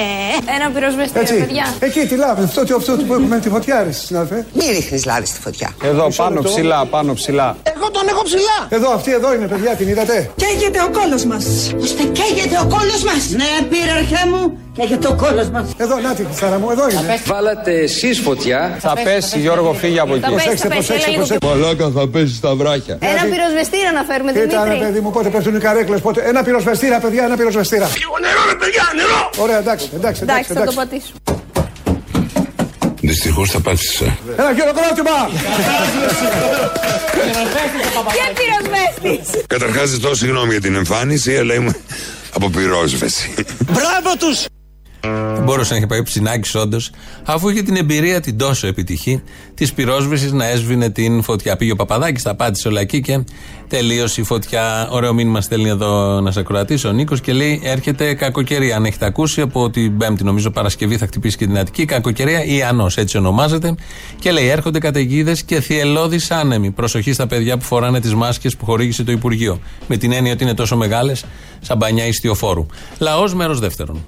Ένα 0.56 0.66
πυροσβεστήρα, 0.74 1.20
Έτσι. 1.20 1.34
παιδιά. 1.38 1.66
Εκεί 1.78 2.00
τη 2.10 2.16
λάβη, 2.16 2.42
αυτό, 2.42 2.64
το- 2.66 2.74
αυτό 2.80 2.92
που 3.06 3.12
έχουμε 3.14 3.38
τη 3.38 3.48
φωτιά, 3.48 3.82
ρε 3.82 3.92
συνάδελφε. 3.92 4.46
Μην 4.58 4.66
ρίχνεις 4.76 5.04
λάδι 5.04 5.26
στη 5.26 5.40
φωτιά. 5.40 5.68
Εδώ 5.84 6.04
Μισό 6.06 6.22
πάνω 6.22 6.34
λεπτό. 6.34 6.48
ψηλά, 6.50 6.86
πάνω 6.86 7.12
ψηλά. 7.14 7.56
Εγώ 7.76 7.90
τον 7.90 8.08
έχω 8.08 8.22
ψηλά. 8.22 8.56
Εδώ, 8.68 8.88
αυτή 8.98 9.10
εδώ 9.12 9.34
είναι, 9.34 9.46
παιδιά, 9.46 9.72
την 9.74 9.88
είδατε. 9.88 10.30
Καίγεται 10.36 10.80
ο 10.86 10.90
κόλος 10.98 11.24
μας. 11.24 11.44
Ώστε 11.82 12.02
καίγεται 12.18 12.56
ο 12.64 12.66
κόλος 12.74 13.02
μας. 13.08 13.22
Ναι, 13.40 13.50
πύραρχέ 13.70 14.22
μου, 14.32 14.42
καίγεται 14.76 15.08
ο 15.08 15.14
κόλος 15.22 15.48
μας. 15.48 15.66
Εδώ, 15.76 15.98
να 15.98 16.14
τη 16.14 16.22
Σάρα 16.38 16.58
μου, 16.58 16.70
εδώ 16.70 16.88
είναι. 16.90 17.20
Βάλατε 17.26 17.72
εσείς 17.72 18.18
φωτιά. 18.20 18.76
Θα 18.80 18.92
πέσει, 19.04 19.38
Γιώργο, 19.38 19.72
φύγε 19.72 20.00
από 20.00 20.14
εκεί. 20.14 20.22
Θα 20.24 20.30
πέσει, 20.30 20.46
θα 20.46 20.52
πέσει, 20.52 20.68
προσέξτε, 20.68 20.94
έλα 20.94 21.06
λίγο 21.08 21.26
προσέξτε. 21.26 21.46
Μαλάκα 21.46 21.90
θα 21.96 22.08
πέσει 22.08 22.34
στα 22.34 22.54
βράχια. 22.54 22.98
Ένα 23.00 23.22
πυροσβεστήρα 23.22 23.57
να 23.94 24.04
φέρουμε, 24.04 24.32
Κοίτα, 24.32 24.42
ρε 24.42 24.62
Δημήτρη. 24.64 24.86
παιδί 24.86 25.00
μου, 25.00 25.10
πότε 25.10 25.28
πέφτουν 25.28 25.56
οι 25.56 25.58
καρέκλες, 25.58 26.00
πότε. 26.00 26.22
Ένα 26.22 26.42
πυροσβεστήρα, 26.42 26.98
παιδιά, 26.98 27.24
ένα 27.24 27.36
πυροσβεστήρα. 27.36 27.88
Λίγο 27.98 28.16
νερό, 28.20 28.40
ρε 28.50 28.54
παιδιά, 28.54 28.84
νερό. 28.96 29.30
Ωραία, 29.36 29.58
εντάξει, 29.58 29.90
εντάξει, 29.94 30.22
εντάξει. 30.22 30.22
Εντάξει, 30.22 30.48
θα 30.52 30.54
το 30.54 30.60
εντάξει. 30.60 30.76
πατήσω. 30.76 31.12
Δυστυχώς 33.00 33.50
τα 33.50 33.60
πάτησα. 33.60 34.18
Ένα 34.36 34.48
χειροκρότημα! 34.54 35.30
Και 38.16 38.32
πυροσβέστης. 38.38 39.44
Καταρχάς, 39.46 39.88
ζητώ 39.88 40.14
συγγνώμη 40.14 40.50
για 40.50 40.60
την 40.60 40.74
εμφάνιση, 40.74 41.36
αλλά 41.36 41.54
είμαι 41.54 41.76
από 42.34 42.48
πυρόσβεση. 42.50 43.34
Μπράβο 43.70 44.16
τους. 44.18 44.44
Δεν 45.34 45.44
μπορούσε 45.44 45.70
να 45.72 45.76
έχει 45.76 45.86
πάει 45.86 45.98
ο 45.98 46.02
Ψινάκης 46.02 46.54
όντως, 46.54 46.90
αφού 47.24 47.48
είχε 47.48 47.62
την 47.62 47.76
εμπειρία 47.76 48.20
την 48.20 48.38
τόσο 48.38 48.66
επιτυχή 48.66 49.22
της 49.54 49.72
πυρόσβεσης 49.72 50.32
να 50.32 50.46
έσβηνε 50.46 50.90
την 50.90 51.22
φωτιά. 51.22 51.56
Πήγε 51.56 51.72
ο 51.72 51.76
Παπαδάκης, 51.76 52.22
τα 52.22 52.34
πάτησε 52.34 52.68
όλα 52.68 52.80
εκεί 52.80 53.00
και 53.00 53.20
τελείωσε 53.68 54.20
η 54.20 54.24
φωτιά. 54.24 54.88
Ωραίο 54.90 55.14
μήνυμα 55.14 55.40
στέλνει 55.40 55.68
εδώ 55.68 56.20
να 56.20 56.30
σε 56.30 56.40
ακροατήσει 56.40 56.86
ο 56.86 56.92
Νίκος 56.92 57.20
και 57.20 57.32
λέει: 57.32 57.60
Έρχεται 57.64 58.14
κακοκαιρία. 58.14 58.76
Αν 58.76 58.84
έχετε 58.84 59.06
ακούσει, 59.06 59.40
από 59.40 59.70
την 59.70 59.96
Πέμπτη 59.96 60.24
νομίζω 60.24 60.50
Παρασκευή 60.50 60.96
θα 60.96 61.06
χτυπήσει 61.06 61.36
και 61.36 61.46
την 61.46 61.58
Αττική. 61.58 61.84
Κακοκαιρία 61.84 62.44
Ιανό, 62.44 62.90
έτσι 62.94 63.16
ονομάζεται. 63.16 63.74
Και 64.18 64.30
λέει: 64.30 64.48
Έρχονται 64.48 64.78
καταιγίδες 64.78 65.42
και 65.42 65.60
θυελώδεις 65.60 66.30
άνεμοι. 66.30 66.70
Προσοχή 66.70 67.12
στα 67.12 67.26
παιδιά 67.26 67.56
που 67.56 67.64
φοράνε 67.64 68.00
τις 68.00 68.14
μάσκες 68.14 68.56
που 68.56 68.64
χορήγησε 68.64 69.04
το 69.04 69.12
Υπουργείο. 69.12 69.60
Με 69.86 69.96
την 69.96 70.12
έννοια 70.12 70.32
ότι 70.32 70.44
είναι 70.44 70.54
τόσο 70.54 70.76
μεγάλες, 70.76 71.24
σαν 71.60 71.76
μπανιά 71.76 72.06
ιστιοφόρου. 72.06 72.66
Λαός 72.98 73.34
μέρος 73.34 73.58
δεύτερον. 73.58 74.04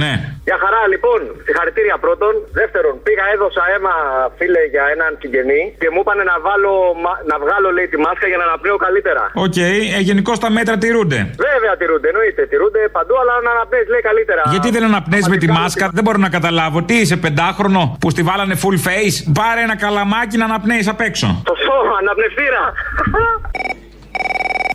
Ναι. 0.00 0.12
Μια 0.48 0.58
χαρά, 0.64 0.82
λοιπόν. 0.92 1.20
Συγχαρητήρια 1.46 1.96
πρώτον. 2.04 2.32
Δεύτερον, 2.60 2.94
πήγα, 3.06 3.24
έδωσα 3.34 3.62
αίμα, 3.72 3.94
φίλε, 4.38 4.62
για 4.74 4.84
έναν 4.94 5.10
συγγενή 5.20 5.62
και 5.80 5.88
μου 5.92 6.00
είπανε 6.02 6.22
να, 6.30 6.36
βάλω, 6.46 6.72
μα- 7.04 7.20
να 7.30 7.36
βγάλω, 7.42 7.68
λέει, 7.76 7.86
τη 7.92 7.98
μάσκα 8.06 8.26
για 8.30 8.38
να 8.40 8.44
αναπνέω 8.48 8.76
καλύτερα. 8.86 9.22
Οκ, 9.46 9.56
ε, 9.56 9.70
γενικώς 10.08 10.32
τα 10.44 10.48
μέτρα 10.56 10.74
τηρούνται. 10.82 11.18
Βέβαια 11.48 11.72
τηρούνται, 11.80 12.08
εννοείται. 12.12 12.42
Τηρούνται 12.52 12.80
παντού, 12.96 13.14
αλλά 13.20 13.32
να 13.46 13.50
αναπνέεις, 13.56 13.86
λέει, 13.92 14.02
καλύτερα. 14.10 14.42
Γιατί 14.54 14.68
δεν 14.76 14.82
αναπνέεις 14.90 15.26
με 15.32 15.36
τη 15.42 15.48
μάσκα, 15.58 15.84
δεν 15.96 16.02
μπορώ 16.04 16.18
να 16.26 16.30
καταλάβω. 16.36 16.78
Τι 16.88 16.94
είσαι, 17.02 17.16
πεντάχρονο 17.26 17.82
που 18.00 18.08
στη 18.14 18.22
βάλανε 18.28 18.54
full 18.62 18.78
face; 18.88 19.16
Πάρε 19.38 19.60
ένα 19.68 19.76
καλαμάκι 19.84 20.36
να 20.40 20.44
αναπνέεις 20.50 20.86
απ' 20.94 21.02
έξω. 21.08 21.26
Το 21.50 21.54
σώμα, 21.66 21.94
αναπνευστήρα. 22.02 22.62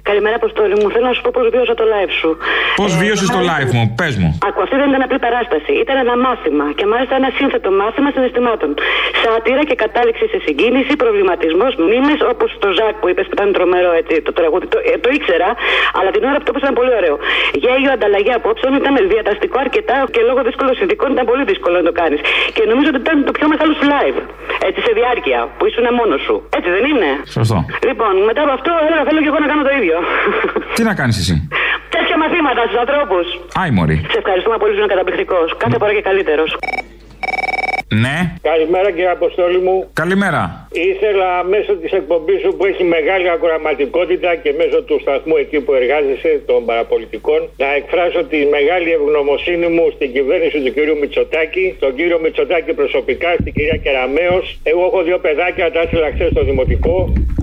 Καλημέρα, 0.10 0.36
Αποστόλη 0.42 0.76
μου. 0.80 0.88
Θέλω 0.94 1.06
να 1.12 1.16
σου 1.16 1.22
πω 1.26 1.32
πώς 1.38 1.46
βίωσα 1.54 1.74
το 1.82 1.86
live 1.94 2.14
σου. 2.22 2.30
Πώς 2.82 2.92
βίωσες 3.02 3.30
το 3.36 3.40
live 3.50 3.72
μου, 3.76 3.84
πες 4.00 4.14
μου. 4.22 4.30
Ακού, 4.48 4.60
αυτή 4.66 4.76
δεν 4.82 4.88
ήταν 4.92 5.02
απλή 5.08 5.20
παράσταση. 5.28 5.72
Ήταν 5.84 5.96
ένα 6.06 6.16
μάθημα. 6.26 6.66
Και 6.78 6.86
μάλιστα 6.92 7.14
ένα 7.22 7.30
σύνθετο 7.38 7.70
μάθημα 7.82 8.10
συναισθημάτων. 8.16 8.70
Σάτυρα 9.22 9.64
και 9.70 9.76
κατάληξη 9.84 10.26
σε 10.34 10.38
συγκίνηση, 10.46 10.94
προβληματισμός, 11.04 11.72
μνήμες, 11.84 12.20
όπως 12.34 12.50
το 12.64 12.70
Ζακ 12.78 12.96
που 13.02 13.08
είπες 13.12 13.26
που 13.30 13.36
ήταν 13.38 13.48
τρομερό 13.58 13.92
έτσι, 14.02 14.16
το 14.28 14.32
τραγούδι. 14.40 14.66
Το, 14.74 14.78
ε, 14.92 14.94
το 15.04 15.10
ήξερα, 15.18 15.50
αλλά 15.98 16.10
την 16.16 16.24
ώρα 16.30 16.38
που 16.40 16.46
το 16.48 16.52
είπες 16.54 16.64
ήταν 16.66 16.76
πολύ 16.80 16.94
ωραίο. 17.00 17.16
Γέλιο, 17.64 17.92
ανταλλαγή 17.98 18.34
απόψεων 18.40 18.72
ήταν 18.82 18.94
διαταστικό 19.14 19.58
αρκετά 19.66 19.98
και 20.14 20.22
λόγω 20.30 20.40
δύσκολων 20.48 20.74
συνδικών 20.80 21.10
ήταν 21.16 21.26
πολύ 21.32 21.44
δύσκολο 21.52 21.76
να 21.82 21.86
το 21.90 21.94
κάνεις. 22.02 22.20
Και 22.56 22.64
νομίζω 22.72 22.90
ότι 22.94 23.02
ήταν 23.06 23.16
το 23.30 23.34
πιο 23.38 23.46
μεγάλο 23.54 23.72
σου 23.80 23.86
live. 23.94 24.18
Έτσι 24.68 24.80
σε 24.88 24.92
διάρκεια, 25.00 25.40
που 25.58 25.64
ήσουν 25.70 25.86
μόνος 26.00 26.22
σου. 26.28 26.36
Έτσι 26.58 26.70
δεν 26.76 26.84
είναι; 26.92 27.10
Σωστό. 27.38 27.58
Λοιπόν, 27.90 28.14
μετά 28.30 28.42
από 28.46 28.54
αυτό, 28.58 28.72
έλεγα 28.86 29.04
θέλω 29.08 29.20
και 29.24 29.30
εγώ 29.34 29.40
να 29.46 29.50
κάνω 29.52 29.64
το 29.70 29.74
ίδιο. 29.80 29.91
Τι 30.76 30.84
να 30.84 30.94
κάνεις 31.00 31.18
εσύ; 31.24 31.36
Τέτοια 31.96 32.18
μαθήματα 32.18 32.62
στους 32.68 32.80
ανθρώπους. 32.84 33.26
Άι, 33.62 33.72
Μωρή. 33.78 33.98
Σε 34.12 34.18
ευχαριστούμε 34.18 34.58
πολύ, 34.58 34.74
ήσουν 34.76 34.88
καταπληκτικό. 34.88 35.36
Κάθε 35.64 35.78
φορά 35.80 35.92
και 35.98 36.02
καλύτερος. 36.10 36.50
Ναι. 38.04 38.18
Καλημέρα 38.52 38.90
κύριε 38.96 39.14
Αποστόλη 39.20 39.60
μου. 39.66 39.76
Καλημέρα. 40.02 40.42
Ήθελα 40.92 41.30
μέσω 41.54 41.74
της 41.82 41.92
εκπομπής 42.00 42.40
σου 42.44 42.52
που 42.58 42.64
έχει 42.72 42.84
μεγάλη 42.96 43.28
ακροαματικότητα 43.36 44.30
και 44.44 44.52
μέσω 44.60 44.78
του 44.88 44.98
σταθμού 45.04 45.36
εκεί 45.44 45.58
που 45.66 45.72
εργάζεσαι 45.80 46.32
των 46.50 46.60
παραπολιτικών 46.70 47.40
να 47.64 47.70
εκφράσω 47.80 48.22
τη 48.32 48.40
μεγάλη 48.56 48.90
ευγνωμοσύνη 48.98 49.68
μου 49.76 49.86
στην 49.96 50.10
κυβέρνηση 50.16 50.58
του 50.64 50.72
κύριου 50.76 50.98
Μητσοτάκη, 51.02 51.66
τον 51.84 51.92
κύριο 51.98 52.18
Μητσοτάκη 52.24 52.72
προσωπικά, 52.82 53.30
στην 53.42 53.52
κυρία 53.56 53.78
Κεραμέως. 53.84 54.46
Εγώ 54.72 54.84
έχω 54.90 55.00
δύο 55.08 55.18
παιδάκια, 55.26 55.66
τα 55.74 55.80
έστειλα 55.84 56.10
χθες 56.14 56.30
στο 56.34 56.44
δημοτικό. 56.50 56.96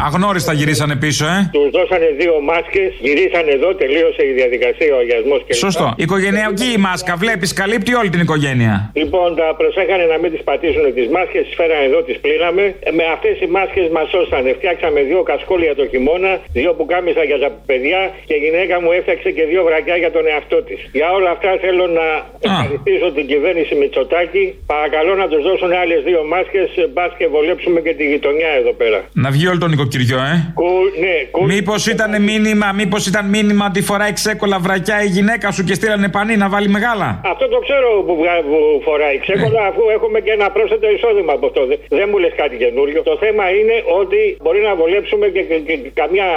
Αγνώριστα 0.09 0.53
γυρίσανε 0.53 0.97
πίσω, 1.05 1.25
ε. 1.37 1.39
Τους 1.57 1.69
δώσανε 1.77 2.09
δύο 2.21 2.35
μάσκες, 2.51 2.91
γυρίσανε 3.07 3.51
εδώ, 3.59 3.69
τελείωσε 3.83 4.23
η 4.31 4.33
διαδικασία 4.41 4.95
ο 4.97 4.99
αγιασμός 4.99 5.41
και 5.47 5.55
Σωστό. 5.55 5.87
Οικογενειακή 5.97 6.69
η 6.77 6.79
μάσκα, 6.87 7.13
βλέπεις, 7.23 7.53
καλύπτει 7.53 7.93
όλη 8.01 8.09
την 8.15 8.21
οικογένεια. 8.21 8.75
Λοιπόν, 9.03 9.29
τα 9.37 9.47
προσέχανε 9.61 10.05
να 10.13 10.19
μην 10.23 10.31
τις 10.39 10.47
πατήσουν 10.51 10.85
τις 10.99 11.09
μάσκες, 11.17 11.43
τις 11.47 11.55
φέρανε 11.61 11.85
εδώ, 11.91 11.99
τις 12.09 12.19
πλήραμε. 12.25 12.65
Ε, 12.89 12.91
Με 12.99 13.05
αυτές 13.15 13.35
οι 13.43 13.49
μάσκες 13.57 13.87
μας 13.97 14.07
σώσανε. 14.13 14.51
Φτιάξαμε 14.59 14.99
δύο 15.11 15.21
κασκόλια 15.31 15.73
το 15.81 15.85
χειμώνα, 15.93 16.33
δύο 16.59 16.71
πουκάμισα 16.79 17.23
για 17.31 17.39
τα 17.45 17.51
παιδιά 17.71 18.01
και 18.29 18.35
η 18.39 18.41
γυναίκα 18.45 18.75
μου 18.83 18.91
έφτιαξε 18.99 19.29
και 19.37 19.45
δύο 19.51 19.61
βρακιά 19.69 19.97
για 20.03 20.11
τον 20.17 20.25
εαυτό 20.33 20.59
της. 20.69 20.79
Για 20.99 21.09
όλα 21.19 21.31
αυτά 21.37 21.51
θέλω 21.65 21.85
να 22.01 22.07
ευχαριστήσω 22.47 23.07
την 23.17 23.25
κυβέρνηση 23.33 23.73
Μητσοτάκη. 23.81 24.45
Παρακαλώ 24.73 25.13
να 25.23 25.27
τους 25.31 25.43
δώσουν 25.49 25.71
άλλες 25.83 26.01
δύο 26.09 26.21
μάσκες, 26.33 26.69
μπας 26.93 27.11
και 27.19 27.27
βολέψουμε 27.35 27.79
και 27.87 27.93
τη 27.99 28.05
γειτονιά 28.13 28.51
εδώ 28.61 28.73
πέρα. 28.81 28.99
Να 29.23 29.29
βγει 29.35 29.47
όλο 29.51 29.59
το 29.65 29.69
νοικοκυριό, 29.73 30.19
ε. 30.33 30.35
Κου, 30.59 30.69
ναι, 31.03 31.15
κου, 31.35 31.45
Μήπως 31.53 31.83
ήταν 31.95 32.13
μήνυμα, 32.23 32.69
μήπως 32.81 33.03
ήταν 33.11 33.25
μήνυμα 33.37 33.65
ότι 33.71 33.81
φοράει 33.91 34.13
ξέκολα 34.21 34.59
βρακιά 34.67 34.97
η 35.03 35.07
γυναίκα 35.17 35.47
σου 35.55 35.63
και 35.69 35.75
στείλανε 35.79 36.09
πανί 36.17 36.37
να 36.37 36.49
βάλει 36.49 36.69
μεγάλα; 36.69 37.09
Αυτό 37.33 37.45
το 37.49 37.59
ξέρω 37.67 37.89
που, 38.07 38.15
βγα- 38.21 38.43
που 38.51 38.59
φοράει 38.85 39.17
ξέκολα, 39.25 39.63
αφού 39.71 39.83
έχουμε 39.97 40.19
και 40.29 40.35
ένα 40.41 40.51
πρόσθετο 40.51 40.87
εισόδημα 40.91 41.33
από 41.33 41.47
αυτό. 41.47 41.67
Δεν- 41.67 41.81
Δεν 41.89 42.07
μου 42.11 42.19
λες 42.19 42.33
κάτι 42.37 42.57
καινούριο. 42.57 43.03
Το 43.03 43.17
θέμα 43.17 43.45
είναι 43.59 43.77
ότι 44.01 44.21
μπορεί 44.43 44.61
να 44.61 44.75
βολέψουμε 44.81 45.27
και, 45.29 45.43
και- 45.43 45.59
και 45.69 45.77
καμιά 46.01 46.29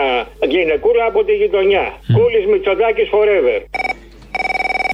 γυναικούλα 0.53 1.05
από 1.05 1.23
τη 1.23 1.33
γειτονιά. 1.41 1.85
Κούλης 2.15 2.45
Μητσοτάκης 2.51 3.09
forever. 3.13 3.59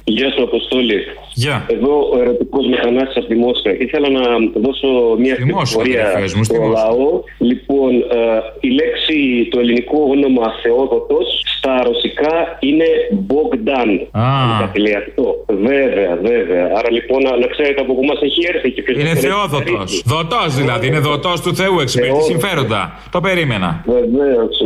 Γεια 0.04 0.30
σου, 0.30 0.42
Αποστόλη. 0.42 0.98
Γεια. 1.42 1.56
Εδώ 1.76 1.94
ο 2.14 2.16
ερωτικός 2.22 2.64
μηχανάτη 2.72 3.12
από 3.18 3.26
τη 3.32 3.36
Μόσχα. 3.44 3.70
Ήθελα 3.86 4.08
να 4.18 4.22
δώσω 4.64 4.88
μια 5.24 5.34
πληροφορία 5.34 6.02
αδερφές 6.06 6.34
μου, 6.34 6.44
στη 6.44 6.54
στο 6.54 6.62
Μόσχα. 6.64 6.86
λαό. 6.88 7.08
Λοιπόν, 7.50 7.90
ε, 7.94 8.22
η 8.60 8.70
λέξη, 8.80 9.16
το 9.50 9.58
ελληνικό 9.62 9.98
όνομα 10.14 10.46
Θεόδοτο 10.62 11.18
στα 11.56 11.72
ρωσικά 11.88 12.34
είναι 12.68 12.88
Bogdan. 13.30 13.90
Α. 14.10 14.26
Κάτι 14.60 14.78
λέει 14.80 14.94
αυτό. 15.04 15.24
Βέβαια, 15.68 16.12
βέβαια. 16.30 16.64
Άρα 16.78 16.90
λοιπόν 16.96 17.18
να, 17.22 17.30
να 17.42 17.46
ξέρετε 17.46 17.80
από 17.80 17.92
πού 17.94 18.04
μας 18.04 18.18
έχει 18.28 18.40
έρθει 18.52 18.70
και 18.70 18.82
ποιος 18.82 18.96
Είναι 19.00 19.08
μας 19.08 19.18
έχει 19.18 19.26
Θεόδοτο. 19.26 19.72
έρθει. 19.80 20.02
Δοτό 20.14 20.40
δηλαδή, 20.60 20.86
είναι 20.86 20.98
δοτό 21.10 21.32
του 21.44 21.52
Θεού, 21.60 21.76
εξυπηρετεί 21.80 22.14
Θεόδοτος. 22.14 22.40
συμφέροντα. 22.40 22.82
Το 23.14 23.20
περίμενα. 23.20 23.70
Βεβαίως. 23.86 24.56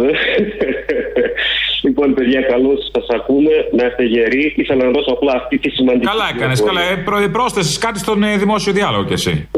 Λοιπόν, 1.82 2.14
παιδιά, 2.14 2.40
καλώς 2.52 2.78
σας 2.94 3.06
ακούνε. 3.18 3.56
Να 3.78 3.86
είστε 3.86 4.02
γεροί. 4.14 4.44
Ήθελα 4.56 4.84
να 4.84 4.90
δώσω 4.90 5.10
απλά 5.16 5.32
αυτή 5.40 5.58
τη 5.58 5.68
σημαντική. 5.70 6.06
Καλά 6.06 6.26
έκανες. 6.34 6.58
πληροφορία. 6.62 6.86
Καλά, 6.88 7.00
ε, 7.00 7.04
προ- 7.08 7.30
πρόσθεσες 7.36 7.78
κάτι 7.78 7.98
στον 7.98 8.22
ε, 8.22 8.36
δημόσιο 8.36 8.72
διάλογο 8.72 9.04
κι 9.04 9.12
εσύ. 9.20 9.48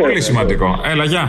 Πολύ 0.00 0.20
σημαντικό. 0.20 0.68
Έλα, 0.92 1.04
γεια. 1.12 1.24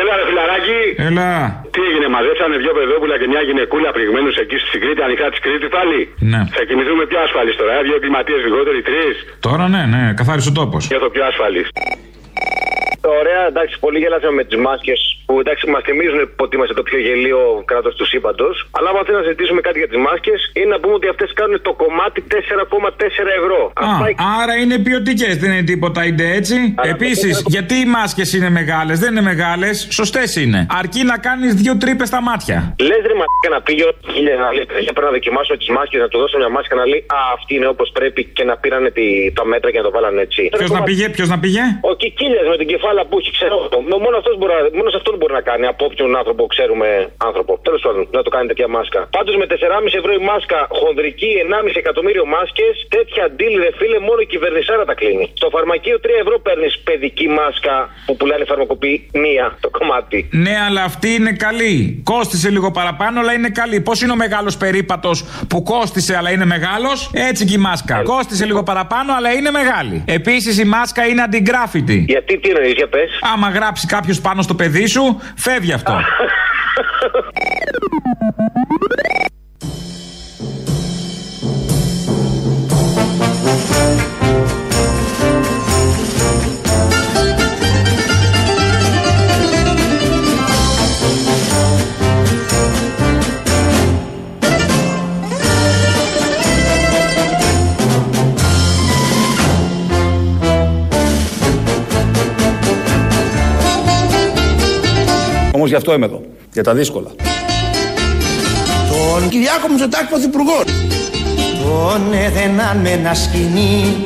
Έλα, 0.00 0.12
ρε 0.20 0.24
φιλαράκι. 0.28 0.80
Έλα. 1.08 1.30
Τι 1.74 1.80
έγινε, 1.88 2.06
μαζέψανε 2.16 2.56
δυο 2.62 2.72
παιδόπουλα 2.78 3.14
και 3.20 3.28
μια 3.32 3.42
γυναικούλα 3.48 3.88
προηγουμένω 3.96 4.28
εκεί 4.42 4.56
στην 4.68 4.80
Κρήτη, 4.82 5.00
ανοιχτά 5.06 5.26
τη 5.34 5.38
Κρήτη 5.46 5.66
πάλι; 5.76 5.98
Ναι. 6.32 6.40
Θα 6.56 6.62
κοιμηθούμε 6.68 7.02
πιο 7.10 7.18
ασφαλείς 7.26 7.56
τώρα, 7.60 7.72
ε, 7.78 7.82
δύο 7.86 7.94
εγκληματίες 7.98 8.40
λιγότεροι, 8.46 8.80
τρεις; 8.88 9.14
Τώρα 9.46 9.64
ναι, 9.74 9.82
ναι, 9.92 10.02
καθάρισε 10.20 10.48
ο 10.52 10.54
τόπος. 10.60 10.82
Νιώθω 10.90 11.08
πιο 11.14 11.24
ασφαλής. 11.30 11.68
Ωραία, 13.20 13.42
εντάξει, 13.52 13.74
πολύ 13.84 13.98
γελάσαμε 14.02 14.34
με 14.40 14.44
τις 14.44 14.58
μάσκες 14.66 15.17
που 15.28 15.34
εντάξει 15.42 15.64
μας 15.74 15.82
θυμίζουν 15.88 16.20
ότι 16.44 16.52
είμαστε 16.56 16.74
το 16.80 16.84
πιο 16.88 16.98
γελίο 17.06 17.40
κράτος 17.70 17.94
του 17.98 18.06
σύμπαντος. 18.12 18.54
Αλλά 18.76 18.88
άμα 18.92 19.00
θέλει 19.06 19.16
να 19.22 19.22
συζητήσουμε 19.28 19.60
κάτι 19.66 19.78
για 19.82 19.88
τις 19.92 19.98
μάσκες, 20.06 20.38
είναι 20.58 20.70
να 20.74 20.78
πούμε 20.82 20.94
ότι 21.00 21.08
αυτές 21.14 21.28
κάνουν 21.40 21.56
το 21.68 21.72
κομμάτι 21.82 22.18
4,4 22.34 23.32
ευρώ. 23.40 23.60
Α, 23.86 23.88
άρα 24.42 24.54
είναι 24.62 24.76
ποιοτικές, 24.86 25.32
δεν 25.42 25.50
είναι 25.52 25.66
τίποτα 25.72 26.00
ίντε 26.08 26.26
έτσι. 26.40 26.56
Επίσης, 26.94 27.34
γιατί 27.54 27.74
οι 27.82 27.86
μάσκες 27.96 28.28
είναι 28.36 28.50
μεγάλες, 28.60 28.96
δεν 29.02 29.10
είναι 29.12 29.26
μεγάλες, 29.32 29.76
σωστές 29.98 30.36
είναι. 30.42 30.60
Αρκεί 30.80 31.02
να 31.12 31.16
κάνεις 31.26 31.50
δύο 31.62 31.74
τρύπες 31.82 32.08
στα 32.12 32.20
μάτια. 32.28 32.56
Λες 32.88 33.02
ρε 33.10 33.14
μαλάκα 33.20 33.48
να 33.56 33.60
πήγε 33.66 33.84
ο 33.90 33.92
χίλια 34.12 34.36
να 34.44 34.48
λέει 34.56 34.66
«Παιδιά, 34.72 34.92
πρέπει 34.96 35.08
να 35.10 35.14
δοκιμάσω 35.18 35.52
τις 35.60 35.68
μάσκες, 35.76 36.00
να 36.04 36.08
του 36.08 36.18
δώσω 36.22 36.36
μια 36.42 36.48
μάσκα 36.56 36.74
να 36.80 36.86
λέει 36.92 37.02
Α, 37.18 37.20
αυτή 37.36 37.52
είναι 37.56 37.68
όπως 37.74 37.88
πρέπει 37.98 38.20
και 38.36 38.44
να 38.50 38.54
πήρανε 38.62 38.90
τη, 38.96 39.04
τα 39.38 39.44
μέτρα 39.52 39.68
και 39.72 39.78
να 39.80 39.84
το 39.88 39.90
βάλανε 39.96 40.20
έτσι. 40.26 40.40
Ποιος 40.58 40.70
να 40.78 40.82
πήγε, 40.88 41.08
ποιος 41.16 41.28
να 41.34 41.38
πήγε; 41.38 41.62
Ο 41.90 41.94
Κικίλιας 42.02 42.46
με 42.52 42.56
την 42.60 42.66
κεφάλα 42.72 43.00
που 43.08 43.14
έχει, 43.20 43.30
ξέρω. 43.38 43.56
Μόνο, 44.04 44.16
αυτός 44.20 44.34
μπορεί, 44.38 44.52
να- 44.58 44.76
μόνο 44.78 44.88
σε 44.92 44.96
αυτόν 45.00 45.14
μπορεί 45.18 45.34
να 45.40 45.44
κάνει 45.50 45.66
από 45.72 45.82
όποιον 45.88 46.10
άνθρωπο 46.20 46.42
ξέρουμε 46.54 46.88
άνθρωπο. 47.28 47.52
Τέλος 47.66 47.80
πάντων, 47.86 48.02
να 48.16 48.22
το 48.26 48.30
κάνει 48.34 48.46
τέτοια 48.50 48.68
μάσκα. 48.76 49.00
Πάντως 49.16 49.34
με 49.40 49.46
4,5 49.46 49.98
ευρώ 50.00 50.12
η 50.20 50.22
μάσκα, 50.30 50.58
χονδρική 50.80 51.30
1,5 51.44 51.76
εκατομμύριο 51.82 52.24
μάσκες, 52.34 52.74
τέτοια 52.96 53.24
deal 53.38 53.54
ρε 53.64 53.70
φίλε, 53.78 53.98
μόνο 54.08 54.20
η 54.26 54.28
κυβερνησάρα 54.32 54.84
τα 54.90 54.94
κλείνει. 55.00 55.26
Στο 55.40 55.48
φαρμακείο 55.54 55.96
3 56.04 56.06
ευρώ 56.24 56.36
παίρνεις 56.46 56.72
παιδική 56.86 57.28
μάσκα 57.38 57.74
που 58.06 58.16
πουλάνε 58.16 58.44
φαρμακοποιοί 58.44 58.96
μία 59.24 59.46
το 59.60 59.68
κομμάτι. 59.78 60.18
Ναι, 60.44 60.54
αλλά 60.66 60.82
αυτή 60.90 61.08
είναι 61.18 61.32
καλή. 61.46 62.02
Κόστησε 62.04 62.48
λίγο 62.50 62.70
παραπάνω, 62.70 63.20
αλλά 63.20 63.32
είναι 63.32 63.50
καλή. 63.60 63.80
Πώς 63.80 64.02
είναι 64.02 64.12
ο 64.12 64.20
μεγάλος 64.24 64.56
περίπατος 64.56 65.16
που 65.48 65.62
κόστησε, 65.62 66.16
αλλά 66.16 66.30
είναι 66.30 66.44
μεγάλος, 66.44 67.10
έτσι 67.30 67.44
και 67.44 67.54
η 67.54 67.62
μάσκα. 67.68 68.02
Κόστησε 68.02 68.44
λίγο 68.44 68.62
παραπάνω, 68.62 69.10
αλλά 69.16 69.32
είναι 69.32 69.50
μεγάλη. 69.50 70.04
Επίσης 70.06 70.58
η 70.58 70.64
μάσκα 70.64 71.06
είναι 71.06 71.22
αντιγκράφητη. 71.22 72.04
Γιατί 72.08 72.38
τι 72.38 72.48
εννοείς, 72.48 72.72
για 72.72 72.88
πες. 72.88 73.10
Άμα 73.34 73.48
γράψει 73.48 73.86
κάποιος 73.86 74.20
πάνω 74.20 74.42
στο 74.42 74.54
παιδί 74.54 74.86
σου, 74.86 75.07
φεύγει 75.34 75.72
αυτό. 75.72 76.00
Όμως 105.58 105.70
γι' 105.70 105.76
αυτό 105.76 105.94
είμαι 105.94 106.06
εδώ. 106.06 106.20
Για 106.52 106.62
τα 106.62 106.74
δύσκολα. 106.74 107.08
Τον 108.90 109.28
Κυριάκο 109.28 109.68
Μητσοτάκη 109.68 110.06
Πρωθυπουργός. 110.06 110.64
Τον 111.62 112.12
έδαιναν 112.12 112.76
με 112.76 112.90
ένα 112.90 113.14
σκηνή 113.14 114.04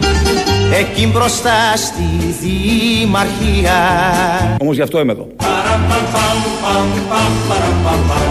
εκεί 0.79 1.07
μπροστά 1.07 1.77
στη 1.77 2.03
Δημαρχία. 2.41 3.79
Όμως 4.61 4.77
γι' 4.77 4.83
αυτό 4.83 5.01
είμαι 5.01 5.13
εδώ. 5.13 5.27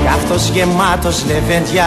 Κι 0.01 0.07
αυτός 0.07 0.49
γεμάτος 0.49 1.26
λεβέντια 1.26 1.86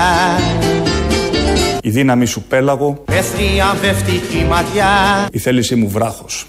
Η 1.82 1.90
δύναμή 1.90 2.26
σου 2.26 2.42
πέλαγο, 2.42 3.04
με 3.06 3.20
θριαμβευτική 3.20 4.46
ματιά 4.48 4.88
η 5.32 5.38
θέλησή 5.38 5.74
μου 5.74 5.88
βράχος. 5.88 6.46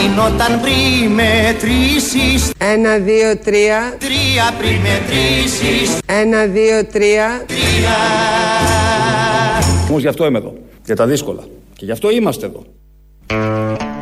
Λύνονταν 0.00 0.60
πριν 0.60 1.10
μετρήσεις 1.12 2.52
Ένα, 2.58 2.98
δύο, 2.98 3.38
τρία. 3.44 3.96
Τρία 3.98 4.54
πριν 4.58 4.76
μετρήσεις 4.80 5.98
Ένα, 6.06 6.44
δύο, 6.46 6.86
τρία. 6.92 7.44
Τρία 7.46 7.96
Όμως 9.88 10.00
γι' 10.02 10.08
αυτό 10.08 10.26
είμαι 10.26 10.38
εδώ. 10.38 10.52
Για 10.84 10.96
τα 10.96 11.06
δύσκολα. 11.06 11.42
Και 11.76 11.84
γι' 11.84 11.90
αυτό 11.90 12.10
είμαστε 12.10 12.46
εδώ. 12.46 12.62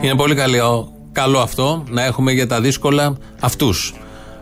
Είναι 0.00 0.14
πολύ 0.14 0.34
καλό, 0.34 0.92
καλό 1.12 1.38
αυτό 1.38 1.84
να 1.88 2.04
έχουμε 2.04 2.32
για 2.32 2.46
τα 2.46 2.60
δύσκολα 2.60 3.16
αυτούς. 3.40 3.94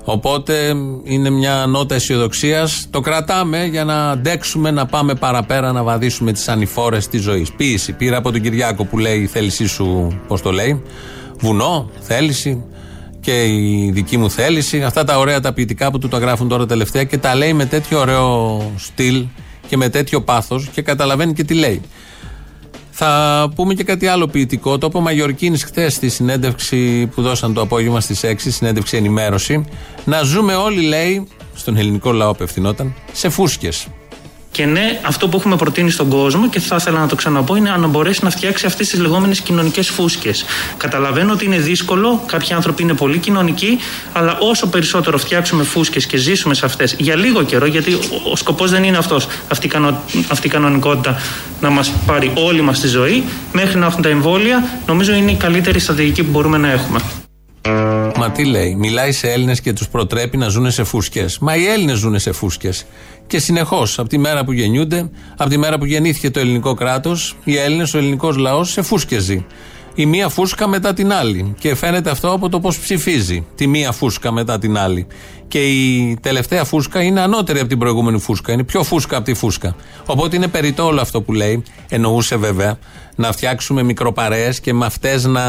Οπότε 0.05 0.75
είναι 1.05 1.31
μια 1.31 1.65
νότα 1.69 1.95
αισιοδοξίας. 1.95 2.87
Το 2.91 3.01
κρατάμε 3.01 3.65
για 3.65 3.85
να 3.85 4.11
αντέξουμε, 4.11 4.71
να 4.71 4.87
πάμε 4.87 5.15
παραπέρα, 5.15 5.73
να 5.73 5.83
βαδίσουμε 5.83 6.33
τις 6.33 6.49
ανηφόρες 6.49 7.09
της 7.09 7.23
ζωής. 7.23 7.53
Ποίηση. 7.53 7.93
Πήρα 7.93 8.17
από 8.17 8.33
τον 8.33 8.41
Κυριάκο 8.41 8.85
που 8.85 8.99
λέει 8.99 9.19
η 9.19 9.27
θέλησή 9.27 9.67
σου, 9.67 10.19
πώς 10.29 10.43
το 10.43 10.53
λέει. 10.53 10.83
Βουνό, 11.39 11.91
θέληση 12.01 12.65
και 13.21 13.45
η 13.45 13.91
δική 13.95 14.17
μου 14.17 14.31
θέληση. 14.31 14.83
Αυτά 14.83 15.05
τα 15.05 15.19
ωραία 15.19 15.41
τα 15.41 15.53
ποιητικά 15.53 15.91
που 15.91 15.99
του 15.99 16.09
τα 16.09 16.19
γράφουν 16.19 16.49
τώρα 16.49 16.67
τελευταία 16.67 17.05
και 17.05 17.19
τα 17.19 17.35
λέει 17.35 17.53
με 17.53 17.67
τέτοιο 17.67 18.01
ωραίο 18.01 18.63
στυλ 18.77 19.25
και 19.69 19.77
με 19.77 19.89
τέτοιο 19.89 20.23
πάθος 20.23 20.69
και 20.73 20.83
καταλαβαίνει 20.83 21.33
και 21.33 21.45
τι 21.45 21.55
λέει. 21.55 21.81
Θα 22.91 23.53
πούμε 23.55 23.75
και 23.75 23.85
κάτι 23.85 24.07
άλλο 24.07 24.27
ποιητικό. 24.27 24.79
Το 24.79 24.87
είπε 24.87 24.97
ο 24.97 25.01
Μαγιορκίνης 25.01 25.65
χθες 25.65 25.95
στη 25.95 26.09
συνέντευξη 26.09 27.07
που 27.07 27.23
δώσαν 27.23 27.55
το 27.55 27.61
απόγευμα 27.61 28.01
στις 28.01 28.25
6, 28.25 28.35
συνέντευξη 28.37 28.97
ενημέρωση. 28.97 29.65
Να 30.05 30.23
ζούμε 30.23 30.55
όλοι, 30.55 30.81
λέει, 30.81 31.29
στον 31.55 31.77
ελληνικό 31.77 32.13
λαό 32.13 32.31
απευθυνόταν, 32.31 32.95
σε 33.13 33.29
φούσκες. 33.29 33.87
Και 34.51 34.67
ναι, 34.67 35.01
αυτό 35.03 35.29
που 35.29 35.37
έχουμε 35.37 35.57
προτείνει 35.57 35.91
στον 35.91 36.09
κόσμο 36.09 36.49
και 36.49 36.61
θα 36.61 36.77
ήθελα 36.77 37.01
να 37.01 37.07
το 37.07 37.15
ξαναπώ 37.15 37.57
είναι 37.57 37.71
να 37.71 37.87
μπορέσει 37.87 38.25
να 38.25 38.31
φτιάξει 38.31 38.67
αυτές 38.67 38.89
τις 38.89 39.01
λεγόμενες 39.01 39.41
κοινωνικές 39.41 39.89
φούσκες. 39.89 40.45
Καταλαβαίνω 40.77 41.33
ότι 41.33 41.45
είναι 41.45 41.59
δύσκολο, 41.59 42.23
κάποιοι 42.27 42.53
άνθρωποι 42.53 42.83
είναι 42.83 42.95
πολύ 42.95 43.19
κοινωνικοί, 43.19 43.79
αλλά 44.13 44.39
όσο 44.41 44.67
περισσότερο 44.67 45.19
φτιάξουμε 45.19 45.63
φούσκες 45.65 46.07
και 46.07 46.17
ζήσουμε 46.17 46.55
σε 46.55 46.67
αυτές 46.67 46.95
για 46.99 47.17
λίγο 47.17 47.43
καιρό, 47.43 47.67
γιατί 47.67 47.93
ο, 47.93 48.01
ο 48.33 48.37
σκοπός 48.37 48.71
δεν 48.71 48.85
είναι 48.85 48.97
αυτός, 48.97 49.27
αυτή, 49.49 49.67
η 49.67 49.69
κανο- 49.71 50.01
αυτή 50.29 50.47
η 50.47 50.51
κανονικότητα 50.51 51.21
να 51.61 51.71
μας 51.71 51.93
πάρει 52.07 52.33
όλη 52.35 52.61
μας 52.61 52.81
τη 52.81 52.89
ζωή, 52.89 53.25
μέχρι 53.53 53.79
να 53.79 53.87
έχουν 53.87 54.03
τα 54.03 54.09
εμβόλια, 54.09 54.69
νομίζω 54.87 55.15
είναι 55.15 55.31
η 55.31 55.37
καλύτερη 55.37 55.79
στρατηγική 55.79 56.23
που 56.23 56.31
μπορούμε 56.31 56.59
να 56.59 56.71
έχουμε. 56.71 57.01
Μα 58.19 58.31
τι 58.31 58.45
λέει, 58.45 58.75
μιλάει 58.75 59.13
σε 59.13 59.31
Έλληνες 59.31 59.61
και 59.61 59.73
τους 59.73 59.89
προτρέπει 59.89 60.37
να 60.37 60.49
ζουν 60.49 60.71
σε 60.71 60.85
φούσκες. 60.85 61.39
Μα 61.39 61.57
οι 61.57 61.67
Έλληνες 61.67 61.99
ζουν 61.99 62.19
σε 62.19 62.33
φούσκες. 62.33 62.87
Και 63.27 63.39
συνεχώς, 63.39 63.99
από 63.99 64.09
τη 64.09 64.19
μέρα 64.19 64.45
που 64.45 64.53
γεννιούνται, 64.53 65.11
από 65.37 65.51
τη 65.51 65.57
μέρα 65.57 65.79
που 65.79 65.85
γεννήθηκε 65.85 66.31
το 66.31 66.41
ελληνικό 66.41 66.75
κράτος, 66.75 67.37
οι 67.45 67.57
Έλληνες, 67.57 67.95
ο 67.95 67.99
ελληνικός 67.99 68.37
λαός 68.37 68.71
σε 68.71 68.83
φούσκε 68.83 69.19
ζει. 69.19 69.45
Η 69.99 70.07
μία 70.07 70.29
φούσκα 70.29 70.69
μετά 70.69 70.93
την 70.93 71.13
άλλη. 71.13 71.55
Και 71.59 71.75
φαίνεται 71.75 72.11
αυτό 72.11 72.33
από 72.33 72.49
το 72.49 72.61
πώς 72.61 72.79
ψηφίζει. 72.79 73.47
Τη 73.55 73.67
μία 73.67 73.93
φούσκα 73.93 74.33
μετά 74.33 74.59
την 74.59 74.79
άλλη. 74.79 75.07
Και 75.49 75.65
η 75.65 76.19
τελευταία 76.23 76.65
φούσκα 76.65 77.03
είναι 77.03 77.21
ανώτερη 77.21 77.59
από 77.59 77.69
την 77.69 77.79
προηγούμενη 77.79 78.19
φούσκα. 78.19 78.53
Είναι 78.53 78.65
πιο 78.65 78.83
φούσκα 78.83 79.17
από 79.17 79.25
τη 79.25 79.35
φούσκα. 79.35 79.77
Οπότε 80.07 80.37
είναι 80.37 80.49
περιττό 80.49 80.87
όλο 80.87 81.01
αυτό 81.01 81.23
που 81.23 81.33
λέει. 81.33 81.63
Εννοούσε 81.89 82.37
βέβαια 82.37 82.79
να 83.17 83.33
φτιάξουμε 83.33 83.83
μικροπαρέες 83.83 84.61
και 84.61 84.73
με 84.73 84.87
αυτές 84.87 85.25
να 85.25 85.43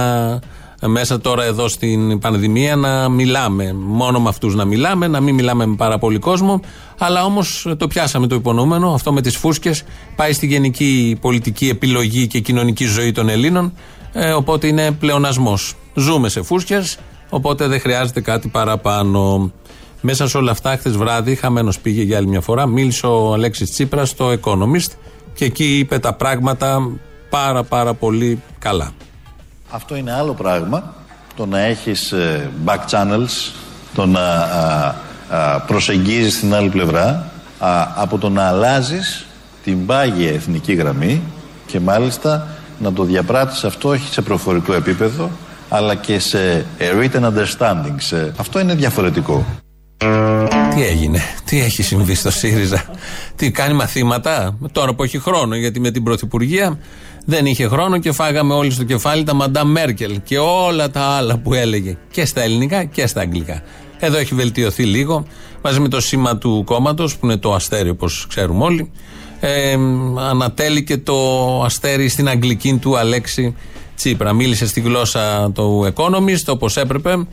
μέσα 0.85 1.19
τώρα 1.19 1.43
εδώ 1.43 1.67
στην 1.67 2.19
πανδημία 2.19 2.75
να 2.75 3.09
μιλάμε. 3.09 3.73
Μόνο 3.73 4.19
με 4.19 4.29
αυτούς 4.29 4.55
να 4.55 4.65
μιλάμε, 4.65 5.07
να 5.07 5.19
μην 5.19 5.35
μιλάμε 5.35 5.65
με 5.65 5.75
πάρα 5.75 5.97
πολύ 5.97 6.19
κόσμο. 6.19 6.59
Αλλά 6.97 7.23
όμως 7.23 7.67
το 7.77 7.87
πιάσαμε 7.87 8.27
το 8.27 8.35
υπονοούμενο. 8.35 8.93
Αυτό 8.93 9.13
με 9.13 9.21
τις 9.21 9.37
φούσκες 9.37 9.83
πάει 10.15 10.33
στη 10.33 10.45
γενική 10.45 11.17
πολιτική 11.21 11.69
επιλογή 11.69 12.27
και 12.27 12.39
κοινωνική 12.39 12.85
ζωή 12.85 13.11
των 13.11 13.29
Ελλήνων. 13.29 13.73
Ε, 14.13 14.31
οπότε 14.31 14.67
είναι 14.67 14.91
πλεονασμός. 14.91 15.75
Ζούμε 15.95 16.29
σε 16.29 16.41
φούσκες, 16.41 16.97
οπότε 17.29 17.67
δεν 17.67 17.79
χρειάζεται 17.79 18.21
κάτι 18.21 18.47
παραπάνω. 18.47 19.51
Μέσα 20.01 20.27
σε 20.27 20.37
όλα 20.37 20.51
αυτά, 20.51 20.77
χθες 20.77 20.97
βράδυ, 20.97 21.35
χαμένος 21.35 21.79
πήγε 21.79 22.01
για 22.01 22.17
άλλη 22.17 22.27
μια 22.27 22.41
φορά, 22.41 22.65
μίλησε 22.65 23.05
ο 23.05 23.33
Αλέξης 23.33 23.71
Τσίπρας 23.71 24.09
στο 24.09 24.33
Economist 24.41 24.91
και 25.33 25.45
εκεί 25.45 25.77
είπε 25.77 25.99
τα 25.99 26.13
πράγματα 26.13 26.89
πάρα 27.29 27.63
πάρα 27.63 27.93
πολύ 27.93 28.41
καλά. 28.59 28.91
Αυτό 29.69 29.95
είναι 29.95 30.11
άλλο 30.13 30.33
πράγμα. 30.33 30.93
Το 31.35 31.45
να 31.45 31.59
έχεις 31.59 32.11
ε, 32.11 32.49
back 32.65 32.79
channels, 32.91 33.51
το 33.93 34.05
να 34.05 34.19
α, 34.19 34.95
α, 35.29 35.59
προσεγγίζεις 35.61 36.39
την 36.39 36.53
άλλη 36.53 36.69
πλευρά, 36.69 37.31
α, 37.59 37.87
από 37.95 38.17
το 38.17 38.29
να 38.29 38.47
αλλάζεις 38.47 39.25
την 39.63 39.85
πάγια 39.85 40.29
εθνική 40.31 40.73
γραμμή 40.73 41.21
και 41.65 41.79
μάλιστα 41.79 42.47
να 42.79 42.93
το 42.93 43.03
διαπράττεις 43.03 43.63
αυτό 43.63 43.89
όχι 43.89 44.13
σε 44.13 44.21
προφορικό 44.21 44.73
επίπεδο, 44.73 45.29
αλλά 45.69 45.95
και 45.95 46.19
σε 46.19 46.65
ε, 46.77 46.91
written 46.99 47.21
understanding. 47.23 47.95
σε- 47.97 48.33
Αυτό 48.37 48.59
είναι 48.59 48.73
διαφορετικό. 48.75 49.45
Τι 50.75 50.83
έγινε, 50.85 51.19
τι 51.45 51.59
έχει 51.61 51.83
συμβεί 51.83 52.15
στο 52.15 52.31
ΣΥΡΙΖΑ, 52.31 52.83
τι 53.35 53.51
κάνει 53.51 53.73
μαθήματα, 53.73 54.57
τώρα 54.71 54.93
που 54.93 55.03
έχει 55.03 55.19
χρόνο, 55.19 55.55
γιατί 55.55 55.79
με 55.79 55.91
την 55.91 56.03
Πρωθυπουργία 56.03 56.77
δεν 57.29 57.45
είχε 57.45 57.67
χρόνο 57.67 57.97
και 57.97 58.11
φάγαμε 58.11 58.53
όλοι 58.53 58.71
στο 58.71 58.83
κεφάλι 58.83 59.23
τα 59.23 59.33
Μαντά 59.33 59.65
Μέρκελ 59.65 60.21
και 60.23 60.37
όλα 60.37 60.89
τα 60.89 61.01
άλλα 61.01 61.37
που 61.37 61.53
έλεγε 61.53 61.97
και 62.11 62.25
στα 62.25 62.41
ελληνικά 62.41 62.83
και 62.83 63.07
στα 63.07 63.21
αγγλικά. 63.21 63.61
Εδώ 63.99 64.17
έχει 64.17 64.35
βελτιωθεί 64.35 64.83
λίγο 64.83 65.25
μαζί 65.61 65.79
με 65.79 65.87
το 65.87 66.01
σήμα 66.01 66.37
του 66.37 66.63
κόμματος 66.65 67.17
που 67.17 67.25
είναι 67.25 67.37
το 67.37 67.53
αστέρι 67.53 67.89
όπως 67.89 68.25
ξέρουμε 68.29 68.63
όλοι. 68.63 68.91
Ε, 69.39 69.77
ανατέληκε 70.29 70.97
το 70.97 71.15
αστέρι 71.63 72.09
στην 72.09 72.29
αγγλική 72.29 72.77
του 72.81 72.97
Αλέξη 72.97 73.55
Τσίπρα. 73.95 74.33
Μίλησε 74.33 74.67
στη 74.67 74.81
γλώσσα 74.81 75.51
του 75.53 75.93
Economist 75.95 76.45
όπως 76.47 76.77
έπρεπε 76.77 77.27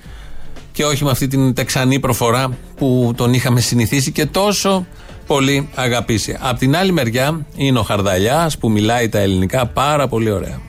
και 0.72 0.84
όχι 0.84 1.04
με 1.04 1.10
αυτή 1.10 1.26
την 1.26 1.54
τεξανή 1.54 2.00
προφορά 2.00 2.56
που 2.76 3.12
τον 3.16 3.32
είχαμε 3.34 3.60
συνηθίσει 3.60 4.12
και 4.12 4.26
τόσο 4.26 4.86
πολύ 5.26 5.68
αγαπήσει. 5.74 6.38
Απ' 6.40 6.58
την 6.58 6.76
άλλη 6.76 6.92
μεριά 6.92 7.46
είναι 7.56 7.78
ο 7.78 7.82
Χαρδαλιάς 7.82 8.58
που 8.58 8.70
μιλάει 8.70 9.08
τα 9.08 9.18
ελληνικά 9.18 9.66
πάρα 9.66 10.08
πολύ 10.08 10.30
ωραία. 10.30 10.60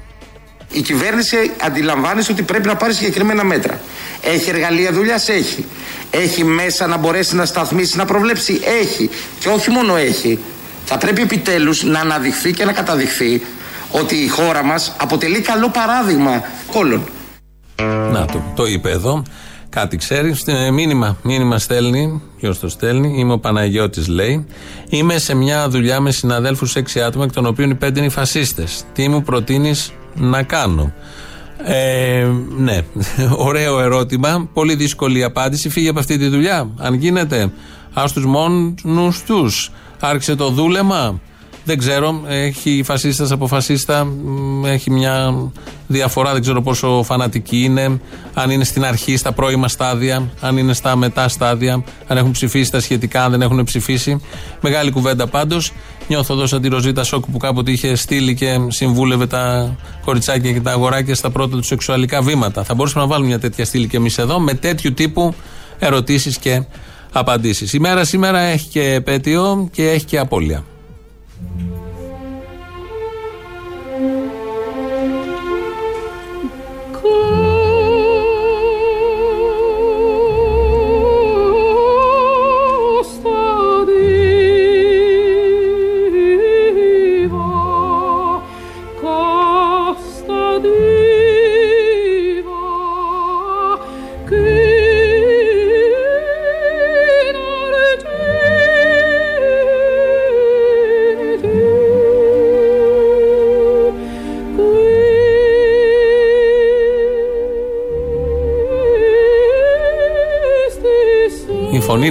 Η 0.72 0.82
κυβέρνηση 0.82 1.38
αντιλαμβάνεται 1.62 2.32
ότι 2.32 2.42
πρέπει 2.42 2.68
να 2.68 2.76
πάρει 2.76 2.94
συγκεκριμένα 2.94 3.44
μέτρα. 3.44 3.80
Έχει 4.22 4.50
εργαλεία 4.50 4.92
δουλειάς, 4.92 5.30
έχει. 5.30 5.66
Έχει 6.12 6.44
μέσα 6.44 6.88
να 6.88 6.98
μπορέσει 6.98 7.36
να 7.36 7.46
σταθμίσει, 7.46 7.98
να 7.98 8.06
προβλέψει, 8.06 8.60
έχει. 8.82 9.10
Και 9.40 9.50
όχι 9.50 9.70
μόνο 9.70 9.96
έχει. 9.96 10.40
Θα 10.86 10.98
πρέπει 10.98 11.22
επιτέλους 11.22 11.84
να 11.84 12.00
αναδειχθεί 12.00 12.54
και 12.54 12.66
να 12.66 12.74
καταδειχθεί 12.74 13.42
ότι 13.92 14.16
η 14.16 14.28
χώρα 14.28 14.64
μας 14.64 14.96
αποτελεί 14.98 15.42
καλό 15.42 15.70
παράδειγμα 15.70 16.44
κόλλων. 16.72 17.04
Να 18.12 18.26
το, 18.26 18.44
το 18.56 18.66
είπε 18.66 18.90
εδώ. 18.92 19.24
Κάτι 19.76 19.98
ξέρει. 19.98 20.34
Στε- 20.34 20.72
Μήνυμα, 20.72 21.18
μήνυμα 21.24 21.60
στέλνει. 21.60 22.22
Ποιος 22.38 22.60
το 22.60 22.70
στέλνει. 22.70 23.16
Είμαι 23.20 23.34
ο 23.34 23.40
Παναγιώτης, 23.40 24.08
λέει. 24.08 24.46
Είμαι 24.90 25.18
σε 25.18 25.36
μια 25.36 25.70
δουλειά 25.70 26.00
με 26.00 26.12
συναδέλφους 26.12 26.76
έξι 26.76 27.02
άτομα, 27.02 27.24
εκ 27.24 27.32
των 27.32 27.46
οποίων 27.46 27.70
οι 27.70 27.76
πέντε 27.76 27.98
είναι 28.00 28.08
οι 28.08 28.12
φασίστες. 28.12 28.84
Τι 28.94 29.08
μου 29.10 29.22
προτείνεις 29.24 29.92
να 30.16 30.44
κάνω; 30.44 30.94
Ε, 31.64 32.28
ναι, 32.58 32.82
ωραίο 33.48 33.80
ερώτημα. 33.80 34.50
Πολύ 34.54 34.76
δύσκολη 34.76 35.24
απάντηση. 35.24 35.70
Φύγε 35.70 35.90
από 35.90 36.00
αυτή 36.00 36.18
τη 36.18 36.28
δουλειά. 36.28 36.70
Αν 36.78 36.94
γίνεται, 36.94 37.52
ας 37.94 38.14
τους 38.14 38.26
μόνους 38.26 39.24
τους. 39.26 39.72
Άρχισε 40.00 40.36
το 40.36 40.50
δούλεμα. 40.50 41.20
Δεν 41.66 41.78
ξέρω. 41.78 42.22
Έχει 42.28 42.82
φασίστας 42.86 43.32
από 43.32 43.48
φασίστα. 43.48 44.06
μ, 44.06 44.66
Έχει 44.66 44.92
μια 44.92 45.36
διαφορά. 45.88 46.32
Δεν 46.32 46.42
ξέρω 46.42 46.62
πόσο 46.62 47.04
φανατική 47.04 47.64
είναι. 47.64 48.00
Αν 48.34 48.50
είναι 48.50 48.64
στην 48.64 48.86
αρχή, 48.86 49.18
στα 49.18 49.32
πρώιμα 49.32 49.68
στάδια. 49.68 50.30
Αν 50.40 50.58
είναι 50.58 50.74
στα 50.74 50.96
μετά 50.96 51.28
στάδια. 51.28 51.84
Αν 52.08 52.18
έχουν 52.18 52.32
ψηφίσει 52.32 52.72
τα 52.72 52.80
σχετικά. 52.80 53.24
Αν 53.24 53.32
δεν 53.32 53.42
έχουν 53.42 53.64
ψηφίσει. 53.64 54.22
Μεγάλη 54.62 54.92
κουβέντα 54.92 55.28
πάντως. 55.28 55.72
Νιώθω 56.08 56.34
εδώ 56.34 56.48
σαν 56.48 56.62
τη 56.62 56.68
Ροζίτα 56.68 57.04
Σόκου 57.04 57.32
που 57.32 57.38
κάποτε 57.38 57.72
είχε 57.72 57.96
στείλει 57.96 58.36
και 58.36 58.58
συμβούλευε 58.68 59.28
τα 59.28 59.76
κοριτσάκια 60.06 60.52
και 60.52 60.62
τα 60.62 60.72
αγοράκια 60.72 61.16
στα 61.16 61.30
πρώτα 61.30 61.58
τους 61.58 61.68
σεξουαλικά 61.68 62.22
βήματα. 62.22 62.64
Θα 62.64 62.74
μπορούσαμε 62.74 63.04
να 63.04 63.10
βάλουμε 63.10 63.28
μια 63.28 63.40
τέτοια 63.40 63.66
στήλη 63.66 63.88
και 63.88 63.98
εμείς 63.98 64.18
εδώ 64.18 64.40
με 64.40 64.54
τέτοιου 64.54 64.94
τύπου 64.94 65.34
ερωτήσεις 65.80 66.38
και 66.38 66.64
απαντήσεις. 67.12 67.74
Η 67.74 67.80
μέρα 67.80 68.04
σήμερα 68.04 68.40
έχει 68.40 68.68
και 68.68 68.94
επέτειο 68.94 69.70
και 69.72 69.90
έχει 69.90 70.06
και 70.06 70.20
απώλεια. 70.20 70.64
Η 71.36 71.75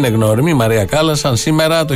είναι 0.07 0.16
γνώριμη, 0.16 0.50
η 0.50 0.55
Μαρία 0.55 0.84
Κάλασαν. 0.84 1.36
Σήμερα 1.36 1.84
το 1.84 1.94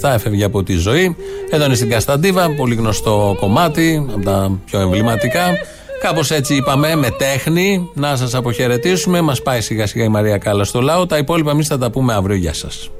1977 0.00 0.14
έφευγε 0.14 0.44
από 0.44 0.62
τη 0.62 0.74
ζωή. 0.76 1.16
Εδώ 1.50 1.64
είναι 1.64 1.74
στην 1.74 1.88
Κασταντίβα, 1.88 2.50
πολύ 2.50 2.74
γνωστό 2.74 3.36
κομμάτι, 3.40 4.06
από 4.12 4.24
τα 4.24 4.58
πιο 4.64 4.80
εμβληματικά. 4.80 5.58
Κάπως 6.00 6.30
έτσι 6.30 6.54
είπαμε, 6.54 6.94
με 6.96 7.10
τέχνη, 7.10 7.90
να 7.94 8.16
σας 8.16 8.34
αποχαιρετήσουμε. 8.34 9.20
Μας 9.20 9.42
πάει 9.42 9.60
σιγά 9.60 9.86
σιγά 9.86 10.04
η 10.04 10.08
Μαρία 10.08 10.38
Κάλλας 10.38 10.68
στο 10.68 10.80
λαό. 10.80 11.06
Τα 11.06 11.18
υπόλοιπα 11.18 11.50
εμείς 11.50 11.66
θα 11.66 11.78
τα 11.78 11.90
πούμε 11.90 12.14
αύριο. 12.14 12.36
Γεια 12.36 12.52
σας. 12.52 12.90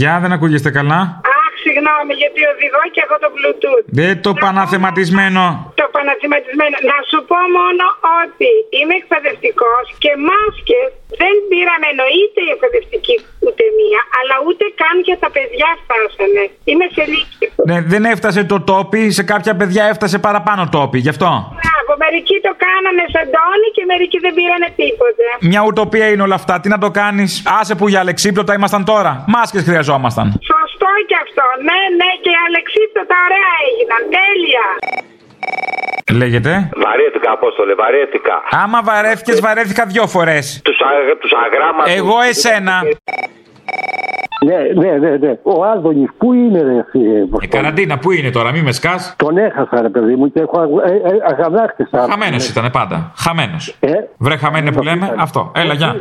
Γεια, 0.00 0.14
δεν 0.22 0.32
ακούγεστε 0.36 0.70
καλά; 0.78 1.00
Αχ, 1.38 1.52
συγγνώμη, 1.64 2.12
γιατί 2.22 2.40
οδηγώ 2.52 2.82
και 2.94 3.00
έχω 3.06 3.16
το 3.24 3.28
Bluetooth. 3.36 3.84
Δεν 4.00 4.12
το 4.26 4.30
παναθεματισμένο. 4.44 5.44
Το 5.82 5.86
παναθηματισμένο. 5.96 6.76
Να 6.90 6.98
σου 7.10 7.18
πω 7.30 7.38
μόνο 7.58 7.84
ότι 8.20 8.50
είμαι 8.78 8.94
εκπαιδευτικός 9.00 9.84
και 10.02 10.12
μάσκες 10.28 10.88
δεν 11.20 11.34
πήραμε 11.50 11.86
εννοείται 11.92 12.40
οι 12.46 12.50
εκπαιδευτικοί 12.56 13.16
ούτε 13.44 13.62
μία, 13.78 14.00
αλλά 14.18 14.36
ούτε 14.46 14.64
καν 14.80 14.96
για 15.08 15.18
τα 15.22 15.28
παιδιά 15.36 15.68
φτάσανε. 15.82 16.42
Είμαι 16.70 16.86
σε 16.96 17.02
λύκειο. 17.12 17.48
Ναι, 17.68 17.76
δεν 17.92 18.02
έφτασε 18.12 18.40
το 18.52 18.58
τόπι, 18.70 19.02
σε 19.18 19.24
κάποια 19.32 19.52
παιδιά 19.58 19.82
έφτασε 19.92 20.16
παραπάνω 20.26 20.62
τόπι, 20.74 20.98
γι' 21.04 21.12
αυτό. 21.14 21.30
Μπράβο, 21.60 21.85
μερικοί 22.06 22.36
το 22.46 22.52
κάνανε 22.64 23.04
σαν 23.14 23.26
τόνι 23.36 23.68
και 23.76 23.82
μερικοί 23.92 24.18
δεν 24.24 24.32
πήρανε 24.38 24.68
τίποτε. 24.80 25.24
Μια 25.50 25.60
ουτοπία 25.68 26.06
είναι 26.12 26.24
όλα 26.26 26.38
αυτά. 26.40 26.54
Τι 26.62 26.68
να 26.74 26.78
το 26.84 26.90
κάνεις; 27.00 27.30
Άσε 27.60 27.74
που 27.78 27.86
για 27.92 28.00
αλεξίπτωτα 28.04 28.52
ήμασταν 28.58 28.82
τώρα. 28.92 29.12
Μάσκες 29.34 29.62
χρειαζόμασταν. 29.68 30.26
Σωστό 30.52 30.90
και 31.08 31.16
αυτό. 31.24 31.46
Ναι, 31.68 31.80
ναι, 32.00 32.10
και 32.22 32.30
οι 32.34 32.38
αλεξίπτωτα 32.48 33.14
ωραία 33.26 33.52
έγιναν. 33.68 34.02
Τέλεια. 34.16 34.66
Λέγεται; 36.20 36.52
Βαρέθηκα, 36.84 37.30
Απόστολε, 37.30 37.74
βαρέθηκα. 37.74 38.42
Άμα 38.50 38.80
βαρέθηκες, 38.82 39.40
βαρέθηκα 39.40 39.84
δυο 39.86 40.06
φορές. 40.06 40.60
Τους 40.64 40.76
τους 41.20 41.32
αγράμματους. 41.44 41.94
Εγώ 41.94 42.20
εσένα. 42.20 42.82
Ναι, 44.44 44.56
ναι, 44.82 44.90
ναι, 44.98 45.16
ναι. 45.16 45.38
Ο 45.42 45.64
Άδωνης, 45.64 46.08
πού 46.18 46.32
είναι, 46.32 46.62
ρε, 46.62 46.72
εσύ, 46.78 46.98
ε, 46.98 47.18
Η 47.18 47.20
Αποστόλη; 47.20 47.48
καραντίνα, 47.48 47.98
πού 47.98 48.12
είναι 48.12 48.30
τώρα, 48.30 48.52
μη 48.52 48.60
με 48.62 48.72
σκάς. 48.72 49.14
Τον 49.16 49.38
έχασα, 49.38 49.82
ρε 49.82 49.88
παιδί 49.88 50.14
μου, 50.16 50.32
και 50.32 50.40
έχω 50.40 50.60
αγ- 50.60 50.90
ε, 50.90 50.92
ε, 50.92 51.16
αγανάκτησα. 51.30 52.06
Χαμένος 52.10 52.48
ήταν 52.48 52.70
πάντα. 52.70 53.12
Χαμένος. 53.16 53.76
Ε, 53.80 53.92
Βρε 54.18 54.36
χαμένε 54.36 54.72
που 54.72 54.82
λέμε, 54.82 55.14
αυτό. 55.18 55.52
Έλα, 55.54 55.74
γεια. 55.74 55.96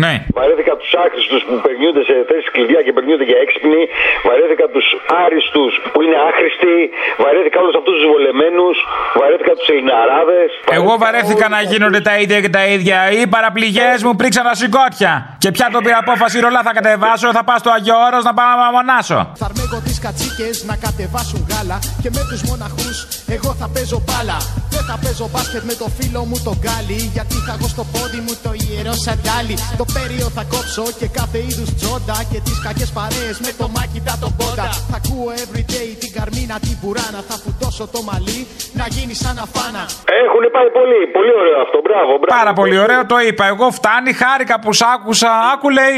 Ναι. 0.00 0.12
Βαρέθηκα 0.38 0.74
τους 0.80 0.92
άχρηστους 1.04 1.42
που 1.46 1.54
περνιούνται 1.66 2.02
σε 2.08 2.14
θέσεις 2.28 2.48
κλειδιά 2.54 2.80
και 2.86 2.92
περνιούνται 2.96 3.26
για 3.30 3.38
έξυπνοι. 3.44 3.82
Βαρέθηκα 4.28 4.66
τους 4.74 4.86
άριστους 5.24 5.72
που 5.92 5.98
είναι 6.04 6.18
άχρηστοι. 6.28 6.76
Βαρέθηκα 7.24 7.56
όλους 7.62 7.76
αυτούς 7.80 7.94
τους 7.98 8.06
βολεμένους. 8.12 8.76
Βαρέθηκα 9.20 9.52
τους 9.58 9.68
Ελληναράδες. 9.72 10.50
Εγώ 10.78 10.92
βαρέθηκα 11.02 11.46
να 11.56 11.60
γίνονται 11.70 12.00
τα 12.08 12.14
ίδια 12.22 12.38
και 12.44 12.52
τα 12.58 12.62
ίδια. 12.74 12.98
Οι 13.16 13.24
παραπληγές 13.34 13.96
μου 14.04 14.12
πρίξαν 14.20 14.44
τα 14.50 14.54
σηκώτια. 14.60 15.12
Και 15.42 15.50
πια 15.56 15.66
το 15.74 15.78
πήρα 15.84 15.98
απόφαση 16.04 16.36
ρολά 16.44 16.60
θα 16.68 16.72
κατεβάσω. 16.78 17.26
Θα 17.38 17.42
πάω 17.48 17.58
στο 17.62 17.70
Αγιο 17.76 17.96
Όρος 18.06 18.22
να 18.28 18.32
πάω 18.38 18.54
να 18.64 18.68
μονάσω. 18.76 19.18
Θα 19.40 19.46
αρμέγω 19.50 19.78
τις 19.86 19.98
κατσίκες 20.04 20.54
να 20.70 20.74
κατεβάσουν 20.84 21.40
γάλα 21.50 21.78
Και 22.02 22.10
με 22.16 22.22
τους 22.28 22.40
μοναχούς 22.48 22.96
εγώ 23.36 23.50
θα 23.60 23.66
παίζω 23.74 23.98
μπάλα 24.06 24.38
Δεν 24.82 24.90
Δεν 24.90 25.00
θα 25.00 25.06
παίζω 25.06 25.26
μπάσκετ 25.32 25.62
με 25.70 25.74
το 25.82 25.88
φίλο 25.98 26.22
μου 26.28 26.38
τον 26.46 26.56
Γκάλι. 26.62 27.00
Γιατί 27.16 27.36
θα 27.46 27.52
έχω 27.56 27.68
στο 27.74 27.84
πόδι 27.92 28.20
μου 28.26 28.34
το 28.44 28.50
ιερό 28.62 28.94
σαντάλι. 29.04 29.54
Το 29.80 29.86
πέριο 29.94 30.28
θα 30.36 30.42
κόψω 30.52 30.84
και 31.00 31.08
κάθε 31.18 31.38
είδους 31.46 31.70
τζόντα. 31.78 32.18
Και 32.30 32.38
τις 32.46 32.58
κακές 32.66 32.90
παρέες 32.98 33.36
με 33.46 33.50
το 33.60 33.66
μάκιτα 33.76 34.14
τον 34.22 34.32
πόντα. 34.40 34.66
Θα 34.90 34.96
ακούω 35.00 35.28
everyday 35.42 35.88
την 36.02 36.10
καρμίνα 36.16 36.56
την 36.66 36.76
πουράνα. 36.82 37.20
Θα 37.28 37.36
φουντώσω 37.42 37.84
το 37.94 38.00
μαλλί 38.08 38.40
να 38.80 38.84
γίνει 38.94 39.14
σαν 39.22 39.36
αφάνα. 39.44 39.84
Έχουν 40.22 40.42
πάει 40.56 40.68
πολύ, 40.78 41.00
πολύ 41.16 41.32
ωραίο 41.40 41.58
αυτό. 41.64 41.78
Μπράβο, 41.86 42.12
μπράβο. 42.20 42.32
Πάρα 42.38 42.52
πολύ 42.60 42.76
ωραίο 42.84 43.02
το 43.12 43.18
είπα. 43.26 43.44
Εγώ 43.52 43.66
φτάνει, 43.78 44.10
χάρηκα 44.22 44.56
που 44.62 44.70
σ' 44.78 44.86
άκουσα. 44.94 45.30
Άκου 45.52 45.68
λέει. 45.78 45.96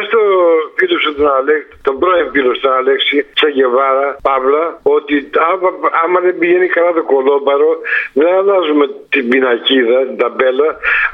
Και 0.00 0.06
στο 0.12 0.22
φίλο 0.78 0.96
σου 1.02 1.10
τον 1.18 1.28
Αλέξη, 1.38 1.68
τον 1.86 1.94
πρώην 2.00 2.26
φίλο 2.34 2.52
του 2.60 2.68
Αλέξη, 2.78 3.16
Τσαγκεβάρα, 3.36 4.08
Παύλα, 4.28 4.64
ότι 4.96 5.14
άμα, 5.50 5.68
άμα 6.02 6.18
δεν 6.26 6.34
πηγαίνει 6.40 6.68
καλά 6.76 6.90
το 6.98 7.02
κολόμπαρο, 7.12 7.70
δεν 8.18 8.30
αλλάζουμε 8.38 8.84
την 9.14 9.24
πινακίδα, 9.30 9.98
την 10.08 10.16
ταμπέλα, 10.22 10.68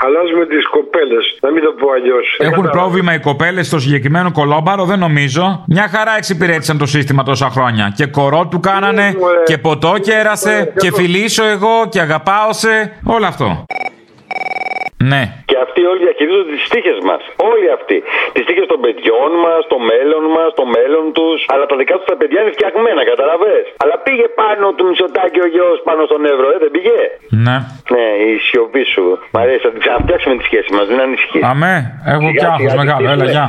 αλλάζουμε 0.04 0.44
τις 0.52 0.64
κοπέλες. 0.76 1.24
Να 1.44 1.48
μην 1.52 1.62
το 1.66 1.72
πω 1.78 1.86
αλλιώς. 1.96 2.26
Έχουν 2.48 2.66
πρόβλημα 2.78 3.10
οι 3.14 3.20
κοπέλες 3.28 3.64
στο 3.70 3.78
συγκεκριμένο 3.84 4.28
κολόμπαρο, 4.38 4.82
δεν 4.90 4.98
νομίζω. 5.06 5.44
Μια 5.76 5.86
χαρά 5.94 6.12
εξυπηρέτησαν 6.20 6.76
το 6.82 6.86
σύστημα 6.94 7.22
τόσα 7.30 7.48
χρόνια. 7.54 7.84
Και 7.98 8.06
κορό 8.18 8.42
του 8.50 8.60
κάνανε, 8.68 9.06
και 9.48 9.56
ποτό 9.66 9.92
κέρασε, 10.08 10.72
και 10.82 10.88
φιλήσω 10.98 11.44
εγώ, 11.54 11.74
και 11.92 12.00
αγαπάω 12.06 12.52
σε. 12.62 12.72
Όλο 13.16 13.26
αυτό. 13.32 13.48
Ναι. 15.12 15.22
Και 15.50 15.56
αυτοί 15.64 15.80
όλοι 15.90 16.00
διαχειρίζονται 16.06 16.52
τις 16.58 16.68
τύχε 16.72 16.94
μας. 17.10 17.22
Όλοι 17.50 17.66
αυτοί. 17.76 17.96
Τις 18.34 18.44
τύχε 18.46 18.64
των 18.72 18.80
παιδιών 18.84 19.30
μας, 19.44 19.60
το 19.72 19.78
μέλλον 19.90 20.24
μας, 20.36 20.50
το 20.60 20.64
μέλλον 20.76 21.04
τους. 21.16 21.38
Αλλά 21.52 21.64
τα 21.70 21.76
δικά 21.80 21.94
τους 21.98 22.06
τα 22.12 22.16
παιδιά 22.20 22.38
είναι 22.42 22.52
φτιαγμένα, 22.56 23.02
καταλαβέ. 23.12 23.56
Αλλά 23.82 23.94
πήγε 24.04 24.26
πάνω 24.40 24.64
του 24.76 24.84
Μητσοτάκη 24.88 25.40
ο 25.46 25.48
γιος 25.54 25.76
πάνω 25.88 26.00
στον 26.08 26.20
Εύρο, 26.32 26.46
ε, 26.54 26.56
δεν 26.62 26.70
πήγε. 26.74 26.98
Ναι. 27.46 27.56
Ναι, 27.94 28.06
η 28.30 28.32
σιωπή 28.46 28.84
σου. 28.94 29.04
Μ' 29.34 29.38
αρέσει, 29.42 29.62
θα 29.66 29.70
την 29.74 29.80
ξαναφτιάξουμε 29.84 30.34
τη 30.40 30.44
σχέση 30.50 30.68
μας, 30.76 30.86
δεν 30.90 31.00
ανησυχείς. 31.06 31.42
Αμέ, 31.52 31.74
έχω 32.12 32.20
Σιγά, 32.28 32.38
κι 32.40 32.44
άγχος 32.50 32.70
σιγά, 32.70 32.82
μεγάλο, 32.82 33.06
τι 33.06 33.12
έλα, 33.12 33.24
λες. 33.24 33.30
γεια. 33.36 33.46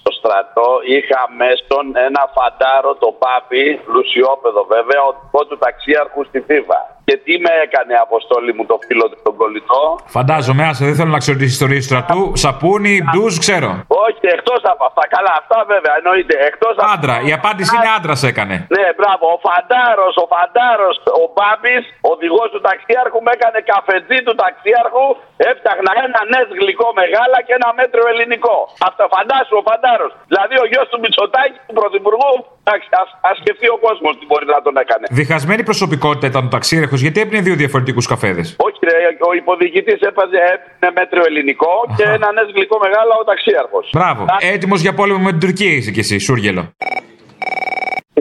Στο 0.00 0.12
στρατό 0.18 0.70
είχα 0.96 1.20
μέσον 1.40 1.84
ένα 2.08 2.22
φαντάρο 2.36 2.92
το 3.02 3.10
πάπι, 3.22 3.64
λουσιόπεδο 3.94 4.62
βέβαια, 4.74 5.00
ο 5.08 5.12
δικό 5.20 5.40
του 5.48 5.56
ταξίαρχου 5.64 6.24
στη 6.24 6.40
Θήβα. 6.46 6.80
Και 7.10 7.18
τι 7.24 7.34
με 7.44 7.52
έκανε 7.66 7.94
αποστόλη 8.06 8.50
μου 8.56 8.64
το 8.70 8.76
φίλο 8.86 9.04
του 9.10 9.18
τον 9.26 9.34
κολλητό; 9.40 9.82
Φαντάζομαι, 10.16 10.62
άσε, 10.70 10.82
δεν 10.88 10.96
θέλω 10.98 11.12
να 11.16 11.20
ξέρω 11.24 11.36
τις 11.42 11.50
ιστορίες 11.56 11.80
του 11.82 11.88
στρατού. 11.90 12.20
Σαπούνι, 12.42 12.94
μπλουζ, 13.06 13.34
ξέρω. 13.44 13.70
Όχι, 14.06 14.24
εκτός 14.36 14.60
από 14.72 14.82
αυτά. 14.88 15.02
Καλά, 15.14 15.32
αυτά 15.42 15.58
βέβαια 15.72 15.94
εννοείται. 16.00 16.34
Εκτός 16.50 16.74
από... 16.78 16.90
Άντρα, 16.94 17.16
η 17.28 17.32
απάντηση 17.38 17.72
είναι 17.76 17.90
άντρας 17.98 18.20
έκανε. 18.30 18.56
Ναι, 18.76 18.86
μπράβο. 18.98 19.24
Ο 19.34 19.38
Φαντάρος, 19.46 20.14
ο 20.24 20.26
Φαντάρος, 20.34 20.96
ο 21.22 21.24
Μπάμπης, 21.34 21.84
οδηγός 22.12 22.48
του 22.54 22.60
ταξίαρχου, 22.68 23.18
με 23.26 23.30
έκανε 23.36 23.58
καφετζή 23.72 24.18
του 24.26 24.34
ταξίαρχου. 24.42 25.06
Έφτιαχνα 25.50 25.92
ένα 26.06 26.20
νες 26.32 26.48
γλυκό 26.58 26.88
μεγάλα 27.02 27.38
και 27.46 27.52
ένα 27.58 27.68
μέτρο 27.78 28.02
ελληνικό. 28.12 28.56
Αυτό 28.88 29.02
φαντάσου 29.14 29.54
ο 29.60 29.62
Φαντάρος. 29.68 30.12
Δηλαδή 30.30 30.54
ο 30.62 30.64
γιος 30.70 30.86
του 30.90 30.98
Μητσοτάκη, 31.02 31.58
του 31.68 31.74
Πρωθυπουργού, 31.80 32.32
εντάξει, 32.62 32.86
ας, 33.02 33.08
ας 33.28 33.34
σκεφτεί 33.42 33.66
ο 33.76 33.78
κόσμος 33.86 34.12
τι 34.18 34.24
μπορεί 34.28 34.46
να 34.56 34.60
τον 34.66 34.74
έκανε. 34.82 35.04
Διχασμένη 35.20 35.62
προσωπικότητα 35.70 36.26
ήταν 36.32 36.42
ο 36.48 36.50
ταξίρεχος, 36.56 36.99
γιατί 37.06 37.20
έπαιρνε 37.20 37.40
δύο 37.40 37.54
διαφορετικούς 37.54 38.06
καφέδες; 38.06 38.56
Όχι, 38.66 38.78
ρε, 38.88 38.96
ο 39.30 39.32
υποδιοικητή 39.40 39.92
έπαιζε 39.92 40.38
έπαιρνε 40.54 40.88
μέτρο 40.98 41.20
ελληνικό 41.28 41.72
και 41.96 42.02
ένα 42.02 42.32
νες 42.32 42.48
γλυκό 42.54 42.78
μεγάλα 42.86 43.12
ο 43.20 43.24
ταξίαρχος. 43.24 43.90
Μπράβο. 43.92 44.24
Έτοιμος 44.54 44.80
για 44.80 44.94
πόλεμο 44.94 45.18
με 45.18 45.30
την 45.30 45.40
Τουρκία 45.40 45.72
είσαι 45.76 45.90
κι 45.90 45.98
εσύ, 45.98 46.18
Σούργελο. 46.18 46.72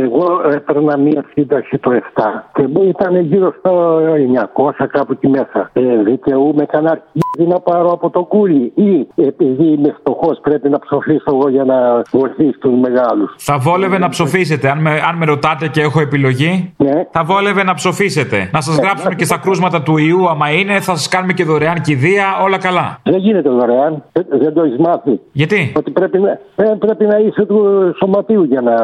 Εγώ 0.06 0.42
έπαιρνα 0.54 0.98
μία 0.98 1.26
σύνταξη 1.34 1.78
το 1.78 1.92
7 1.92 2.22
και 2.54 2.68
μου 2.68 2.84
ήταν 2.84 3.20
γύρω 3.20 3.54
στο 3.60 4.00
900 4.80 4.86
κάπου 4.92 5.12
εκεί 5.12 5.28
μέσα. 5.28 5.70
Ε, 5.74 5.82
δικαιούμαι 6.04 6.66
κανένα 6.66 6.92
αρχίδι 6.92 7.52
να 7.54 7.60
πάρω 7.60 7.90
από 7.92 8.10
το 8.10 8.24
κούλι 8.24 8.72
ή 8.76 9.08
επειδή 9.16 9.66
είμαι 9.66 9.96
φτωχός 10.00 10.40
πρέπει 10.42 10.70
να 10.70 10.80
ψοφήσω 10.80 11.24
εγώ 11.26 11.50
για 11.50 11.64
να 11.64 12.02
βοηθήσω 12.12 12.58
του 12.60 12.72
μεγάλους. 12.72 13.36
Θα 13.38 13.58
βόλευε 13.58 13.98
να 13.98 14.10
ψοφήσετε. 14.10 14.70
Αν 14.70 14.82
με, 14.82 14.90
αν 15.10 15.18
με 15.18 15.26
ρωτάτε 15.26 15.68
και 15.68 15.82
έχω 15.82 16.00
επιλογή, 16.02 16.76
θα 17.12 17.24
βόλευε 17.24 17.64
να 17.64 17.74
ψοφήσετε. 17.74 18.50
Να 18.54 18.62
σας 18.62 18.78
γράψουμε 18.78 19.16
και 19.16 19.26
στα 19.26 19.38
κρούσματα 19.38 19.82
του 19.82 19.98
ιού, 19.98 20.30
άμα 20.30 20.52
είναι, 20.52 20.74
θα 20.74 20.96
σας 20.96 21.08
κάνουμε 21.08 21.34
και 21.34 21.44
δωρεάν 21.44 21.82
κηδεία, 21.82 22.26
όλα 22.44 22.58
καλά. 22.58 23.00
Δεν 23.04 23.18
γίνεται 23.18 23.50
δωρεάν, 23.50 24.04
δεν, 24.12 24.26
δεν 24.30 24.54
το 24.54 24.64
έχεις 24.64 24.78
μάθει. 24.78 25.20
Γιατί; 25.32 25.72
Ότι 25.76 25.92
πρέπει 25.92 26.20
να, 26.20 26.30
ε, 26.56 26.76
πρέπει 26.80 27.06
να 27.06 27.18
είσαι 27.18 27.46
του 27.46 27.60
σωματείου 27.98 28.44
για 28.44 28.62
να, 28.62 28.76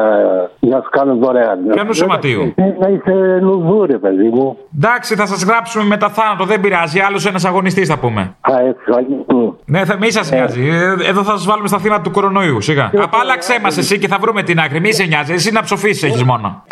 για 0.60 0.76
να 0.76 0.82
σου 0.82 0.90
κάνουν 1.06 1.20
δωρεάν. 1.24 1.58
Ποιανού 1.72 1.92
σωματείου; 1.92 2.52
Ε, 2.56 2.62
Να 2.80 2.88
είσαι 2.88 3.38
λουδούρε, 3.40 3.98
παιδί 3.98 4.28
μου. 4.28 4.56
Εντάξει, 4.76 5.14
θα 5.14 5.26
σας 5.26 5.44
γράψουμε 5.44 5.84
μετά 5.84 6.08
θάνατο, 6.08 6.44
δεν 6.44 6.60
πειράζει. 6.60 7.00
Άλλος 7.00 7.26
ένας 7.26 7.44
αγωνιστής 7.44 7.88
θα 7.88 7.98
πούμε. 7.98 8.20
Α, 8.40 8.52
έτσι, 8.68 8.84
αγγλικού. 8.96 9.56
Ναι, 9.64 9.84
θα, 9.84 9.96
μη 9.96 10.10
σας 10.10 10.30
νοιάζει. 10.30 10.68
Ε, 10.68 11.08
Εδώ 11.08 11.22
θα 11.22 11.30
σας 11.30 11.46
βάλουμε 11.46 11.68
στα 11.68 11.78
θύματα 11.78 12.02
του 12.02 12.10
κορονοϊού, 12.10 12.60
σιγά. 12.60 12.90
Απάλαξέ 13.02 13.58
μας 13.62 13.76
εσύ 13.76 13.98
και 13.98 14.08
θα 14.08 14.18
βρούμε 14.20 14.42
την 14.42 14.58
άκρη. 14.60 14.80
Μη 14.80 14.92
σε 14.92 15.04
νοιάζει. 15.04 15.32
Εσύ 15.32 15.52
να 15.52 15.62
ψοφήσει 15.62 16.06
έχεις 16.06 16.22
μόνο. 16.24 16.62